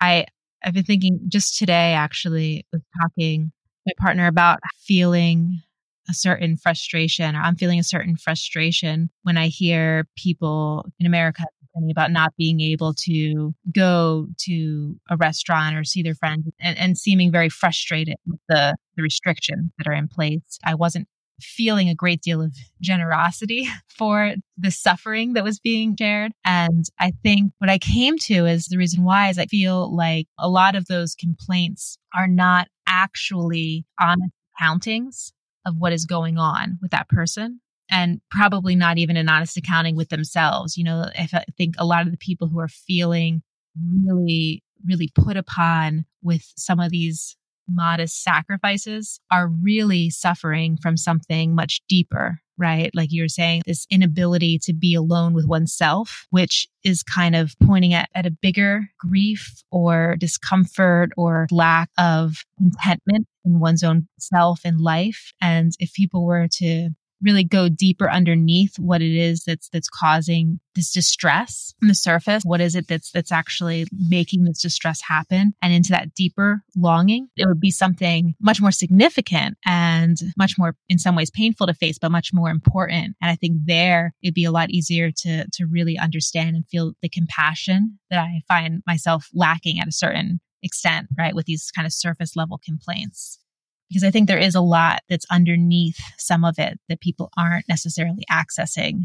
I, 0.00 0.26
I've 0.64 0.74
been 0.74 0.84
thinking 0.84 1.20
just 1.28 1.58
today, 1.58 1.92
actually, 1.92 2.66
was 2.72 2.82
talking 3.00 3.52
my 3.86 3.92
partner 3.98 4.26
about 4.26 4.60
feeling 4.80 5.60
a 6.08 6.14
certain 6.14 6.56
frustration, 6.56 7.36
or 7.36 7.40
I'm 7.40 7.56
feeling 7.56 7.78
a 7.78 7.84
certain 7.84 8.16
frustration 8.16 9.10
when 9.22 9.36
I 9.36 9.48
hear 9.48 10.06
people 10.16 10.86
in 10.98 11.06
America 11.06 11.44
about 11.90 12.12
not 12.12 12.34
being 12.36 12.60
able 12.60 12.94
to 12.94 13.54
go 13.74 14.28
to 14.38 14.96
a 15.10 15.16
restaurant 15.16 15.76
or 15.76 15.84
see 15.84 16.02
their 16.02 16.14
friends 16.14 16.48
and, 16.60 16.78
and 16.78 16.98
seeming 16.98 17.32
very 17.32 17.48
frustrated 17.48 18.16
with 18.26 18.40
the, 18.48 18.76
the 18.96 19.02
restrictions 19.02 19.70
that 19.78 19.86
are 19.86 19.94
in 19.94 20.08
place. 20.08 20.58
I 20.64 20.74
wasn't 20.74 21.08
feeling 21.40 21.88
a 21.88 21.94
great 21.94 22.22
deal 22.22 22.40
of 22.40 22.54
generosity 22.80 23.68
for 23.88 24.34
the 24.56 24.70
suffering 24.70 25.32
that 25.34 25.44
was 25.44 25.58
being 25.58 25.96
shared. 25.98 26.32
And 26.44 26.84
I 26.98 27.12
think 27.22 27.52
what 27.58 27.70
I 27.70 27.78
came 27.78 28.18
to 28.18 28.46
is 28.46 28.66
the 28.66 28.78
reason 28.78 29.04
why 29.04 29.28
is 29.28 29.38
I 29.38 29.46
feel 29.46 29.94
like 29.94 30.26
a 30.38 30.48
lot 30.48 30.76
of 30.76 30.86
those 30.86 31.14
complaints 31.14 31.98
are 32.14 32.28
not 32.28 32.68
actually 32.86 33.84
honest 34.00 34.32
countings 34.60 35.32
of 35.66 35.74
what 35.76 35.92
is 35.92 36.04
going 36.04 36.38
on 36.38 36.78
with 36.80 36.90
that 36.92 37.08
person 37.08 37.60
and 37.94 38.20
probably 38.28 38.74
not 38.74 38.98
even 38.98 39.16
an 39.16 39.28
honest 39.28 39.56
accounting 39.56 39.94
with 39.94 40.08
themselves. 40.08 40.76
You 40.76 40.82
know, 40.82 41.06
I 41.16 41.28
think 41.56 41.76
a 41.78 41.86
lot 41.86 42.04
of 42.04 42.10
the 42.10 42.18
people 42.18 42.48
who 42.48 42.58
are 42.58 42.68
feeling 42.68 43.40
really, 44.02 44.64
really 44.84 45.10
put 45.14 45.36
upon 45.36 46.04
with 46.20 46.52
some 46.56 46.80
of 46.80 46.90
these 46.90 47.36
modest 47.68 48.22
sacrifices 48.22 49.20
are 49.30 49.46
really 49.46 50.10
suffering 50.10 50.76
from 50.76 50.96
something 50.96 51.54
much 51.54 51.82
deeper, 51.88 52.40
right? 52.58 52.90
Like 52.94 53.10
you're 53.12 53.28
saying, 53.28 53.62
this 53.64 53.86
inability 53.90 54.58
to 54.64 54.72
be 54.74 54.96
alone 54.96 55.32
with 55.32 55.46
oneself, 55.46 56.26
which 56.30 56.66
is 56.82 57.04
kind 57.04 57.36
of 57.36 57.54
pointing 57.64 57.94
at, 57.94 58.10
at 58.12 58.26
a 58.26 58.30
bigger 58.30 58.88
grief 58.98 59.62
or 59.70 60.16
discomfort 60.18 61.10
or 61.16 61.46
lack 61.52 61.90
of 61.96 62.38
contentment 62.58 63.28
in 63.44 63.60
one's 63.60 63.84
own 63.84 64.08
self 64.18 64.62
and 64.64 64.80
life. 64.80 65.32
And 65.40 65.72
if 65.78 65.94
people 65.94 66.26
were 66.26 66.48
to 66.56 66.90
really 67.22 67.44
go 67.44 67.68
deeper 67.68 68.10
underneath 68.10 68.78
what 68.78 69.02
it 69.02 69.16
is 69.16 69.44
that's 69.44 69.68
that's 69.70 69.88
causing 69.88 70.60
this 70.74 70.92
distress 70.92 71.72
on 71.82 71.88
the 71.88 71.94
surface. 71.94 72.42
What 72.44 72.60
is 72.60 72.74
it 72.74 72.88
that's 72.88 73.10
that's 73.12 73.32
actually 73.32 73.86
making 73.92 74.44
this 74.44 74.60
distress 74.60 75.00
happen? 75.00 75.54
And 75.62 75.72
into 75.72 75.90
that 75.90 76.14
deeper 76.14 76.62
longing 76.76 77.28
it 77.36 77.46
would 77.46 77.60
be 77.60 77.70
something 77.70 78.34
much 78.40 78.60
more 78.60 78.72
significant 78.72 79.56
and 79.64 80.18
much 80.36 80.54
more 80.58 80.74
in 80.88 80.98
some 80.98 81.16
ways 81.16 81.30
painful 81.30 81.66
to 81.66 81.74
face 81.74 81.98
but 81.98 82.12
much 82.12 82.32
more 82.32 82.50
important. 82.50 83.16
And 83.20 83.30
i 83.30 83.36
think 83.36 83.58
there 83.64 84.14
it'd 84.22 84.34
be 84.34 84.44
a 84.44 84.52
lot 84.52 84.70
easier 84.70 85.10
to 85.10 85.44
to 85.52 85.66
really 85.66 85.98
understand 85.98 86.56
and 86.56 86.66
feel 86.68 86.92
the 87.02 87.08
compassion 87.08 87.98
that 88.10 88.18
i 88.18 88.42
find 88.48 88.82
myself 88.86 89.28
lacking 89.34 89.78
at 89.78 89.88
a 89.88 89.92
certain 89.92 90.40
extent 90.62 91.08
right 91.18 91.34
with 91.34 91.46
these 91.46 91.70
kind 91.74 91.86
of 91.86 91.92
surface 91.92 92.36
level 92.36 92.60
complaints 92.64 93.38
because 93.94 94.04
I 94.04 94.10
think 94.10 94.26
there 94.26 94.38
is 94.38 94.56
a 94.56 94.60
lot 94.60 95.02
that's 95.08 95.26
underneath 95.30 96.00
some 96.18 96.44
of 96.44 96.58
it 96.58 96.80
that 96.88 97.00
people 97.00 97.30
aren't 97.38 97.68
necessarily 97.68 98.24
accessing. 98.28 99.02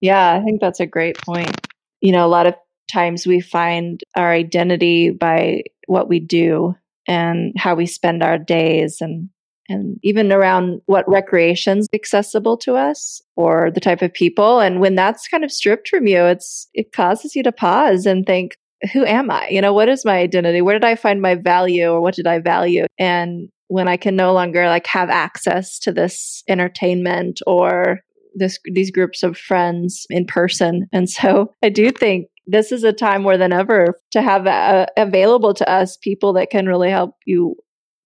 Yeah, 0.00 0.34
I 0.34 0.42
think 0.42 0.60
that's 0.60 0.80
a 0.80 0.86
great 0.86 1.18
point. 1.18 1.66
You 2.00 2.10
know, 2.10 2.26
a 2.26 2.28
lot 2.28 2.48
of 2.48 2.54
times 2.90 3.28
we 3.28 3.40
find 3.40 4.02
our 4.16 4.32
identity 4.32 5.10
by 5.10 5.62
what 5.86 6.08
we 6.08 6.18
do 6.18 6.74
and 7.06 7.52
how 7.56 7.76
we 7.76 7.86
spend 7.86 8.22
our 8.24 8.38
days 8.38 8.98
and 9.00 9.30
and 9.70 10.00
even 10.02 10.32
around 10.32 10.80
what 10.86 11.08
recreation's 11.08 11.88
accessible 11.92 12.56
to 12.56 12.74
us 12.74 13.20
or 13.36 13.70
the 13.70 13.80
type 13.80 14.00
of 14.00 14.12
people 14.12 14.60
and 14.60 14.80
when 14.80 14.94
that's 14.94 15.28
kind 15.28 15.44
of 15.44 15.52
stripped 15.52 15.88
from 15.88 16.06
you 16.06 16.24
it's 16.24 16.68
it 16.72 16.92
causes 16.92 17.36
you 17.36 17.42
to 17.42 17.52
pause 17.52 18.06
and 18.06 18.24
think 18.24 18.56
who 18.94 19.04
am 19.04 19.30
i 19.30 19.46
you 19.48 19.60
know 19.60 19.74
what 19.74 19.88
is 19.88 20.06
my 20.06 20.16
identity 20.16 20.62
where 20.62 20.74
did 20.74 20.86
i 20.86 20.94
find 20.94 21.20
my 21.20 21.34
value 21.34 21.88
or 21.88 22.00
what 22.00 22.14
did 22.14 22.26
i 22.26 22.38
value 22.38 22.86
and 22.98 23.50
when 23.68 23.88
I 23.88 23.96
can 23.96 24.16
no 24.16 24.32
longer 24.32 24.66
like 24.66 24.86
have 24.86 25.10
access 25.10 25.78
to 25.80 25.92
this 25.92 26.42
entertainment 26.48 27.40
or 27.46 28.00
this 28.34 28.58
these 28.64 28.90
groups 28.90 29.22
of 29.22 29.38
friends 29.38 30.06
in 30.10 30.26
person. 30.26 30.86
And 30.92 31.08
so 31.08 31.54
I 31.62 31.68
do 31.68 31.90
think 31.90 32.28
this 32.46 32.72
is 32.72 32.82
a 32.82 32.92
time 32.92 33.22
more 33.22 33.36
than 33.36 33.52
ever 33.52 33.94
to 34.12 34.22
have 34.22 34.46
uh, 34.46 34.86
available 34.96 35.54
to 35.54 35.70
us 35.70 35.98
people 35.98 36.32
that 36.32 36.50
can 36.50 36.66
really 36.66 36.90
help 36.90 37.14
you 37.26 37.54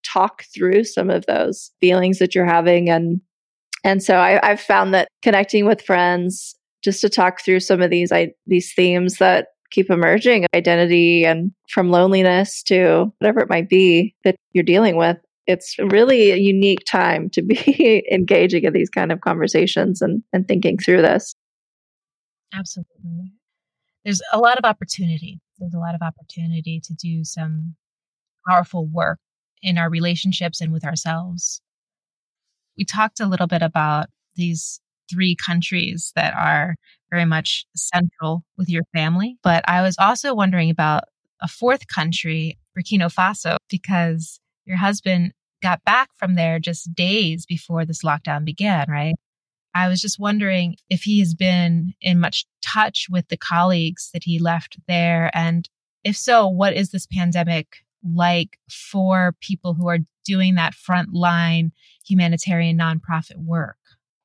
talk 0.05 0.45
through 0.55 0.85
some 0.85 1.11
of 1.11 1.25
those 1.27 1.71
feelings 1.81 2.19
that 2.19 2.35
you're 2.35 2.45
having 2.45 2.91
and 2.91 3.21
and 3.85 4.03
so 4.03 4.17
I, 4.17 4.39
I've 4.49 4.61
found 4.61 4.95
that 4.95 5.09
connecting 5.23 5.65
with 5.65 5.83
friends 5.83 6.55
just 6.85 7.01
to 7.01 7.09
talk 7.09 7.41
through 7.41 7.61
some 7.61 7.81
of 7.81 7.91
these 7.91 8.11
I, 8.11 8.33
these 8.47 8.73
themes 8.75 9.19
that 9.19 9.49
keep 9.71 9.91
emerging 9.91 10.47
identity 10.55 11.25
and 11.25 11.53
from 11.69 11.91
loneliness 11.91 12.63
to 12.65 13.13
whatever 13.19 13.41
it 13.41 13.49
might 13.49 13.69
be 13.69 14.15
that 14.25 14.35
you're 14.53 14.65
dealing 14.65 14.97
with 14.97 15.17
it's 15.47 15.77
really 15.79 16.31
a 16.31 16.37
unique 16.37 16.85
time 16.87 17.29
to 17.31 17.43
be 17.43 18.05
engaging 18.13 18.65
in 18.65 18.73
these 18.73 18.91
kind 18.91 19.11
of 19.13 19.21
conversations 19.21 20.01
and, 20.01 20.23
and 20.33 20.47
thinking 20.47 20.79
through 20.79 21.03
this. 21.03 21.35
Absolutely. 22.55 23.33
There's 24.05 24.23
a 24.33 24.39
lot 24.39 24.59
of 24.59 24.65
opportunity. 24.65 25.41
There's 25.59 25.75
a 25.75 25.79
lot 25.79 25.95
of 25.95 26.03
opportunity 26.03 26.81
to 26.85 26.95
do 26.95 27.25
some 27.25 27.75
powerful 28.49 28.87
work 28.87 29.19
in 29.63 29.79
our 29.79 29.89
relationships 29.89 30.61
and 30.61 30.73
with 30.73 30.85
ourselves. 30.85 31.61
We 32.77 32.85
talked 32.85 33.21
a 33.21 33.27
little 33.27 33.47
bit 33.47 33.63
about 33.63 34.07
these 34.35 34.81
three 35.11 35.37
countries 35.37 36.13
that 36.17 36.35
are 36.35 36.77
very 37.11 37.25
much 37.25 37.65
central 37.77 38.45
with 38.57 38.69
your 38.69 38.83
family, 38.95 39.37
but 39.43 39.63
I 39.69 39.83
was 39.83 39.97
also 39.99 40.35
wondering 40.35 40.71
about 40.71 41.05
a 41.41 41.49
fourth 41.49 41.87
country, 41.87 42.59
Burkina 42.77 43.13
Faso, 43.13 43.57
because 43.69 44.41
your 44.65 44.77
husband 44.77 45.33
got 45.63 45.85
back 45.85 46.11
from 46.17 46.35
there 46.35 46.59
just 46.59 46.95
days 46.95 47.47
before 47.47 47.85
this 47.85 48.03
lockdown 48.03 48.45
began, 48.45 48.87
right? 48.89 49.15
I 49.75 49.89
was 49.89 50.01
just 50.01 50.19
wondering 50.19 50.77
if 50.91 51.03
he 51.03 51.21
has 51.21 51.35
been 51.35 51.95
in 52.01 52.21
much 52.21 52.45
touch 52.63 53.07
with 53.11 53.29
the 53.29 53.37
colleagues 53.37 54.11
that 54.13 54.25
he 54.25 54.39
left 54.39 54.77
there. 54.87 55.31
And 55.35 55.69
if 56.05 56.17
so, 56.17 56.47
what 56.47 56.75
is 56.75 56.91
this 56.91 57.07
pandemic 57.07 57.79
like 58.05 58.59
for 58.71 59.35
people 59.41 59.75
who 59.75 59.89
are 59.89 60.01
doing 60.25 60.57
that 60.57 60.75
frontline 60.75 61.71
humanitarian 62.07 62.77
nonprofit 62.77 63.37
work? 63.37 63.77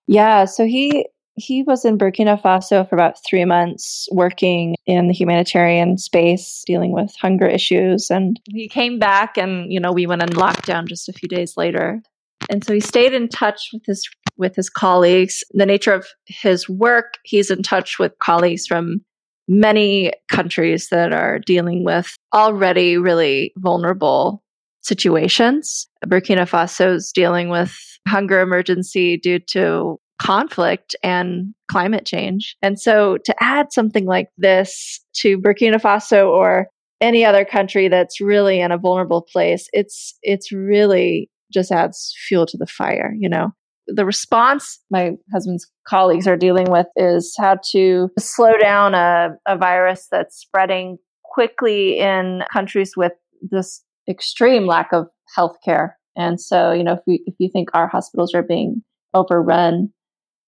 Yeah, 0.08 0.46
so 0.46 0.66
he 0.66 1.06
he 1.38 1.62
was 1.62 1.86
in 1.86 2.00
Burkina 2.00 2.42
Faso 2.42 2.90
for 2.90 2.96
about 2.96 3.24
three 3.24 3.46
months 3.46 4.08
working 4.12 4.76
in 4.88 5.08
the 5.08 5.14
humanitarian 5.14 6.00
space, 6.00 6.64
dealing 6.66 6.92
with 6.92 7.16
hunger 7.22 7.46
issues. 7.46 8.10
And 8.10 8.40
he 8.50 8.68
came 8.68 8.98
back 8.98 9.38
and, 9.38 9.72
you 9.72 9.80
know, 9.80 9.92
we 9.94 10.08
went 10.08 10.24
in 10.24 10.30
lockdown 10.30 10.88
just 10.88 11.08
a 11.08 11.14
few 11.14 11.30
days 11.30 11.56
later. 11.56 12.02
And 12.50 12.66
so 12.66 12.74
he 12.74 12.80
stayed 12.80 13.14
in 13.14 13.30
touch 13.30 13.70
with 13.72 13.84
his 13.86 14.10
with 14.36 14.56
his 14.56 14.70
colleagues. 14.70 15.44
The 15.52 15.66
nature 15.66 15.94
of 15.94 16.08
his 16.26 16.68
work, 16.68 17.16
he's 17.24 17.52
in 17.52 17.62
touch 17.62 18.00
with 18.00 18.18
colleagues 18.20 18.66
from 18.66 19.02
many 19.48 20.12
countries 20.30 20.90
that 20.90 21.14
are 21.14 21.40
dealing 21.40 21.84
with 21.84 22.18
already 22.34 22.98
really 22.98 23.54
vulnerable 23.58 24.44
situations. 24.82 25.88
Burkina 26.06 26.50
Faso 26.50 26.96
is 26.96 27.12
dealing 27.12 27.50
with 27.50 27.76
hunger 28.08 28.42
emergency 28.42 29.18
due 29.18 29.40
to 29.40 30.00
conflict 30.20 30.96
and 31.04 31.54
climate 31.70 32.06
change. 32.06 32.56
And 32.62 32.80
so 32.80 33.18
to 33.18 33.36
add 33.44 33.72
something 33.72 34.06
like 34.06 34.30
this 34.38 35.00
to 35.18 35.38
Burkina 35.38 35.82
Faso 35.82 36.28
or 36.28 36.68
any 37.02 37.24
other 37.24 37.46
country 37.46 37.88
that's 37.88 38.20
really 38.20 38.60
in 38.60 38.72
a 38.72 38.78
vulnerable 38.78 39.22
place, 39.22 39.68
it's 39.74 40.18
it's 40.24 40.52
really 40.52 41.30
just 41.54 41.72
adds 41.72 42.14
fuel 42.28 42.46
to 42.48 42.58
the 42.58 42.68
fire, 42.68 43.14
you 43.18 43.30
know. 43.30 43.52
The 43.88 44.06
response 44.06 44.80
my 44.90 45.12
husband's 45.32 45.70
colleagues 45.88 46.28
are 46.28 46.36
dealing 46.36 46.70
with 46.70 46.88
is 46.96 47.34
how 47.38 47.58
to 47.72 48.10
slow 48.20 48.58
down 48.58 48.94
a, 48.96 49.30
a 49.48 49.58
virus 49.58 50.08
that's 50.12 50.38
spreading 50.38 50.98
quickly 51.24 52.00
in 52.00 52.42
countries 52.52 52.94
with 52.98 53.14
this 53.42 53.84
extreme 54.10 54.66
lack 54.66 54.92
of 54.92 55.08
healthcare. 55.38 55.92
And 56.18 56.42
so, 56.42 56.72
you 56.72 56.84
know, 56.84 56.94
if 56.94 57.00
we 57.06 57.24
if 57.28 57.36
you 57.38 57.50
think 57.52 57.70
our 57.74 57.88
hospitals 57.88 58.34
are 58.34 58.44
being 58.44 58.82
overrun, 59.14 59.94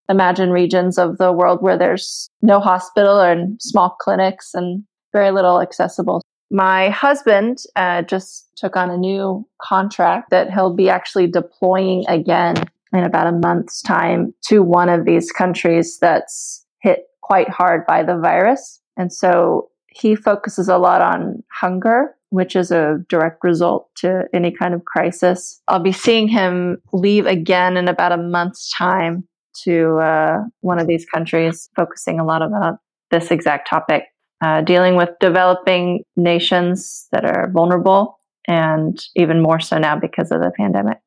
imagine 0.10 0.50
regions 0.50 0.98
of 0.98 1.18
the 1.18 1.32
world 1.32 1.62
where 1.62 1.78
there's 1.78 2.30
no 2.42 2.60
hospital 2.60 3.20
and 3.22 3.62
small 3.62 3.96
clinics 4.02 4.54
and 4.54 4.84
very 5.14 5.32
little 5.32 5.62
accessible. 5.62 6.22
My 6.52 6.90
husband 6.90 7.60
uh, 7.76 8.02
just 8.02 8.50
took 8.58 8.76
on 8.76 8.90
a 8.90 8.98
new 8.98 9.48
contract 9.62 10.32
that 10.32 10.52
he'll 10.52 10.74
be 10.74 10.90
actually 10.90 11.28
deploying 11.28 12.06
again 12.08 12.56
in 12.92 13.04
about 13.04 13.28
a 13.28 13.38
month's 13.38 13.82
time 13.84 14.34
to 14.48 14.64
one 14.64 14.90
of 14.90 15.06
these 15.06 15.32
countries 15.32 16.00
that's 16.00 16.66
hit 16.82 17.06
quite 17.22 17.50
hard 17.50 17.86
by 17.86 18.02
the 18.02 18.18
virus. 18.18 18.82
And 18.98 19.14
so 19.14 19.70
he 19.88 20.16
focuses 20.16 20.68
a 20.70 20.78
lot 20.78 21.02
on 21.02 21.44
hunger, 21.52 22.16
which 22.30 22.56
is 22.56 22.72
a 22.72 22.98
direct 23.10 23.44
result 23.44 23.90
to 23.98 24.24
any 24.34 24.52
kind 24.52 24.74
of 24.74 24.86
crisis. 24.86 25.62
I'll 25.68 25.80
be 25.80 25.92
seeing 25.92 26.28
him 26.28 26.82
leave 26.92 27.28
again 27.28 27.78
in 27.78 27.88
about 27.88 28.12
a 28.12 28.18
month's 28.18 28.74
time 28.76 29.28
to 29.64 29.98
uh, 30.00 30.38
one 30.62 30.80
of 30.80 30.88
these 30.88 31.06
countries, 31.06 31.70
focusing 31.76 32.20
a 32.20 32.26
lot 32.26 32.42
about 32.42 32.76
this 33.12 33.32
exact 33.32 33.68
topic, 33.68 34.04
uh, 34.42 34.62
dealing 34.62 34.96
with 34.96 35.10
developing 35.20 36.04
nations 36.16 37.08
that 37.12 37.26
are 37.26 37.50
vulnerable, 37.52 38.20
and 38.48 39.00
even 39.16 39.42
more 39.42 39.60
so 39.60 39.78
now 39.78 39.98
because 39.98 40.32
of 40.32 40.42
the 40.42 40.52
pandemic. 40.58 40.98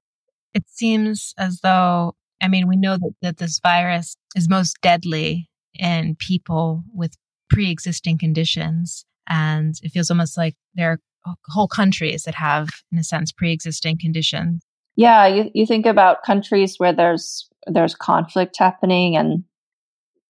It 0.55 0.65
seems 0.69 1.35
as 1.39 1.61
though, 1.63 2.15
I 2.41 2.49
mean, 2.49 2.69
we 2.69 2.77
know 2.77 2.97
that, 2.97 3.15
that 3.23 3.37
this 3.39 3.59
virus 3.63 4.17
is 4.37 4.49
most 4.49 4.77
deadly 4.83 5.49
in 5.75 6.17
people 6.17 6.85
with 6.93 7.17
pre 7.49 7.71
existing 7.71 8.19
conditions. 8.19 9.05
And 9.29 9.75
it 9.83 9.91
feels 9.91 10.11
almost 10.11 10.37
like 10.37 10.55
there 10.75 10.91
are 11.27 11.35
whole 11.49 11.69
countries 11.69 12.25
that 12.25 12.35
have, 12.35 12.69
in 12.91 12.99
a 12.99 13.05
sense, 13.05 13.31
pre 13.33 13.53
existing 13.53 13.99
conditions. 14.01 14.63
Yeah, 14.97 15.27
you, 15.27 15.51
you 15.55 15.67
think 15.67 15.87
about 15.87 16.23
countries 16.23 16.75
where 16.79 16.93
there's 16.93 17.49
there's 17.67 17.95
conflict 17.95 18.57
happening, 18.59 19.17
and 19.17 19.45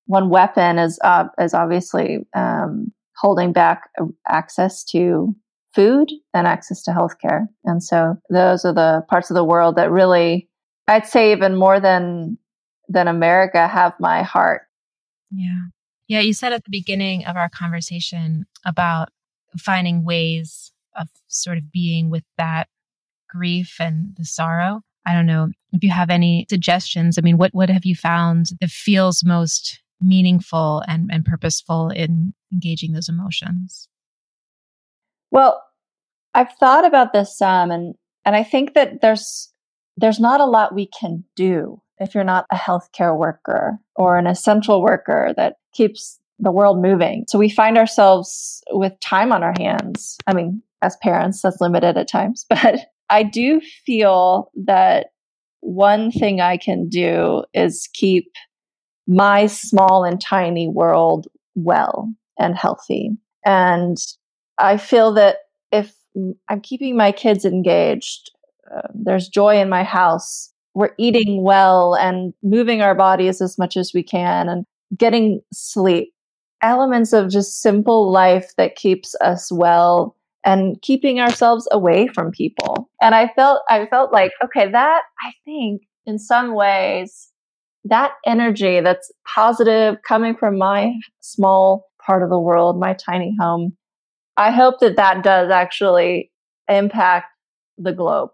one 0.06 0.28
weapon 0.28 0.78
is 0.78 0.98
uh, 1.02 1.26
is 1.38 1.54
obviously 1.54 2.26
um, 2.34 2.92
holding 3.16 3.52
back 3.52 3.90
uh, 4.00 4.06
access 4.28 4.84
to 4.84 5.34
food 5.74 6.10
and 6.34 6.46
access 6.46 6.82
to 6.82 6.90
healthcare. 6.90 7.46
And 7.64 7.82
so 7.82 8.16
those 8.28 8.64
are 8.64 8.74
the 8.74 9.04
parts 9.08 9.30
of 9.30 9.34
the 9.34 9.44
world 9.44 9.76
that 9.76 9.90
really, 9.90 10.48
I'd 10.86 11.06
say, 11.06 11.32
even 11.32 11.56
more 11.56 11.80
than 11.80 12.38
than 12.88 13.08
America, 13.08 13.66
have 13.66 13.94
my 13.98 14.22
heart. 14.22 14.62
Yeah, 15.30 15.66
yeah. 16.08 16.20
You 16.20 16.34
said 16.34 16.52
at 16.52 16.64
the 16.64 16.70
beginning 16.70 17.24
of 17.24 17.36
our 17.36 17.48
conversation 17.48 18.46
about 18.66 19.08
finding 19.58 20.04
ways 20.04 20.72
of 20.96 21.08
sort 21.28 21.58
of 21.58 21.72
being 21.72 22.10
with 22.10 22.24
that 22.36 22.68
grief 23.28 23.76
and 23.80 24.14
the 24.16 24.24
sorrow. 24.24 24.82
I 25.06 25.14
don't 25.14 25.26
know 25.26 25.48
if 25.72 25.82
you 25.82 25.90
have 25.90 26.10
any 26.10 26.46
suggestions. 26.48 27.18
I 27.18 27.22
mean, 27.22 27.38
what, 27.38 27.54
what 27.54 27.70
have 27.70 27.84
you 27.84 27.94
found 27.94 28.50
that 28.60 28.70
feels 28.70 29.24
most 29.24 29.80
meaningful 30.00 30.82
and, 30.86 31.10
and 31.12 31.24
purposeful 31.24 31.88
in 31.88 32.34
engaging 32.52 32.92
those 32.92 33.08
emotions? 33.08 33.88
Well, 35.30 35.62
I've 36.34 36.52
thought 36.52 36.84
about 36.84 37.12
this 37.12 37.36
some 37.36 37.70
and 37.70 37.94
and 38.24 38.36
I 38.36 38.44
think 38.44 38.74
that 38.74 39.00
there's 39.00 39.52
there's 39.96 40.20
not 40.20 40.40
a 40.40 40.46
lot 40.46 40.74
we 40.74 40.86
can 40.86 41.24
do 41.36 41.80
if 41.98 42.14
you're 42.14 42.24
not 42.24 42.46
a 42.50 42.56
healthcare 42.56 43.16
worker 43.16 43.78
or 43.96 44.16
an 44.16 44.26
essential 44.26 44.82
worker 44.82 45.32
that 45.36 45.56
keeps 45.72 46.18
the 46.38 46.50
world 46.50 46.80
moving. 46.80 47.24
So 47.28 47.38
we 47.38 47.48
find 47.48 47.78
ourselves 47.78 48.62
with 48.70 48.98
time 49.00 49.32
on 49.32 49.42
our 49.42 49.54
hands. 49.58 50.16
I 50.26 50.32
mean, 50.32 50.62
as 50.80 50.96
parents, 50.96 51.42
that's 51.42 51.60
limited 51.60 51.96
at 51.96 52.08
times, 52.08 52.46
but 52.50 52.80
I 53.12 53.24
do 53.24 53.60
feel 53.84 54.50
that 54.64 55.08
one 55.60 56.10
thing 56.10 56.40
I 56.40 56.56
can 56.56 56.88
do 56.88 57.44
is 57.52 57.88
keep 57.92 58.24
my 59.06 59.46
small 59.46 60.02
and 60.02 60.18
tiny 60.18 60.66
world 60.66 61.26
well 61.54 62.10
and 62.38 62.56
healthy. 62.56 63.10
And 63.44 63.98
I 64.56 64.78
feel 64.78 65.12
that 65.12 65.36
if 65.70 65.94
I'm 66.48 66.62
keeping 66.62 66.96
my 66.96 67.12
kids 67.12 67.44
engaged, 67.44 68.30
uh, 68.74 68.88
there's 68.94 69.28
joy 69.28 69.60
in 69.60 69.68
my 69.68 69.84
house, 69.84 70.50
we're 70.74 70.94
eating 70.96 71.42
well 71.42 71.94
and 71.94 72.32
moving 72.42 72.80
our 72.80 72.94
bodies 72.94 73.42
as 73.42 73.58
much 73.58 73.76
as 73.76 73.92
we 73.94 74.02
can 74.02 74.48
and 74.48 74.64
getting 74.96 75.42
sleep, 75.52 76.14
elements 76.62 77.12
of 77.12 77.28
just 77.28 77.60
simple 77.60 78.10
life 78.10 78.52
that 78.56 78.74
keeps 78.74 79.14
us 79.20 79.52
well 79.52 80.16
and 80.44 80.80
keeping 80.82 81.20
ourselves 81.20 81.68
away 81.70 82.08
from 82.08 82.30
people. 82.30 82.90
And 83.00 83.14
I 83.14 83.28
felt 83.34 83.62
I 83.68 83.86
felt 83.86 84.12
like 84.12 84.32
okay, 84.44 84.70
that 84.70 85.02
I 85.24 85.32
think 85.44 85.82
in 86.06 86.18
some 86.18 86.54
ways 86.54 87.28
that 87.84 88.12
energy 88.24 88.80
that's 88.80 89.10
positive 89.26 89.96
coming 90.06 90.36
from 90.36 90.56
my 90.56 90.92
small 91.20 91.90
part 92.04 92.22
of 92.22 92.30
the 92.30 92.38
world, 92.38 92.78
my 92.78 92.94
tiny 92.94 93.34
home, 93.40 93.76
I 94.36 94.50
hope 94.50 94.80
that 94.80 94.96
that 94.96 95.22
does 95.24 95.50
actually 95.50 96.30
impact 96.68 97.26
the 97.78 97.92
globe. 97.92 98.30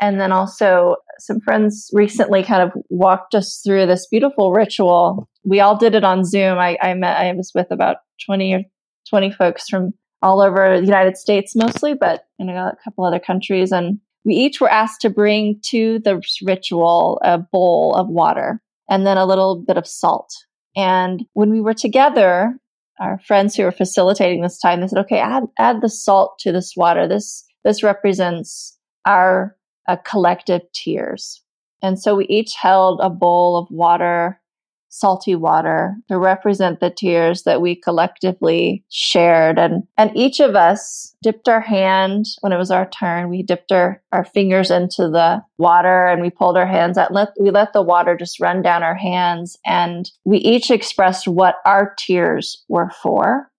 And 0.00 0.20
then 0.20 0.30
also, 0.30 0.96
some 1.18 1.40
friends 1.40 1.90
recently 1.92 2.44
kind 2.44 2.62
of 2.62 2.70
walked 2.88 3.34
us 3.34 3.60
through 3.64 3.86
this 3.86 4.06
beautiful 4.06 4.52
ritual. 4.52 5.28
We 5.44 5.58
all 5.60 5.76
did 5.76 5.96
it 5.96 6.04
on 6.04 6.24
Zoom. 6.24 6.58
I, 6.58 6.78
I 6.80 6.94
met, 6.94 7.16
I 7.16 7.32
was 7.32 7.50
with 7.54 7.66
about 7.70 7.96
20 8.26 8.54
or 8.54 8.62
20 9.10 9.32
folks 9.32 9.68
from 9.68 9.92
all 10.22 10.40
over 10.40 10.78
the 10.80 10.86
United 10.86 11.16
States 11.16 11.54
mostly, 11.54 11.94
but 11.94 12.26
in 12.38 12.48
a 12.48 12.76
couple 12.82 13.04
other 13.04 13.20
countries. 13.20 13.72
And 13.72 14.00
we 14.24 14.34
each 14.34 14.60
were 14.60 14.70
asked 14.70 15.00
to 15.02 15.10
bring 15.10 15.60
to 15.66 16.00
the 16.00 16.20
ritual 16.42 17.20
a 17.22 17.38
bowl 17.38 17.94
of 17.94 18.08
water 18.08 18.60
and 18.90 19.06
then 19.06 19.16
a 19.16 19.26
little 19.26 19.56
bit 19.56 19.76
of 19.76 19.86
salt. 19.86 20.34
And 20.76 21.24
when 21.32 21.50
we 21.50 21.60
were 21.60 21.74
together, 21.74 22.58
our 23.00 23.18
friends 23.20 23.54
who 23.54 23.62
were 23.62 23.72
facilitating 23.72 24.42
this 24.42 24.58
time, 24.58 24.80
they 24.80 24.88
said, 24.88 24.98
okay, 24.98 25.18
add, 25.18 25.44
add 25.58 25.80
the 25.82 25.88
salt 25.88 26.38
to 26.40 26.52
this 26.52 26.74
water. 26.76 27.06
This, 27.06 27.44
this 27.64 27.82
represents 27.82 28.76
our 29.06 29.56
uh, 29.86 29.96
collective 30.04 30.62
tears. 30.72 31.42
And 31.82 31.98
so 31.98 32.16
we 32.16 32.26
each 32.26 32.54
held 32.54 33.00
a 33.00 33.10
bowl 33.10 33.56
of 33.56 33.70
water 33.70 34.40
salty 34.88 35.34
water 35.34 35.96
to 36.08 36.18
represent 36.18 36.80
the 36.80 36.90
tears 36.90 37.42
that 37.42 37.60
we 37.60 37.76
collectively 37.76 38.84
shared. 38.88 39.58
And, 39.58 39.84
and 39.96 40.10
each 40.14 40.40
of 40.40 40.54
us 40.54 41.14
dipped 41.22 41.48
our 41.48 41.60
hand 41.60 42.26
when 42.40 42.52
it 42.52 42.56
was 42.56 42.70
our 42.70 42.88
turn. 42.88 43.28
We 43.28 43.42
dipped 43.42 43.70
our, 43.70 44.02
our 44.12 44.24
fingers 44.24 44.70
into 44.70 45.08
the 45.08 45.42
water 45.58 46.06
and 46.06 46.22
we 46.22 46.30
pulled 46.30 46.56
our 46.56 46.66
hands 46.66 46.96
out. 46.96 47.12
Let, 47.12 47.28
we 47.40 47.50
let 47.50 47.72
the 47.72 47.82
water 47.82 48.16
just 48.16 48.40
run 48.40 48.62
down 48.62 48.82
our 48.82 48.94
hands. 48.94 49.58
And 49.66 50.10
we 50.24 50.38
each 50.38 50.70
expressed 50.70 51.28
what 51.28 51.56
our 51.64 51.94
tears 51.98 52.64
were 52.68 52.90
for. 53.02 53.50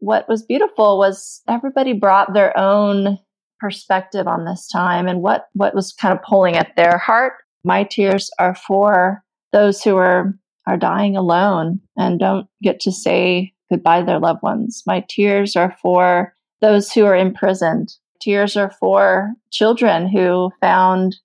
What 0.00 0.28
was 0.28 0.42
beautiful 0.42 0.98
was 0.98 1.40
everybody 1.48 1.94
brought 1.94 2.34
their 2.34 2.56
own 2.58 3.18
perspective 3.58 4.26
on 4.26 4.44
this 4.44 4.68
time 4.68 5.08
and 5.08 5.22
what, 5.22 5.46
what 5.54 5.74
was 5.74 5.94
kind 5.94 6.12
of 6.12 6.22
pulling 6.22 6.56
at 6.56 6.76
their 6.76 6.98
heart. 6.98 7.32
My 7.64 7.84
tears 7.84 8.30
are 8.38 8.54
for 8.54 9.24
those 9.54 9.82
who 9.82 9.96
are 9.96 10.34
are 10.66 10.76
dying 10.76 11.16
alone 11.16 11.78
and 11.96 12.18
don't 12.18 12.46
get 12.62 12.80
to 12.80 12.90
say 12.90 13.52
goodbye 13.70 14.00
to 14.00 14.06
their 14.06 14.18
loved 14.18 14.42
ones. 14.42 14.82
My 14.86 15.04
tears 15.08 15.56
are 15.56 15.76
for 15.80 16.34
those 16.60 16.90
who 16.90 17.04
are 17.04 17.16
imprisoned. 17.16 17.90
Tears 18.20 18.56
are 18.56 18.72
for 18.80 19.32
children 19.52 20.08
who 20.08 20.50
found 20.60 21.16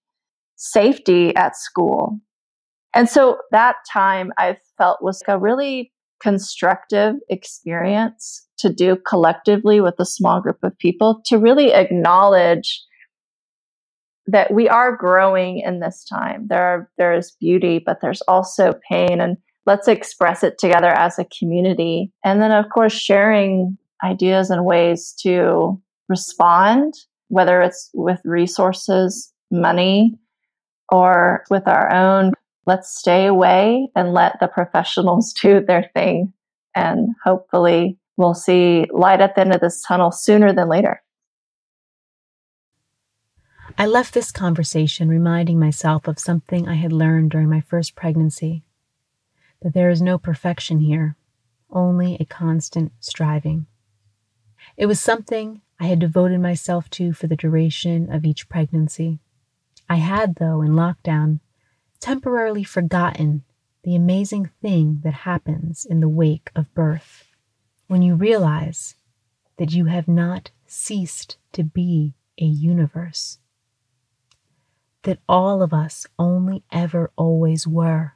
safety 0.56 1.36
at 1.36 1.56
school. 1.56 2.20
And 2.94 3.10
so 3.10 3.38
that 3.52 3.78
time 3.92 4.32
I 4.38 4.58
felt 4.78 5.02
was 5.02 5.24
a 5.28 5.40
really 5.40 5.92
constructive 6.22 7.16
experience 7.30 8.46
to 8.58 8.72
do 8.72 8.98
collectively 9.08 9.80
with 9.80 9.96
a 10.00 10.06
small 10.06 10.42
group 10.42 10.58
of 10.64 10.78
people 10.78 11.22
to 11.28 11.38
really 11.38 11.74
acknowledge 11.74 12.84
that 14.32 14.54
we 14.54 14.68
are 14.70 14.96
growing 14.96 15.60
in 15.60 15.80
this 15.80 16.04
time. 16.04 16.48
There 16.48 16.64
are, 16.64 16.90
there 16.98 17.14
is 17.14 17.32
beauty, 17.40 17.80
but 17.80 18.02
there's 18.02 18.22
also 18.22 18.74
pain 18.90 19.20
and 19.22 19.38
let's 19.66 19.88
express 19.88 20.44
it 20.44 20.58
together 20.58 20.90
as 20.90 21.20
a 21.20 21.26
community. 21.26 22.12
And 22.24 22.42
then 22.42 22.52
of 22.52 22.66
course 22.70 22.94
sharing 22.94 23.78
ideas 24.04 24.50
and 24.50 24.66
ways 24.66 25.14
to 25.22 25.82
respond, 26.08 26.94
whether 27.28 27.62
it's 27.62 27.90
with 27.94 28.20
resources, 28.24 29.32
money, 29.52 30.16
or 30.92 31.44
with 31.50 31.68
our 31.68 31.92
own 31.94 32.34
let's 32.70 32.96
stay 32.96 33.26
away 33.26 33.90
and 33.96 34.14
let 34.14 34.40
the 34.40 34.48
professionals 34.48 35.34
do 35.42 35.60
their 35.60 35.90
thing. 35.96 36.32
And 36.76 37.10
hopefully 37.24 37.98
we'll 38.16 38.36
see 38.36 38.86
light 38.92 39.22
at 39.22 39.36
the 39.36 39.42
end 39.42 39.54
of 39.54 39.62
this 39.62 39.82
tunnel 39.82 40.12
sooner 40.12 40.54
than 40.54 40.70
later. 40.70 41.02
I 43.80 43.86
left 43.86 44.14
this 44.14 44.34
conversation 44.34 45.08
reminding 45.08 45.58
myself 45.58 46.06
of 46.06 46.20
something 46.20 46.68
I 46.68 46.74
had 46.74 46.92
learned 46.92 47.32
during 47.32 47.48
my 47.50 47.62
first 47.62 47.96
pregnancy 47.96 48.66
that 49.62 49.74
there 49.74 49.90
is 49.90 50.02
no 50.02 50.18
perfection 50.18 50.82
here, 50.82 51.16
only 51.72 52.18
a 52.20 52.26
constant 52.26 52.92
striving. 53.00 53.68
It 54.76 54.88
was 54.88 55.00
something 55.00 55.62
I 55.80 55.86
had 55.86 56.00
devoted 56.00 56.42
myself 56.42 56.90
to 56.90 57.14
for 57.14 57.28
the 57.28 57.38
duration 57.38 58.12
of 58.12 58.26
each 58.26 58.50
pregnancy. 58.50 59.20
I 59.90 59.96
had, 59.96 60.36
though, 60.36 60.62
in 60.62 60.72
lockdown, 60.72 61.40
temporarily 62.02 62.66
forgotten 62.66 63.46
the 63.84 63.96
amazing 63.96 64.50
thing 64.62 65.00
that 65.06 65.24
happens 65.24 65.86
in 65.86 66.02
the 66.02 66.10
wake 66.10 66.52
of 66.54 66.74
birth 66.74 67.30
when 67.88 68.02
you 68.02 68.16
realize 68.16 68.96
that 69.56 69.72
you 69.72 69.86
have 69.86 70.10
not 70.10 70.52
ceased 70.68 71.38
to 71.54 71.64
be 71.64 72.14
a 72.38 72.44
universe. 72.44 73.38
That 75.04 75.20
all 75.30 75.62
of 75.62 75.74
us 75.74 76.06
only 76.18 76.64
ever 76.72 77.12
always 77.16 77.66
were, 77.66 78.16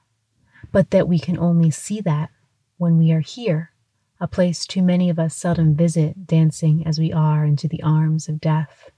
but 0.72 0.92
that 0.92 1.08
we 1.08 1.18
can 1.18 1.38
only 1.38 1.72
see 1.72 2.02
that 2.02 2.30
when 2.78 2.98
we 2.98 3.12
are 3.12 3.22
here, 3.22 3.72
a 4.20 4.28
place 4.28 4.66
too 4.66 4.82
many 4.82 5.10
of 5.10 5.20
us 5.20 5.36
seldom 5.36 5.76
visit, 5.76 6.28
dancing 6.28 6.86
as 6.86 7.00
we 7.00 7.12
are 7.12 7.46
into 7.46 7.68
the 7.68 7.84
arms 7.84 8.28
of 8.28 8.42
death. 8.42 8.90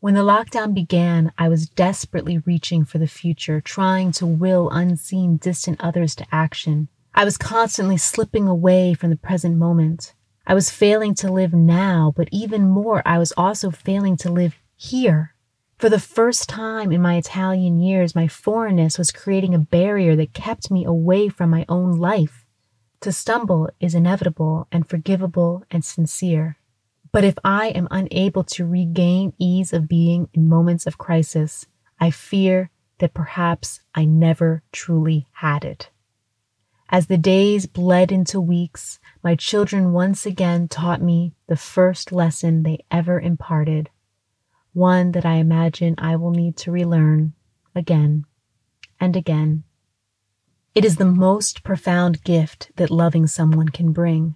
When 0.00 0.14
the 0.14 0.20
lockdown 0.20 0.74
began, 0.74 1.32
I 1.38 1.48
was 1.48 1.68
desperately 1.68 2.38
reaching 2.38 2.84
for 2.84 2.98
the 2.98 3.06
future, 3.06 3.60
trying 3.60 4.12
to 4.12 4.26
will 4.26 4.68
unseen, 4.70 5.38
distant 5.38 5.80
others 5.80 6.14
to 6.16 6.26
action. 6.30 6.88
I 7.14 7.24
was 7.24 7.38
constantly 7.38 7.96
slipping 7.96 8.46
away 8.46 8.94
from 8.94 9.10
the 9.10 9.16
present 9.16 9.56
moment. 9.56 10.12
I 10.46 10.54
was 10.54 10.70
failing 10.70 11.14
to 11.16 11.32
live 11.32 11.54
now, 11.54 12.12
but 12.14 12.28
even 12.30 12.68
more, 12.68 13.02
I 13.06 13.18
was 13.18 13.32
also 13.36 13.70
failing 13.70 14.16
to 14.18 14.30
live 14.30 14.54
here. 14.76 15.34
For 15.78 15.90
the 15.90 16.00
first 16.00 16.48
time 16.48 16.90
in 16.90 17.02
my 17.02 17.16
Italian 17.16 17.80
years, 17.80 18.14
my 18.14 18.28
foreignness 18.28 18.96
was 18.96 19.12
creating 19.12 19.54
a 19.54 19.58
barrier 19.58 20.16
that 20.16 20.32
kept 20.32 20.70
me 20.70 20.86
away 20.86 21.28
from 21.28 21.50
my 21.50 21.66
own 21.68 21.98
life. 21.98 22.46
To 23.00 23.12
stumble 23.12 23.68
is 23.78 23.94
inevitable 23.94 24.68
and 24.72 24.88
forgivable 24.88 25.64
and 25.70 25.84
sincere. 25.84 26.56
But 27.12 27.24
if 27.24 27.34
I 27.44 27.68
am 27.68 27.88
unable 27.90 28.42
to 28.44 28.66
regain 28.66 29.34
ease 29.38 29.74
of 29.74 29.86
being 29.86 30.28
in 30.32 30.48
moments 30.48 30.86
of 30.86 30.96
crisis, 30.96 31.66
I 32.00 32.10
fear 32.10 32.70
that 32.98 33.12
perhaps 33.12 33.80
I 33.94 34.06
never 34.06 34.62
truly 34.72 35.26
had 35.32 35.62
it. 35.62 35.90
As 36.88 37.08
the 37.08 37.18
days 37.18 37.66
bled 37.66 38.10
into 38.10 38.40
weeks, 38.40 38.98
my 39.22 39.34
children 39.34 39.92
once 39.92 40.24
again 40.24 40.68
taught 40.68 41.02
me 41.02 41.34
the 41.48 41.56
first 41.56 42.12
lesson 42.12 42.62
they 42.62 42.84
ever 42.90 43.20
imparted, 43.20 43.90
one 44.76 45.12
that 45.12 45.24
I 45.24 45.36
imagine 45.36 45.94
I 45.96 46.16
will 46.16 46.32
need 46.32 46.54
to 46.58 46.70
relearn 46.70 47.32
again 47.74 48.26
and 49.00 49.16
again. 49.16 49.64
It 50.74 50.84
is 50.84 50.96
the 50.96 51.06
most 51.06 51.64
profound 51.64 52.22
gift 52.24 52.70
that 52.76 52.90
loving 52.90 53.26
someone 53.26 53.70
can 53.70 53.92
bring. 53.92 54.34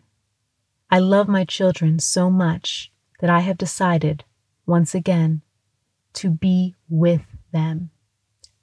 I 0.91 0.99
love 0.99 1.29
my 1.29 1.45
children 1.45 1.99
so 1.99 2.31
much 2.31 2.91
that 3.21 3.29
I 3.29 3.41
have 3.41 3.59
decided, 3.59 4.25
once 4.65 4.95
again, 4.95 5.43
to 6.15 6.31
be 6.31 6.75
with 6.89 7.21
them, 7.53 7.91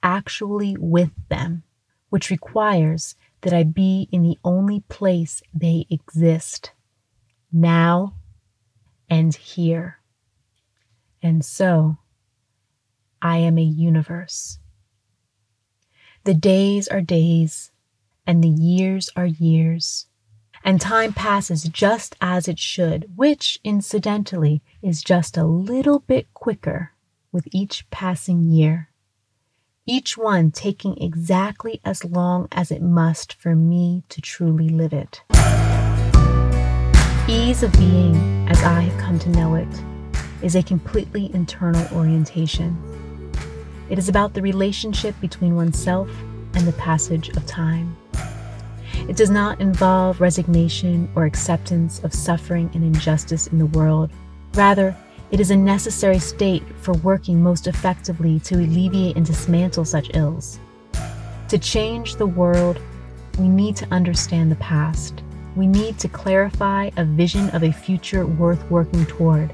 actually 0.02 0.76
with 0.80 1.12
them, 1.28 1.62
which 2.08 2.28
requires 2.28 3.14
that 3.42 3.52
I 3.52 3.62
be 3.62 4.08
in 4.10 4.22
the 4.22 4.36
only 4.42 4.80
place 4.88 5.42
they 5.54 5.86
exist, 5.88 6.72
now 7.52 8.14
and 9.08 9.32
here. 9.32 9.97
And 11.22 11.44
so, 11.44 11.98
I 13.20 13.38
am 13.38 13.58
a 13.58 13.62
universe. 13.62 14.58
The 16.24 16.34
days 16.34 16.88
are 16.88 17.00
days, 17.00 17.72
and 18.26 18.42
the 18.42 18.48
years 18.48 19.10
are 19.16 19.26
years 19.26 20.06
and 20.64 20.80
time 20.80 21.12
passes 21.12 21.64
just 21.64 22.16
as 22.20 22.48
it 22.48 22.58
should, 22.58 23.16
which, 23.16 23.58
incidentally, 23.64 24.62
is 24.82 25.02
just 25.02 25.36
a 25.36 25.44
little 25.44 26.00
bit 26.00 26.32
quicker 26.34 26.92
with 27.32 27.48
each 27.52 27.88
passing 27.90 28.42
year. 28.42 28.90
Each 29.86 30.18
one 30.18 30.50
taking 30.50 31.00
exactly 31.00 31.80
as 31.84 32.04
long 32.04 32.48
as 32.52 32.70
it 32.70 32.82
must 32.82 33.32
for 33.32 33.54
me 33.54 34.04
to 34.10 34.20
truly 34.20 34.68
live 34.68 34.92
it. 34.92 35.22
Ease 37.26 37.62
of 37.62 37.72
being, 37.72 38.46
as 38.48 38.62
I 38.62 38.80
have 38.80 39.00
come 39.00 39.18
to 39.20 39.30
know 39.30 39.54
it, 39.54 39.68
is 40.42 40.54
a 40.54 40.62
completely 40.62 41.32
internal 41.34 41.86
orientation. 41.96 42.76
It 43.90 43.98
is 43.98 44.08
about 44.08 44.34
the 44.34 44.42
relationship 44.42 45.18
between 45.20 45.56
oneself 45.56 46.10
and 46.54 46.66
the 46.66 46.72
passage 46.72 47.30
of 47.30 47.46
time. 47.46 47.96
It 49.08 49.16
does 49.16 49.30
not 49.30 49.60
involve 49.60 50.20
resignation 50.20 51.08
or 51.14 51.24
acceptance 51.24 52.02
of 52.04 52.12
suffering 52.12 52.70
and 52.74 52.84
injustice 52.84 53.46
in 53.46 53.58
the 53.58 53.66
world. 53.66 54.10
Rather, 54.54 54.94
it 55.30 55.40
is 55.40 55.50
a 55.50 55.56
necessary 55.56 56.18
state 56.18 56.62
for 56.80 56.94
working 56.94 57.42
most 57.42 57.66
effectively 57.66 58.40
to 58.40 58.56
alleviate 58.56 59.16
and 59.16 59.24
dismantle 59.24 59.84
such 59.84 60.14
ills. 60.14 60.58
To 61.48 61.58
change 61.58 62.16
the 62.16 62.26
world, 62.26 62.80
we 63.38 63.48
need 63.48 63.76
to 63.76 63.88
understand 63.90 64.50
the 64.50 64.56
past. 64.56 65.22
We 65.56 65.66
need 65.66 65.98
to 66.00 66.08
clarify 66.08 66.90
a 66.96 67.04
vision 67.04 67.50
of 67.50 67.62
a 67.62 67.72
future 67.72 68.26
worth 68.26 68.62
working 68.70 69.06
toward. 69.06 69.52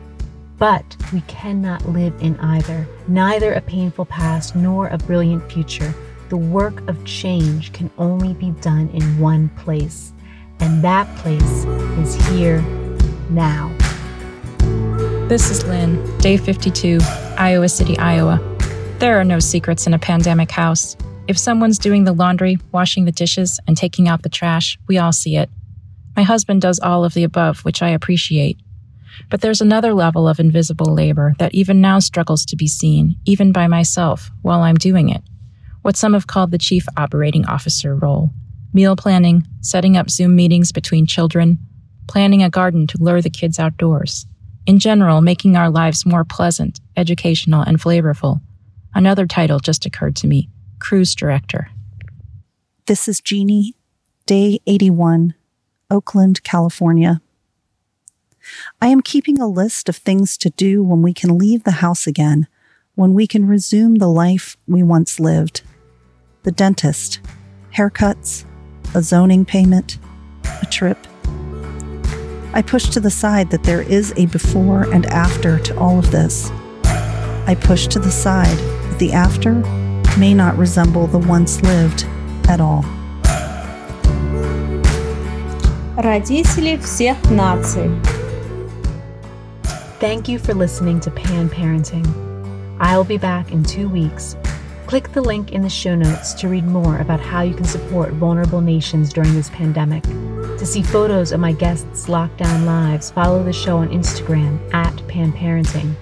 But 0.58 0.96
we 1.12 1.20
cannot 1.22 1.88
live 1.88 2.14
in 2.20 2.38
either, 2.40 2.86
neither 3.08 3.52
a 3.52 3.60
painful 3.60 4.04
past 4.04 4.54
nor 4.54 4.88
a 4.88 4.98
brilliant 4.98 5.50
future 5.50 5.94
the 6.34 6.38
work 6.38 6.88
of 6.88 7.04
change 7.04 7.72
can 7.72 7.90
only 7.98 8.34
be 8.34 8.50
done 8.60 8.88
in 8.90 9.18
one 9.18 9.48
place, 9.50 10.12
and 10.60 10.82
that 10.82 11.06
place 11.18 11.64
is 11.98 12.14
here 12.28 12.60
now. 13.30 13.72
This 15.28 15.50
is 15.50 15.64
Lynn, 15.64 16.18
day 16.18 16.36
52, 16.36 16.98
Iowa 17.36 17.68
City, 17.68 17.96
Iowa. 17.98 18.40
There 18.98 19.20
are 19.20 19.24
no 19.24 19.38
secrets 19.38 19.86
in 19.86 19.94
a 19.94 19.98
pandemic 19.98 20.50
house. 20.50 20.96
If 21.28 21.38
someone's 21.38 21.78
doing 21.78 22.04
the 22.04 22.12
laundry, 22.12 22.58
washing 22.72 23.04
the 23.04 23.12
dishes, 23.12 23.60
and 23.66 23.76
taking 23.76 24.08
out 24.08 24.22
the 24.22 24.28
trash, 24.28 24.78
we 24.88 24.98
all 24.98 25.12
see 25.12 25.36
it. 25.36 25.50
My 26.16 26.22
husband 26.22 26.62
does 26.62 26.80
all 26.80 27.04
of 27.04 27.14
the 27.14 27.24
above, 27.24 27.60
which 27.60 27.82
I 27.82 27.90
appreciate. 27.90 28.58
But 29.30 29.40
there's 29.40 29.60
another 29.60 29.94
level 29.94 30.28
of 30.28 30.38
invisible 30.38 30.94
labor 30.94 31.34
that 31.38 31.54
even 31.54 31.80
now 31.80 31.98
struggles 31.98 32.44
to 32.46 32.56
be 32.56 32.66
seen, 32.66 33.16
even 33.24 33.52
by 33.52 33.66
myself, 33.66 34.30
while 34.42 34.62
I'm 34.62 34.76
doing 34.76 35.08
it 35.08 35.22
what 35.84 35.98
some 35.98 36.14
have 36.14 36.26
called 36.26 36.50
the 36.50 36.56
chief 36.56 36.86
operating 36.96 37.44
officer 37.44 37.94
role 37.94 38.30
meal 38.72 38.96
planning, 38.96 39.46
setting 39.60 39.96
up 39.96 40.10
Zoom 40.10 40.34
meetings 40.34 40.72
between 40.72 41.06
children, 41.06 41.58
planning 42.08 42.42
a 42.42 42.50
garden 42.50 42.88
to 42.88 42.98
lure 43.00 43.22
the 43.22 43.30
kids 43.30 43.60
outdoors. 43.60 44.26
In 44.66 44.80
general, 44.80 45.20
making 45.20 45.56
our 45.56 45.70
lives 45.70 46.04
more 46.04 46.24
pleasant, 46.24 46.80
educational, 46.96 47.62
and 47.62 47.78
flavorful. 47.78 48.40
Another 48.92 49.28
title 49.28 49.60
just 49.60 49.86
occurred 49.86 50.16
to 50.16 50.26
me 50.26 50.48
Cruise 50.80 51.14
Director. 51.14 51.68
This 52.86 53.06
is 53.06 53.20
Jeannie, 53.20 53.76
day 54.26 54.58
81, 54.66 55.34
Oakland, 55.88 56.42
California. 56.42 57.20
I 58.81 58.87
am 58.87 59.01
keeping 59.01 59.39
a 59.39 59.47
list 59.47 59.89
of 59.89 59.97
things 59.97 60.37
to 60.37 60.49
do 60.49 60.83
when 60.83 61.01
we 61.01 61.13
can 61.13 61.37
leave 61.37 61.63
the 61.63 61.79
house 61.83 62.07
again, 62.07 62.47
when 62.95 63.13
we 63.13 63.27
can 63.27 63.47
resume 63.47 63.95
the 63.95 64.07
life 64.07 64.57
we 64.67 64.83
once 64.83 65.19
lived 65.19 65.61
the 66.43 66.51
dentist, 66.51 67.19
haircuts, 67.75 68.45
a 68.95 69.01
zoning 69.01 69.43
payment, 69.43 69.99
a 70.61 70.65
trip. 70.65 70.97
I 72.53 72.63
push 72.65 72.89
to 72.89 72.99
the 72.99 73.11
side 73.11 73.51
that 73.51 73.63
there 73.63 73.81
is 73.81 74.13
a 74.15 74.25
before 74.27 74.91
and 74.93 75.05
after 75.07 75.59
to 75.59 75.77
all 75.77 75.99
of 75.99 76.11
this. 76.11 76.49
I 77.45 77.57
push 77.59 77.87
to 77.87 77.99
the 77.99 78.09
side 78.09 78.57
that 78.57 78.99
the 78.99 79.11
after 79.11 79.55
may 80.17 80.33
not 80.33 80.57
resemble 80.57 81.07
the 81.07 81.19
once 81.19 81.61
lived 81.61 82.05
at 82.47 82.59
all. 82.59 82.83
Родители 85.97 86.77
всех 86.77 87.17
наций. 87.29 87.89
Thank 90.00 90.28
you 90.28 90.40
for 90.40 90.54
listening 90.54 90.98
to 91.00 91.10
Pan 91.10 91.48
Parenting. 91.48 92.04
I'll 92.80 93.04
be 93.04 93.16
back 93.16 93.52
in 93.52 93.62
two 93.62 93.88
weeks. 93.88 94.36
Click 94.86 95.12
the 95.12 95.22
link 95.22 95.52
in 95.52 95.62
the 95.62 95.70
show 95.70 95.94
notes 95.94 96.34
to 96.34 96.48
read 96.48 96.64
more 96.64 96.98
about 96.98 97.20
how 97.20 97.42
you 97.42 97.54
can 97.54 97.64
support 97.64 98.12
vulnerable 98.14 98.60
nations 98.60 99.12
during 99.12 99.32
this 99.34 99.50
pandemic. 99.50 100.02
To 100.02 100.66
see 100.66 100.82
photos 100.82 101.30
of 101.30 101.38
my 101.38 101.52
guests' 101.52 102.06
lockdown 102.06 102.66
lives, 102.66 103.12
follow 103.12 103.42
the 103.44 103.52
show 103.52 103.76
on 103.78 103.88
Instagram 103.90 104.58
at 104.74 105.06
Pan 105.06 105.32
Parenting. 105.32 105.94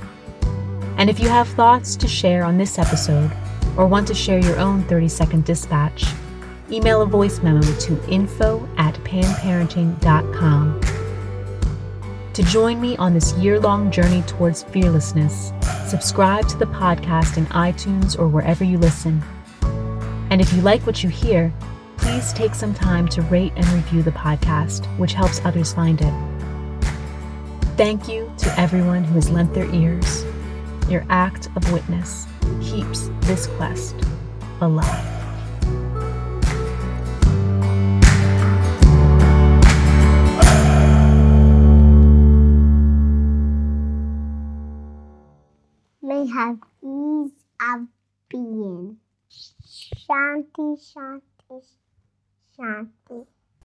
And 0.97 1.11
if 1.11 1.21
you 1.21 1.29
have 1.29 1.49
thoughts 1.49 1.95
to 1.97 2.09
share 2.09 2.45
on 2.45 2.57
this 2.57 2.79
episode 2.79 3.31
or 3.77 3.87
want 3.87 4.09
to 4.09 4.15
share 4.15 4.39
your 4.39 4.59
own 4.59 4.85
30 4.85 5.09
second 5.09 5.45
dispatch, 5.45 6.07
email 6.71 7.03
a 7.03 7.07
voice 7.07 7.43
memo 7.43 7.61
to 7.61 8.11
info 8.11 8.67
at 8.79 8.95
panparenting.com. 9.05 10.81
To 12.35 12.43
join 12.45 12.81
me 12.81 12.97
on 12.97 13.13
this 13.13 13.35
year 13.35 13.61
long 13.61 13.91
journey 13.91 14.23
towards 14.23 14.63
fearlessness, 14.63 15.53
subscribe 15.87 16.49
to 16.49 16.57
the 16.57 16.65
podcast 16.65 17.37
in 17.37 17.45
iTunes 17.47 18.19
or 18.19 18.27
wherever 18.27 18.65
you 18.65 18.79
listen. 18.79 19.23
And 20.31 20.41
if 20.41 20.51
you 20.55 20.63
like 20.63 20.81
what 20.87 21.05
you 21.05 21.11
hear, 21.11 21.53
please 21.99 22.33
take 22.33 22.55
some 22.55 22.73
time 22.73 23.07
to 23.09 23.21
rate 23.23 23.53
and 23.55 23.69
review 23.69 24.03
the 24.03 24.13
podcast, 24.13 24.87
which 24.97 25.13
helps 25.13 25.45
others 25.45 25.75
find 25.75 26.01
it. 26.01 26.15
Thank 27.77 28.09
you 28.09 28.33
to 28.39 28.59
everyone 28.59 29.05
who 29.05 29.17
has 29.17 29.29
lent 29.29 29.53
their 29.53 29.71
ears. 29.75 30.25
Your 30.89 31.05
act 31.11 31.51
of 31.55 31.71
witness 31.71 32.27
keeps 32.63 33.11
this 33.21 33.47
quest 33.47 33.95
alive. 34.63 35.12
Have 46.33 46.59
ease 46.83 47.33
of 47.61 47.89
being. 48.29 48.99
Shanti, 49.31 50.77
Shanti, 50.79 51.63
Shanti. 52.57 53.27